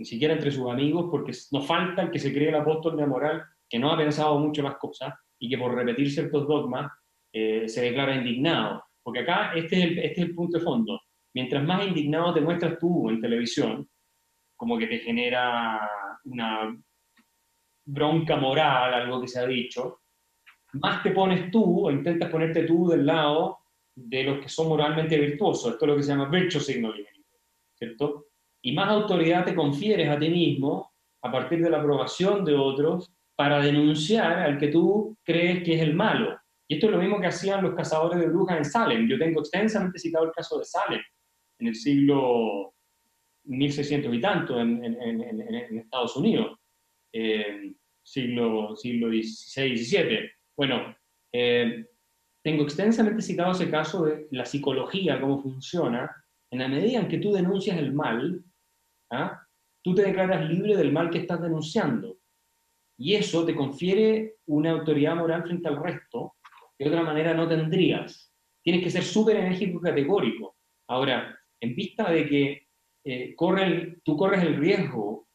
ni 0.00 0.06
siquiera 0.06 0.32
entre 0.32 0.50
sus 0.50 0.66
amigos, 0.70 1.08
porque 1.10 1.32
nos 1.52 1.66
falta 1.66 2.00
el 2.00 2.10
que 2.10 2.18
se 2.18 2.32
cree 2.32 2.48
el 2.48 2.54
apóstol 2.54 2.96
de 2.96 3.02
la 3.02 3.06
moral, 3.06 3.44
que 3.68 3.78
no 3.78 3.92
ha 3.92 3.98
pensado 3.98 4.38
mucho 4.38 4.62
las 4.62 4.76
cosas 4.78 5.12
y 5.38 5.46
que 5.46 5.58
por 5.58 5.74
repetir 5.74 6.10
ciertos 6.10 6.48
dogmas 6.48 6.90
eh, 7.30 7.68
se 7.68 7.82
declara 7.82 8.16
indignado. 8.16 8.82
Porque 9.02 9.20
acá 9.20 9.52
este 9.54 9.78
es, 9.78 9.84
el, 9.84 9.98
este 9.98 10.22
es 10.22 10.28
el 10.28 10.34
punto 10.34 10.56
de 10.56 10.64
fondo. 10.64 11.02
Mientras 11.34 11.62
más 11.64 11.86
indignado 11.86 12.32
te 12.32 12.40
muestras 12.40 12.78
tú 12.78 13.10
en 13.10 13.20
televisión, 13.20 13.86
como 14.56 14.78
que 14.78 14.86
te 14.86 15.00
genera 15.00 15.86
una 16.24 16.74
bronca 17.84 18.36
moral, 18.36 18.94
algo 18.94 19.20
que 19.20 19.28
se 19.28 19.40
ha 19.40 19.46
dicho, 19.46 20.00
más 20.72 21.02
te 21.02 21.10
pones 21.10 21.50
tú 21.50 21.86
o 21.86 21.90
intentas 21.90 22.30
ponerte 22.30 22.62
tú 22.62 22.88
del 22.88 23.04
lado 23.04 23.58
de 23.94 24.24
los 24.24 24.40
que 24.40 24.48
son 24.48 24.68
moralmente 24.68 25.18
virtuosos. 25.18 25.74
Esto 25.74 25.84
es 25.84 25.90
lo 25.90 25.96
que 25.96 26.02
se 26.02 26.12
llama 26.12 26.30
virtue 26.30 26.58
signaling, 26.58 27.04
¿cierto? 27.74 28.29
Y 28.62 28.72
más 28.72 28.88
autoridad 28.88 29.44
te 29.44 29.54
confieres 29.54 30.08
a 30.08 30.18
ti 30.18 30.28
mismo 30.28 30.92
a 31.22 31.30
partir 31.30 31.62
de 31.62 31.70
la 31.70 31.78
aprobación 31.78 32.44
de 32.44 32.54
otros 32.54 33.10
para 33.36 33.60
denunciar 33.60 34.38
al 34.40 34.58
que 34.58 34.68
tú 34.68 35.16
crees 35.24 35.62
que 35.64 35.74
es 35.74 35.82
el 35.82 35.94
malo. 35.94 36.38
Y 36.68 36.74
esto 36.74 36.86
es 36.86 36.92
lo 36.92 36.98
mismo 36.98 37.20
que 37.20 37.26
hacían 37.26 37.62
los 37.62 37.74
cazadores 37.74 38.20
de 38.20 38.28
brujas 38.28 38.58
en 38.58 38.64
Salem. 38.64 39.08
Yo 39.08 39.18
tengo 39.18 39.40
extensamente 39.40 39.98
citado 39.98 40.26
el 40.26 40.32
caso 40.32 40.58
de 40.58 40.64
Salem 40.64 41.00
en 41.58 41.66
el 41.66 41.74
siglo 41.74 42.74
1600 43.44 44.14
y 44.14 44.20
tanto 44.20 44.60
en, 44.60 44.84
Estados 45.78 46.16
Unidos, 46.16 46.58
eh, 47.12 47.72
siglo, 48.02 48.76
siglo 48.76 49.08
XVI, 49.08 49.76
XVII. 49.76 50.30
Bueno, 50.56 50.94
eh, 51.32 51.86
tengo 52.42 52.62
extensamente 52.62 53.22
citado 53.22 53.52
ese 53.52 53.70
caso 53.70 54.04
de 54.04 54.28
la 54.30 54.44
psicología, 54.44 55.20
cómo 55.20 55.42
funciona, 55.42 56.10
en 56.50 56.58
la 56.58 56.68
medida 56.68 57.00
en 57.00 57.08
que 57.08 57.18
tú 57.18 57.32
denuncias 57.32 57.78
el 57.78 57.92
mal, 57.92 58.44
¿ah? 59.10 59.40
tú 59.82 59.94
te 59.94 60.02
declaras 60.02 60.48
libre 60.48 60.76
del 60.76 60.92
mal 60.92 61.10
que 61.10 61.18
estás 61.18 61.40
denunciando. 61.40 62.18
Y 62.98 63.14
eso 63.14 63.44
te 63.44 63.54
confiere 63.54 64.36
una 64.46 64.72
autoridad 64.72 65.16
moral 65.16 65.42
frente 65.42 65.68
al 65.68 65.82
resto 65.82 66.34
que 66.76 66.84
de 66.84 66.90
otra 66.90 67.02
manera 67.02 67.34
no 67.34 67.48
tendrías. 67.48 68.32
Tienes 68.62 68.82
que 68.82 68.90
ser 68.90 69.02
súper 69.02 69.36
enérgico 69.36 69.78
y 69.78 69.82
categórico. 69.82 70.56
Ahora, 70.88 71.38
en 71.60 71.74
vista 71.74 72.10
de 72.10 72.28
que 72.28 72.68
eh, 73.04 73.34
tú 74.04 74.16
corres 74.16 74.42
el 74.42 74.56
riesgo 74.56 75.28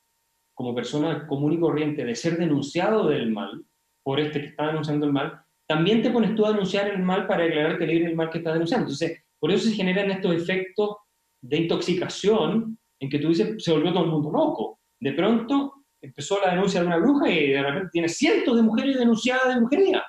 como 0.54 0.76
persona 0.76 1.28
común 1.28 1.54
y 1.54 1.60
corriente 1.60 2.06
de 2.06 2.16
ser 2.16 2.38
denunciado 2.38 3.08
del 3.08 3.32
mal, 3.32 3.66
por 4.04 4.20
este 4.20 4.40
que 4.42 4.48
está 4.48 4.68
denunciando 4.68 5.08
el 5.08 5.14
mal, 5.14 5.42
también 5.68 6.04
te 6.04 6.12
pones 6.12 6.36
tú 6.36 6.46
a 6.46 6.52
denunciar 6.52 6.88
el 6.88 7.00
mal 7.00 7.26
para 7.26 7.44
declararte 7.44 7.88
libre 7.88 8.06
del 8.06 8.16
mal 8.16 8.30
que 8.30 8.38
estás 8.38 8.54
denunciando. 8.54 8.86
Entonces, 8.86 9.24
por 9.40 9.52
eso 9.52 9.68
se 9.68 9.76
generan 9.76 10.12
estos 10.12 10.36
efectos 10.36 10.98
de 11.42 11.58
intoxicación 11.58 12.78
en 13.06 13.10
que 13.10 13.20
tú 13.20 13.30
dices, 13.30 13.64
se 13.64 13.72
volvió 13.72 13.93
todo 13.93 14.03
el 14.03 14.10
mundo 14.10 14.32
loco. 14.32 14.80
De 14.99 15.14
pronto 15.14 15.86
empezó 16.01 16.39
la 16.43 16.51
denuncia 16.51 16.82
de 16.82 16.88
una 16.88 16.97
bruja 16.97 17.30
y 17.30 17.49
de 17.49 17.62
repente 17.62 17.89
tiene 17.91 18.10
cientos 18.10 18.56
de 18.56 18.64
mujeres 18.64 18.97
denunciadas 18.97 19.47
de 19.47 19.60
brujería 19.60 20.03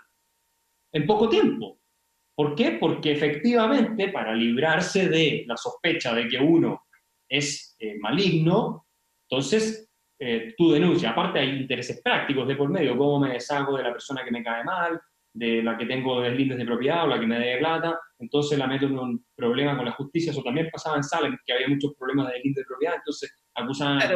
en 0.93 1.07
poco 1.07 1.29
tiempo. 1.29 1.79
¿Por 2.35 2.55
qué? 2.55 2.73
Porque 2.73 3.13
efectivamente, 3.13 4.09
para 4.09 4.35
librarse 4.35 5.09
de 5.09 5.45
la 5.47 5.57
sospecha 5.57 6.15
de 6.15 6.29
que 6.29 6.39
uno 6.39 6.85
es 7.29 7.77
eh, 7.79 7.97
maligno, 7.99 8.87
entonces 9.29 9.91
eh, 10.19 10.55
tú 10.57 10.71
denuncias. 10.71 11.13
Aparte 11.13 11.39
hay 11.39 11.51
intereses 11.51 12.01
prácticos 12.03 12.47
de 12.49 12.57
por 12.57 12.69
medio, 12.71 12.97
cómo 12.97 13.21
me 13.21 13.33
deshago 13.33 13.77
de 13.77 13.83
la 13.83 13.93
persona 13.93 14.25
que 14.25 14.31
me 14.31 14.43
cae 14.43 14.65
mal, 14.65 15.01
de 15.33 15.63
la 15.63 15.77
que 15.77 15.87
tengo 15.87 16.21
deslindes 16.21 16.59
de 16.59 16.65
propiedad 16.65 17.05
o 17.05 17.09
la 17.09 17.21
que 17.21 17.27
me 17.27 17.39
dé 17.39 17.59
plata, 17.59 17.99
entonces 18.19 18.59
la 18.59 18.67
meto 18.67 18.87
en 18.87 18.99
un 18.99 19.27
problema 19.35 19.77
con 19.77 19.85
la 19.85 19.93
justicia. 19.93 20.33
Eso 20.33 20.43
también 20.43 20.69
pasaba 20.73 20.97
en 20.97 21.05
Salem, 21.05 21.37
que 21.45 21.53
había 21.53 21.69
muchos 21.69 21.95
problemas 21.99 22.29
de 22.29 22.35
deslindes 22.35 22.63
de 22.63 22.67
propiedad, 22.67 22.95
entonces 22.97 23.33
acusaban 23.55 24.03
a 24.03 24.15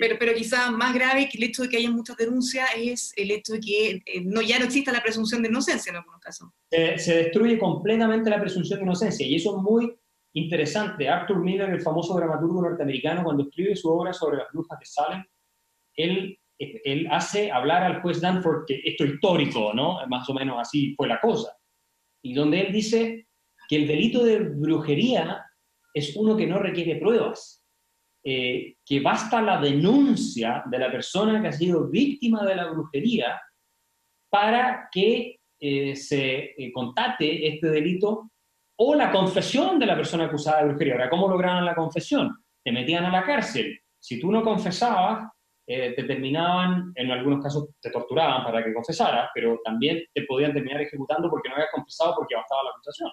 pero, 0.00 0.16
pero 0.18 0.34
quizá 0.34 0.70
más 0.70 0.94
grave 0.94 1.28
que 1.28 1.38
el 1.38 1.44
hecho 1.44 1.62
de 1.62 1.68
que 1.68 1.78
haya 1.78 1.90
muchas 1.90 2.16
denuncias 2.16 2.68
es 2.76 3.12
el 3.16 3.30
hecho 3.30 3.54
de 3.54 3.60
que 3.60 3.90
eh, 4.04 4.20
no, 4.24 4.40
ya 4.40 4.58
no 4.58 4.66
exista 4.66 4.92
la 4.92 5.02
presunción 5.02 5.42
de 5.42 5.48
inocencia 5.48 5.90
en 5.90 5.96
algunos 5.96 6.20
casos. 6.20 6.48
se 6.70 7.16
destruye 7.16 7.58
completamente 7.58 8.30
la 8.30 8.40
presunción 8.40 8.78
de 8.78 8.84
inocencia 8.84 9.26
y 9.26 9.36
eso 9.36 9.56
es 9.56 9.62
muy 9.62 9.96
interesante. 10.34 11.08
Arthur 11.08 11.42
Miller, 11.42 11.70
el 11.70 11.80
famoso 11.80 12.14
dramaturgo 12.14 12.62
norteamericano, 12.62 13.24
cuando 13.24 13.44
escribe 13.44 13.74
su 13.74 13.90
obra 13.90 14.12
sobre 14.12 14.38
las 14.38 14.52
brujas 14.52 14.78
de 14.78 14.86
Salem, 14.86 15.24
él 15.96 16.38
él 16.58 17.06
hace 17.10 17.50
hablar 17.50 17.84
al 17.84 18.02
juez 18.02 18.20
Danforth 18.20 18.66
que 18.66 18.80
esto 18.84 19.04
es 19.04 19.14
histórico, 19.14 19.72
¿no? 19.74 19.98
Más 20.08 20.28
o 20.28 20.34
menos 20.34 20.56
así 20.58 20.94
fue 20.96 21.08
la 21.08 21.20
cosa. 21.20 21.56
Y 22.22 22.34
donde 22.34 22.62
él 22.62 22.72
dice 22.72 23.27
que 23.68 23.76
el 23.76 23.86
delito 23.86 24.24
de 24.24 24.38
brujería 24.40 25.44
es 25.94 26.16
uno 26.16 26.36
que 26.36 26.46
no 26.46 26.58
requiere 26.58 26.96
pruebas. 26.96 27.56
eh, 28.24 28.74
que 28.84 29.00
basta 29.00 29.40
la 29.40 29.60
denuncia 29.60 30.64
de 30.66 30.78
la 30.78 30.90
persona 30.90 31.40
que 31.40 31.48
ha 31.48 31.52
sido 31.52 31.88
víctima 31.88 32.44
de 32.44 32.56
la 32.56 32.66
brujería 32.66 33.40
para 34.28 34.88
que 34.90 35.38
eh, 35.60 35.96
se 35.96 36.54
eh, 36.58 36.72
contate 36.72 37.46
este 37.48 37.68
delito 37.68 38.30
o 38.76 38.94
la 38.94 39.10
confesión 39.12 39.78
de 39.78 39.86
la 39.86 39.96
persona 39.96 40.24
acusada 40.24 40.58
de 40.58 40.68
brujería. 40.68 40.94
Ahora, 40.94 41.10
¿cómo 41.10 41.28
lograron 41.28 41.64
la 41.64 41.76
confesión? 41.76 42.36
Te 42.62 42.72
metían 42.72 43.04
a 43.04 43.10
la 43.10 43.24
cárcel. 43.24 43.78
Si 43.98 44.20
tú 44.20 44.30
no 44.32 44.42
confesabas, 44.42 45.30
te 45.66 46.02
terminaban, 46.04 46.92
en 46.94 47.10
algunos 47.10 47.42
casos 47.42 47.68
te 47.80 47.90
torturaban 47.90 48.42
para 48.42 48.64
que 48.64 48.72
confesaras, 48.72 49.30
pero 49.34 49.58
también 49.62 50.02
te 50.14 50.22
podían 50.22 50.52
terminar 50.52 50.80
ejecutando 50.80 51.28
porque 51.30 51.48
no 51.48 51.56
habías 51.56 51.70
confesado 51.70 52.14
porque 52.16 52.34
bastaba 52.34 52.64
la 52.64 52.70
acusación. 52.70 53.10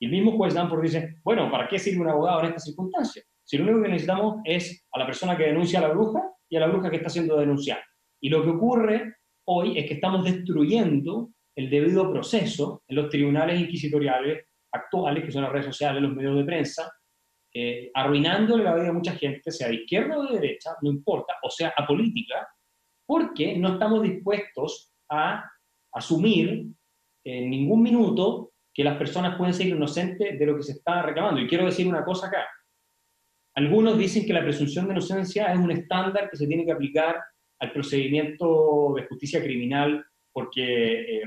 Y 0.00 0.06
el 0.06 0.12
mismo 0.12 0.32
juez 0.32 0.54
Danforth 0.54 0.82
dice, 0.82 1.16
bueno, 1.22 1.50
¿para 1.50 1.68
qué 1.68 1.78
sirve 1.78 2.00
un 2.00 2.08
abogado 2.08 2.40
en 2.40 2.46
estas 2.46 2.64
circunstancias? 2.64 3.26
Si 3.44 3.58
lo 3.58 3.64
único 3.64 3.82
que 3.82 3.88
necesitamos 3.88 4.36
es 4.44 4.86
a 4.92 4.98
la 4.98 5.06
persona 5.06 5.36
que 5.36 5.44
denuncia 5.44 5.78
a 5.78 5.82
la 5.82 5.88
bruja 5.88 6.22
y 6.48 6.56
a 6.56 6.60
la 6.60 6.68
bruja 6.68 6.90
que 6.90 6.96
está 6.96 7.10
siendo 7.10 7.36
denunciada. 7.36 7.82
Y 8.20 8.30
lo 8.30 8.42
que 8.42 8.50
ocurre 8.50 9.16
hoy 9.46 9.78
es 9.78 9.86
que 9.86 9.94
estamos 9.94 10.24
destruyendo 10.24 11.30
el 11.54 11.68
debido 11.68 12.10
proceso 12.10 12.82
en 12.88 12.96
los 12.96 13.10
tribunales 13.10 13.60
inquisitoriales 13.60 14.46
actuales, 14.72 15.24
que 15.24 15.32
son 15.32 15.42
las 15.42 15.52
redes 15.52 15.66
sociales, 15.66 16.02
los 16.02 16.14
medios 16.14 16.36
de 16.36 16.44
prensa, 16.44 16.90
eh, 17.52 17.90
arruinándole 17.92 18.64
la 18.64 18.76
vida 18.76 18.90
a 18.90 18.92
mucha 18.92 19.12
gente, 19.16 19.50
sea 19.50 19.68
de 19.68 19.74
izquierda 19.74 20.18
o 20.18 20.26
de 20.26 20.38
derecha, 20.38 20.70
no 20.82 20.90
importa, 20.90 21.34
o 21.42 21.50
sea, 21.50 21.74
apolítica, 21.76 22.48
porque 23.04 23.56
no 23.56 23.72
estamos 23.72 24.02
dispuestos 24.02 24.92
a 25.10 25.44
asumir 25.92 26.68
en 27.24 27.50
ningún 27.50 27.82
minuto 27.82 28.49
que 28.80 28.84
las 28.84 28.96
personas 28.96 29.36
pueden 29.36 29.52
ser 29.52 29.66
inocentes 29.66 30.38
de 30.38 30.46
lo 30.46 30.56
que 30.56 30.62
se 30.62 30.72
está 30.72 31.02
reclamando. 31.02 31.38
Y 31.38 31.46
quiero 31.46 31.66
decir 31.66 31.86
una 31.86 32.02
cosa 32.02 32.28
acá. 32.28 32.48
Algunos 33.54 33.98
dicen 33.98 34.24
que 34.24 34.32
la 34.32 34.42
presunción 34.42 34.86
de 34.86 34.92
inocencia 34.92 35.52
es 35.52 35.58
un 35.58 35.70
estándar 35.70 36.30
que 36.30 36.38
se 36.38 36.46
tiene 36.46 36.64
que 36.64 36.72
aplicar 36.72 37.22
al 37.58 37.72
procedimiento 37.72 38.94
de 38.96 39.06
justicia 39.06 39.42
criminal 39.42 40.02
porque 40.32 41.18
eh, 41.18 41.22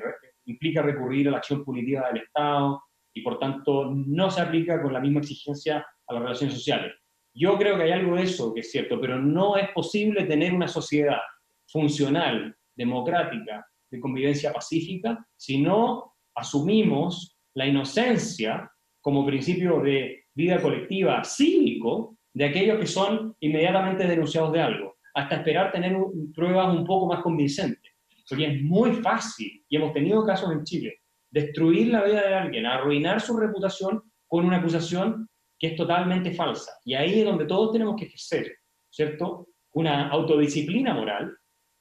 implica 0.46 0.82
recurrir 0.82 1.28
a 1.28 1.32
la 1.32 1.38
acción 1.38 1.64
punitiva 1.64 2.08
del 2.08 2.24
Estado 2.24 2.82
y 3.14 3.22
por 3.22 3.38
tanto 3.38 3.92
no 3.94 4.32
se 4.32 4.42
aplica 4.42 4.82
con 4.82 4.92
la 4.92 5.00
misma 5.00 5.20
exigencia 5.20 5.86
a 6.08 6.14
las 6.16 6.24
relaciones 6.24 6.56
sociales. 6.56 6.92
Yo 7.36 7.56
creo 7.60 7.78
que 7.78 7.84
hay 7.84 7.92
algo 7.92 8.16
de 8.16 8.24
eso 8.24 8.52
que 8.52 8.62
es 8.62 8.72
cierto, 8.72 9.00
pero 9.00 9.20
no 9.20 9.58
es 9.58 9.70
posible 9.76 10.24
tener 10.24 10.56
una 10.56 10.68
sociedad 10.68 11.20
funcional, 11.68 12.58
democrática, 12.76 13.64
de 13.92 14.00
convivencia 14.00 14.52
pacífica, 14.52 15.24
si 15.38 15.62
no 15.62 16.16
asumimos 16.34 17.33
la 17.56 17.68
inocencia 17.68 18.72
como 19.02 19.26
principio 19.26 19.82
de 19.82 20.26
vida 20.34 20.62
colectiva 20.62 21.24
cívico 21.24 22.18
de 22.34 22.46
aquellos 22.46 22.80
que 22.80 22.88
son 22.88 23.36
inmediatamente 23.40 24.08
denunciados 24.08 24.52
de 24.54 24.62
algo, 24.62 24.96
hasta 25.14 25.36
esperar 25.36 25.72
tener 25.72 25.96
pruebas 26.34 26.76
un 26.76 26.86
poco 26.86 27.08
más 27.08 27.22
convincentes. 27.22 27.94
Porque 28.28 28.48
es 28.48 28.62
muy 28.64 28.94
fácil, 28.94 29.64
y 29.68 29.76
hemos 29.76 29.94
tenido 29.94 30.26
casos 30.26 30.52
en 30.52 30.64
Chile, 30.64 31.02
destruir 31.30 31.88
la 31.90 32.04
vida 32.04 32.28
de 32.28 32.34
alguien, 32.34 32.66
arruinar 32.66 33.22
su 33.22 33.38
reputación 33.38 34.02
con 34.28 34.46
una 34.46 34.58
acusación 34.58 35.28
que 35.60 35.68
es 35.68 35.76
totalmente 35.76 36.32
falsa. 36.32 36.72
Y 36.86 36.96
ahí 36.96 37.20
es 37.20 37.26
donde 37.26 37.46
todos 37.46 37.72
tenemos 37.74 37.96
que 37.96 38.06
ejercer, 38.06 38.56
¿cierto? 38.90 39.48
Una 39.74 40.10
autodisciplina 40.10 40.94
moral, 40.94 41.38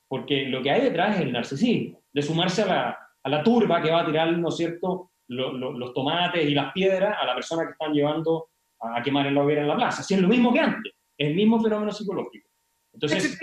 porque 0.08 0.46
lo 0.46 0.62
que 0.62 0.70
hay 0.70 0.82
detrás 0.82 1.16
es 1.16 1.22
el 1.22 1.32
narcisismo, 1.32 2.02
de 2.12 2.22
sumarse 2.22 2.62
a 2.62 2.66
la, 2.66 2.98
a 3.22 3.28
la 3.28 3.42
turba 3.42 3.80
que 3.80 3.90
va 3.90 4.02
a 4.02 4.06
tirar, 4.06 4.36
¿no 4.36 4.48
es 4.48 4.56
cierto?, 4.56 5.11
los 5.32 5.94
tomates 5.94 6.48
y 6.48 6.54
las 6.54 6.72
piedras 6.72 7.16
a 7.20 7.26
la 7.26 7.34
persona 7.34 7.64
que 7.64 7.72
están 7.72 7.92
llevando 7.92 8.50
a, 8.80 9.02
quemar 9.02 9.26
en 9.26 9.34
la 9.34 9.42
hoguera 9.42 9.62
en 9.62 9.68
la 9.68 9.76
plaza. 9.76 10.02
Si 10.02 10.14
es 10.14 10.20
lo 10.20 10.28
mismo 10.28 10.52
que 10.52 10.60
antes, 10.60 10.92
es 11.16 11.28
el 11.28 11.34
mismo 11.34 11.60
fenómeno 11.60 11.92
psicológico. 11.92 12.48
Entonces, 12.92 13.38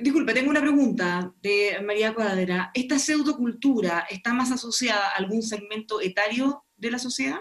disculpe, 0.00 0.32
tengo 0.32 0.50
una 0.50 0.60
pregunta 0.60 1.32
de 1.40 1.80
María 1.84 2.14
Cuadra. 2.14 2.70
¿Esta 2.74 2.98
pseudocultura 2.98 4.06
está 4.08 4.32
más 4.32 4.50
asociada 4.52 5.08
a 5.08 5.16
algún 5.16 5.42
segmento 5.42 6.00
etario 6.00 6.64
de 6.76 6.90
la 6.90 6.98
sociedad? 6.98 7.40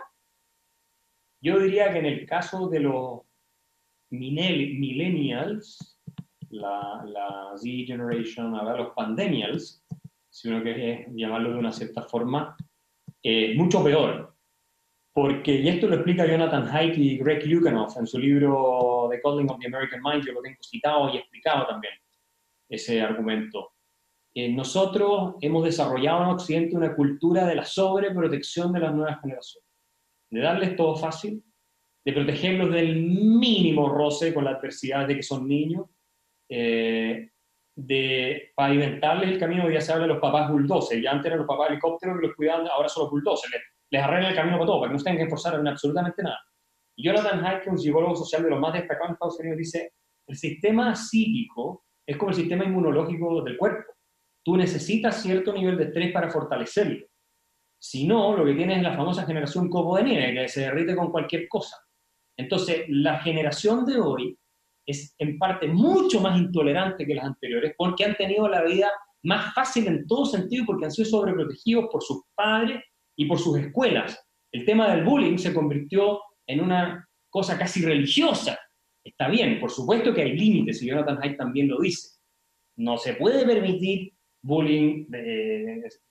Yo 1.42 1.60
diría 1.60 1.92
que 1.94 2.00
en 2.00 2.06
el 2.06 2.26
caso 2.26 2.68
de 2.68 2.82
los 2.82 3.22
millennials, 4.10 6.00
la, 6.50 7.04
la 7.06 7.54
Z 7.56 7.86
Generation, 7.86 8.52
los 8.52 8.94
pandemials, 8.94 9.86
si 10.30 10.50
uno 10.50 10.62
quiere 10.62 11.08
llamarlo 11.14 11.54
de 11.54 11.60
una 11.60 11.72
cierta 11.72 12.04
forma, 12.04 12.58
eh, 13.24 13.54
mucho 13.56 13.84
peor. 13.84 14.36
Porque, 15.14 15.56
y 15.56 15.68
esto 15.68 15.88
lo 15.88 15.96
explica 15.96 16.26
Jonathan 16.26 16.68
Haidt 16.68 16.98
y 16.98 17.18
Greg 17.18 17.46
Lukianoff 17.46 17.98
en 17.98 18.08
su 18.08 18.20
libro 18.20 19.08
The 19.12 19.20
Calling 19.22 19.50
of 19.50 19.60
the 19.60 19.68
American 19.68 20.02
Mind, 20.04 20.26
yo 20.26 20.34
lo 20.34 20.42
tengo 20.42 20.58
citado 20.62 21.14
y 21.14 21.18
explicado 21.18 21.68
también, 21.68 21.94
ese 22.70 23.02
argumento. 23.02 23.74
Eh, 24.34 24.54
nosotros 24.54 25.36
hemos 25.42 25.66
desarrollado 25.66 26.24
en 26.24 26.30
Occidente 26.30 26.76
una 26.76 26.96
cultura 26.96 27.48
de 27.48 27.56
la 27.56 27.66
sobreprotección 27.66 28.72
de 28.72 28.80
las 28.80 28.94
nuevas 28.94 29.20
generaciones, 29.22 29.68
de 30.30 30.40
darles 30.40 30.76
todo 30.76 30.96
fácil, 30.96 31.44
de 32.06 32.14
protegerlos 32.14 32.72
del 32.72 33.02
mínimo 33.02 33.90
roce 33.90 34.34
con 34.34 34.46
la 34.46 34.52
adversidad 34.52 35.08
de 35.08 35.16
que 35.16 35.24
son 35.24 35.48
niños, 35.48 35.88
eh, 36.48 37.32
de 37.86 38.52
pavimentarles 38.56 39.30
el 39.30 39.40
camino, 39.40 39.70
ya 39.70 39.82
se 39.82 39.92
habla 39.92 40.04
de 40.04 40.14
los 40.14 40.22
papás 40.22 40.52
bulldozer, 40.52 41.02
ya 41.02 41.12
antes 41.12 41.28
eran 41.28 41.40
los 41.40 41.48
papás 41.48 41.70
helicópteros 41.70 42.20
que 42.20 42.28
los 42.28 42.36
cuidaban, 42.36 42.68
ahora 42.68 42.90
son 42.90 43.04
los 43.04 43.12
bulldozers, 43.12 43.54
les, 43.54 43.62
les 43.92 44.04
arreglan 44.04 44.32
el 44.32 44.36
camino 44.36 44.58
para 44.58 44.68
todo, 44.68 44.80
para 44.80 44.90
que 44.90 44.94
no 44.94 45.00
se 45.00 45.06
tengan 45.06 45.18
que 45.18 45.24
esforzar 45.24 45.60
en 45.60 45.68
absolutamente 45.68 46.24
nada. 46.24 46.40
Jonathan 46.98 47.46
Haidt, 47.46 47.68
un 47.68 47.78
psicólogo 47.78 48.16
social 48.16 48.44
de 48.44 48.50
los 48.50 48.60
más 48.60 48.74
destacados 48.74 49.10
en 49.10 49.14
Estados 49.14 49.40
Unidos, 49.40 49.58
dice, 49.58 49.94
el 50.28 50.36
sistema 50.36 50.96
psíquico 50.96 51.86
es 52.06 52.18
como 52.18 52.32
el 52.32 52.36
sistema 52.36 52.66
inmunológico 52.66 53.42
del 53.42 53.58
cuerpo. 53.58 53.94
Tú 54.44 54.58
necesitas 54.58 55.22
cierto 55.22 55.54
nivel 55.54 55.78
de 55.78 55.86
estrés 55.86 56.12
para 56.12 56.30
fortalecerlo. 56.30 57.06
Si 57.82 58.06
no, 58.08 58.36
lo 58.36 58.44
que 58.46 58.56
tienes 58.56 58.78
es 58.78 58.84
la 58.84 58.96
famosa 58.96 59.26
generación 59.26 59.70
copo 59.70 59.96
de 59.98 60.04
nieve, 60.04 60.34
que 60.34 60.48
se 60.48 60.62
derrite 60.62 60.96
con 60.96 61.12
cualquier 61.12 61.48
cosa. 61.48 61.78
Entonces, 62.36 62.86
la 62.90 63.20
generación 63.20 63.86
de 63.86 64.00
hoy 64.00 64.39
es 64.90 65.16
en 65.20 65.38
parte 65.38 65.68
mucho 65.68 66.20
más 66.20 66.38
intolerante 66.40 67.06
que 67.06 67.14
las 67.14 67.26
anteriores 67.26 67.74
porque 67.78 68.06
han 68.06 68.16
tenido 68.16 68.48
la 68.48 68.64
vida 68.64 68.90
más 69.24 69.54
fácil 69.54 69.88
en 69.88 70.08
todo 70.08 70.26
sentido 70.26 70.66
porque 70.66 70.86
han 70.86 70.92
sido 70.92 71.08
sobreprotegidos 71.10 71.86
por 71.92 72.02
sus 72.04 72.24
padres 72.34 72.82
y 73.16 73.26
por 73.26 73.38
sus 73.38 73.60
escuelas. 73.60 74.20
El 74.52 74.66
tema 74.66 74.90
del 74.94 75.04
bullying 75.04 75.38
se 75.38 75.54
convirtió 75.54 76.20
en 76.48 76.62
una 76.62 77.08
cosa 77.30 77.58
casi 77.58 77.86
religiosa. 77.86 78.58
Está 79.04 79.28
bien, 79.28 79.60
por 79.60 79.70
supuesto 79.70 80.14
que 80.14 80.24
hay 80.24 80.36
límites, 80.36 80.82
y 80.82 80.88
Jonathan 80.88 81.20
Haidt 81.22 81.38
también 81.38 81.68
lo 81.68 81.80
dice. 81.80 82.18
No 82.78 82.98
se 82.98 83.14
puede 83.14 83.46
permitir 83.46 84.14
bullying, 84.42 85.06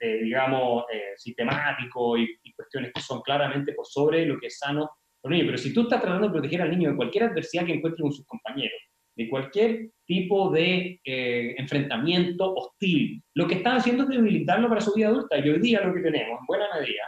digamos, 0.00 0.84
eh, 0.92 1.14
sistemático 1.16 2.16
y, 2.18 2.28
y, 2.42 2.52
cuestiones 2.52 2.92
que 2.94 3.00
son 3.00 3.22
claramente 3.22 3.72
por 3.72 3.86
sobre 3.86 4.26
lo 4.26 4.38
que 4.38 4.48
es 4.48 4.58
sano 4.58 4.90
pero 5.28 5.58
si 5.58 5.72
tú 5.72 5.82
estás 5.82 6.00
tratando 6.00 6.28
de 6.28 6.32
proteger 6.32 6.62
al 6.62 6.70
niño 6.70 6.90
de 6.90 6.96
cualquier 6.96 7.24
adversidad 7.24 7.66
que 7.66 7.74
encuentre 7.74 8.02
con 8.02 8.12
sus 8.12 8.26
compañeros, 8.26 8.80
de 9.16 9.28
cualquier 9.28 9.90
tipo 10.06 10.50
de 10.50 11.00
eh, 11.04 11.54
enfrentamiento 11.58 12.54
hostil, 12.54 13.22
lo 13.34 13.46
que 13.46 13.56
están 13.56 13.76
haciendo 13.76 14.04
es 14.04 14.10
debilitarlo 14.10 14.68
para 14.68 14.80
su 14.80 14.94
vida 14.94 15.08
adulta. 15.08 15.38
Y 15.38 15.48
hoy 15.48 15.60
día 15.60 15.82
lo 15.82 15.92
que 15.92 16.00
tenemos, 16.00 16.38
en 16.40 16.46
buena 16.46 16.66
medida, 16.74 17.02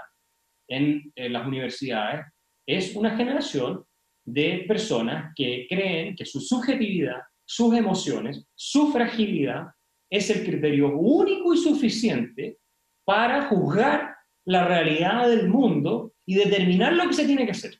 en, 0.68 1.12
en 1.14 1.32
las 1.32 1.46
universidades, 1.46 2.26
es 2.66 2.94
una 2.96 3.16
generación 3.16 3.84
de 4.24 4.64
personas 4.66 5.32
que 5.34 5.66
creen 5.68 6.14
que 6.16 6.26
su 6.26 6.40
subjetividad, 6.40 7.20
sus 7.44 7.74
emociones, 7.74 8.44
su 8.54 8.92
fragilidad 8.92 9.66
es 10.10 10.30
el 10.30 10.44
criterio 10.44 10.96
único 10.96 11.54
y 11.54 11.58
suficiente 11.58 12.58
para 13.04 13.46
juzgar 13.46 14.14
la 14.44 14.66
realidad 14.66 15.28
del 15.28 15.48
mundo 15.48 16.12
y 16.26 16.34
determinar 16.34 16.92
lo 16.92 17.06
que 17.06 17.14
se 17.14 17.26
tiene 17.26 17.44
que 17.44 17.52
hacer 17.52 17.79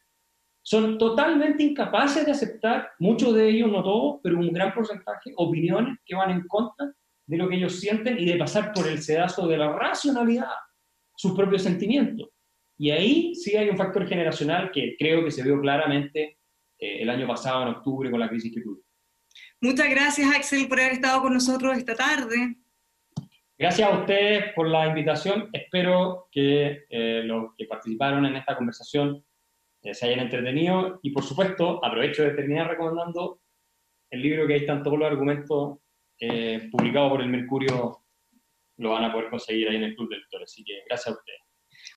son 0.71 0.99
totalmente 0.99 1.65
incapaces 1.65 2.25
de 2.25 2.31
aceptar, 2.31 2.93
muchos 3.01 3.35
de 3.35 3.49
ellos, 3.49 3.73
no 3.73 3.83
todos, 3.83 4.21
pero 4.23 4.39
un 4.39 4.53
gran 4.53 4.73
porcentaje, 4.73 5.33
opiniones 5.35 5.99
que 6.07 6.15
van 6.15 6.31
en 6.31 6.47
contra 6.47 6.93
de 7.27 7.37
lo 7.37 7.49
que 7.49 7.57
ellos 7.57 7.81
sienten 7.81 8.17
y 8.17 8.25
de 8.25 8.37
pasar 8.37 8.73
por 8.73 8.87
el 8.87 9.03
sedazo 9.03 9.49
de 9.49 9.59
la 9.59 9.73
racionalidad, 9.73 10.47
sus 11.17 11.33
propios 11.33 11.65
sentimientos. 11.65 12.29
Y 12.79 12.93
ahí 12.93 13.35
sí 13.35 13.57
hay 13.57 13.69
un 13.69 13.77
factor 13.77 14.07
generacional 14.07 14.71
que 14.71 14.95
creo 14.97 15.25
que 15.25 15.33
se 15.33 15.43
vio 15.43 15.61
claramente 15.61 16.39
eh, 16.79 17.03
el 17.03 17.11
año 17.11 17.27
pasado, 17.27 17.63
en 17.63 17.75
octubre, 17.75 18.09
con 18.09 18.21
la 18.21 18.29
crisis 18.29 18.55
que 18.55 18.61
tuvo. 18.61 18.79
Muchas 19.61 19.91
gracias, 19.91 20.37
Axel, 20.37 20.69
por 20.69 20.79
haber 20.79 20.93
estado 20.93 21.23
con 21.23 21.33
nosotros 21.33 21.77
esta 21.77 21.97
tarde. 21.97 22.55
Gracias 23.59 23.91
a 23.91 23.99
ustedes 23.99 24.55
por 24.55 24.69
la 24.69 24.87
invitación. 24.87 25.51
Espero 25.53 26.29
que 26.31 26.85
eh, 26.89 27.23
los 27.25 27.57
que 27.59 27.65
participaron 27.65 28.25
en 28.25 28.37
esta 28.37 28.57
conversación 28.57 29.25
se 29.83 30.07
hayan 30.07 30.21
entretenido 30.21 31.01
y 31.03 31.11
por 31.11 31.25
supuesto 31.25 31.85
aprovecho 31.85 32.23
de 32.23 32.31
terminar 32.31 32.69
recomendando 32.69 33.41
el 34.11 34.23
libro 34.23 34.47
que 34.47 34.55
ahí 34.55 34.61
están 34.61 34.83
todos 34.83 34.99
los 34.99 35.09
argumentos 35.09 35.79
eh, 36.19 36.69
publicados 36.71 37.13
por 37.13 37.23
el 37.23 37.29
Mercurio, 37.29 38.05
lo 38.77 38.91
van 38.91 39.05
a 39.05 39.13
poder 39.13 39.31
conseguir 39.31 39.69
ahí 39.69 39.77
en 39.77 39.85
el 39.85 39.97
Club 39.97 40.11
de 40.11 40.17
Lectores. 40.17 40.51
Así 40.51 40.65
que 40.65 40.83
gracias 40.87 41.15
a 41.15 41.19
ustedes. 41.19 41.41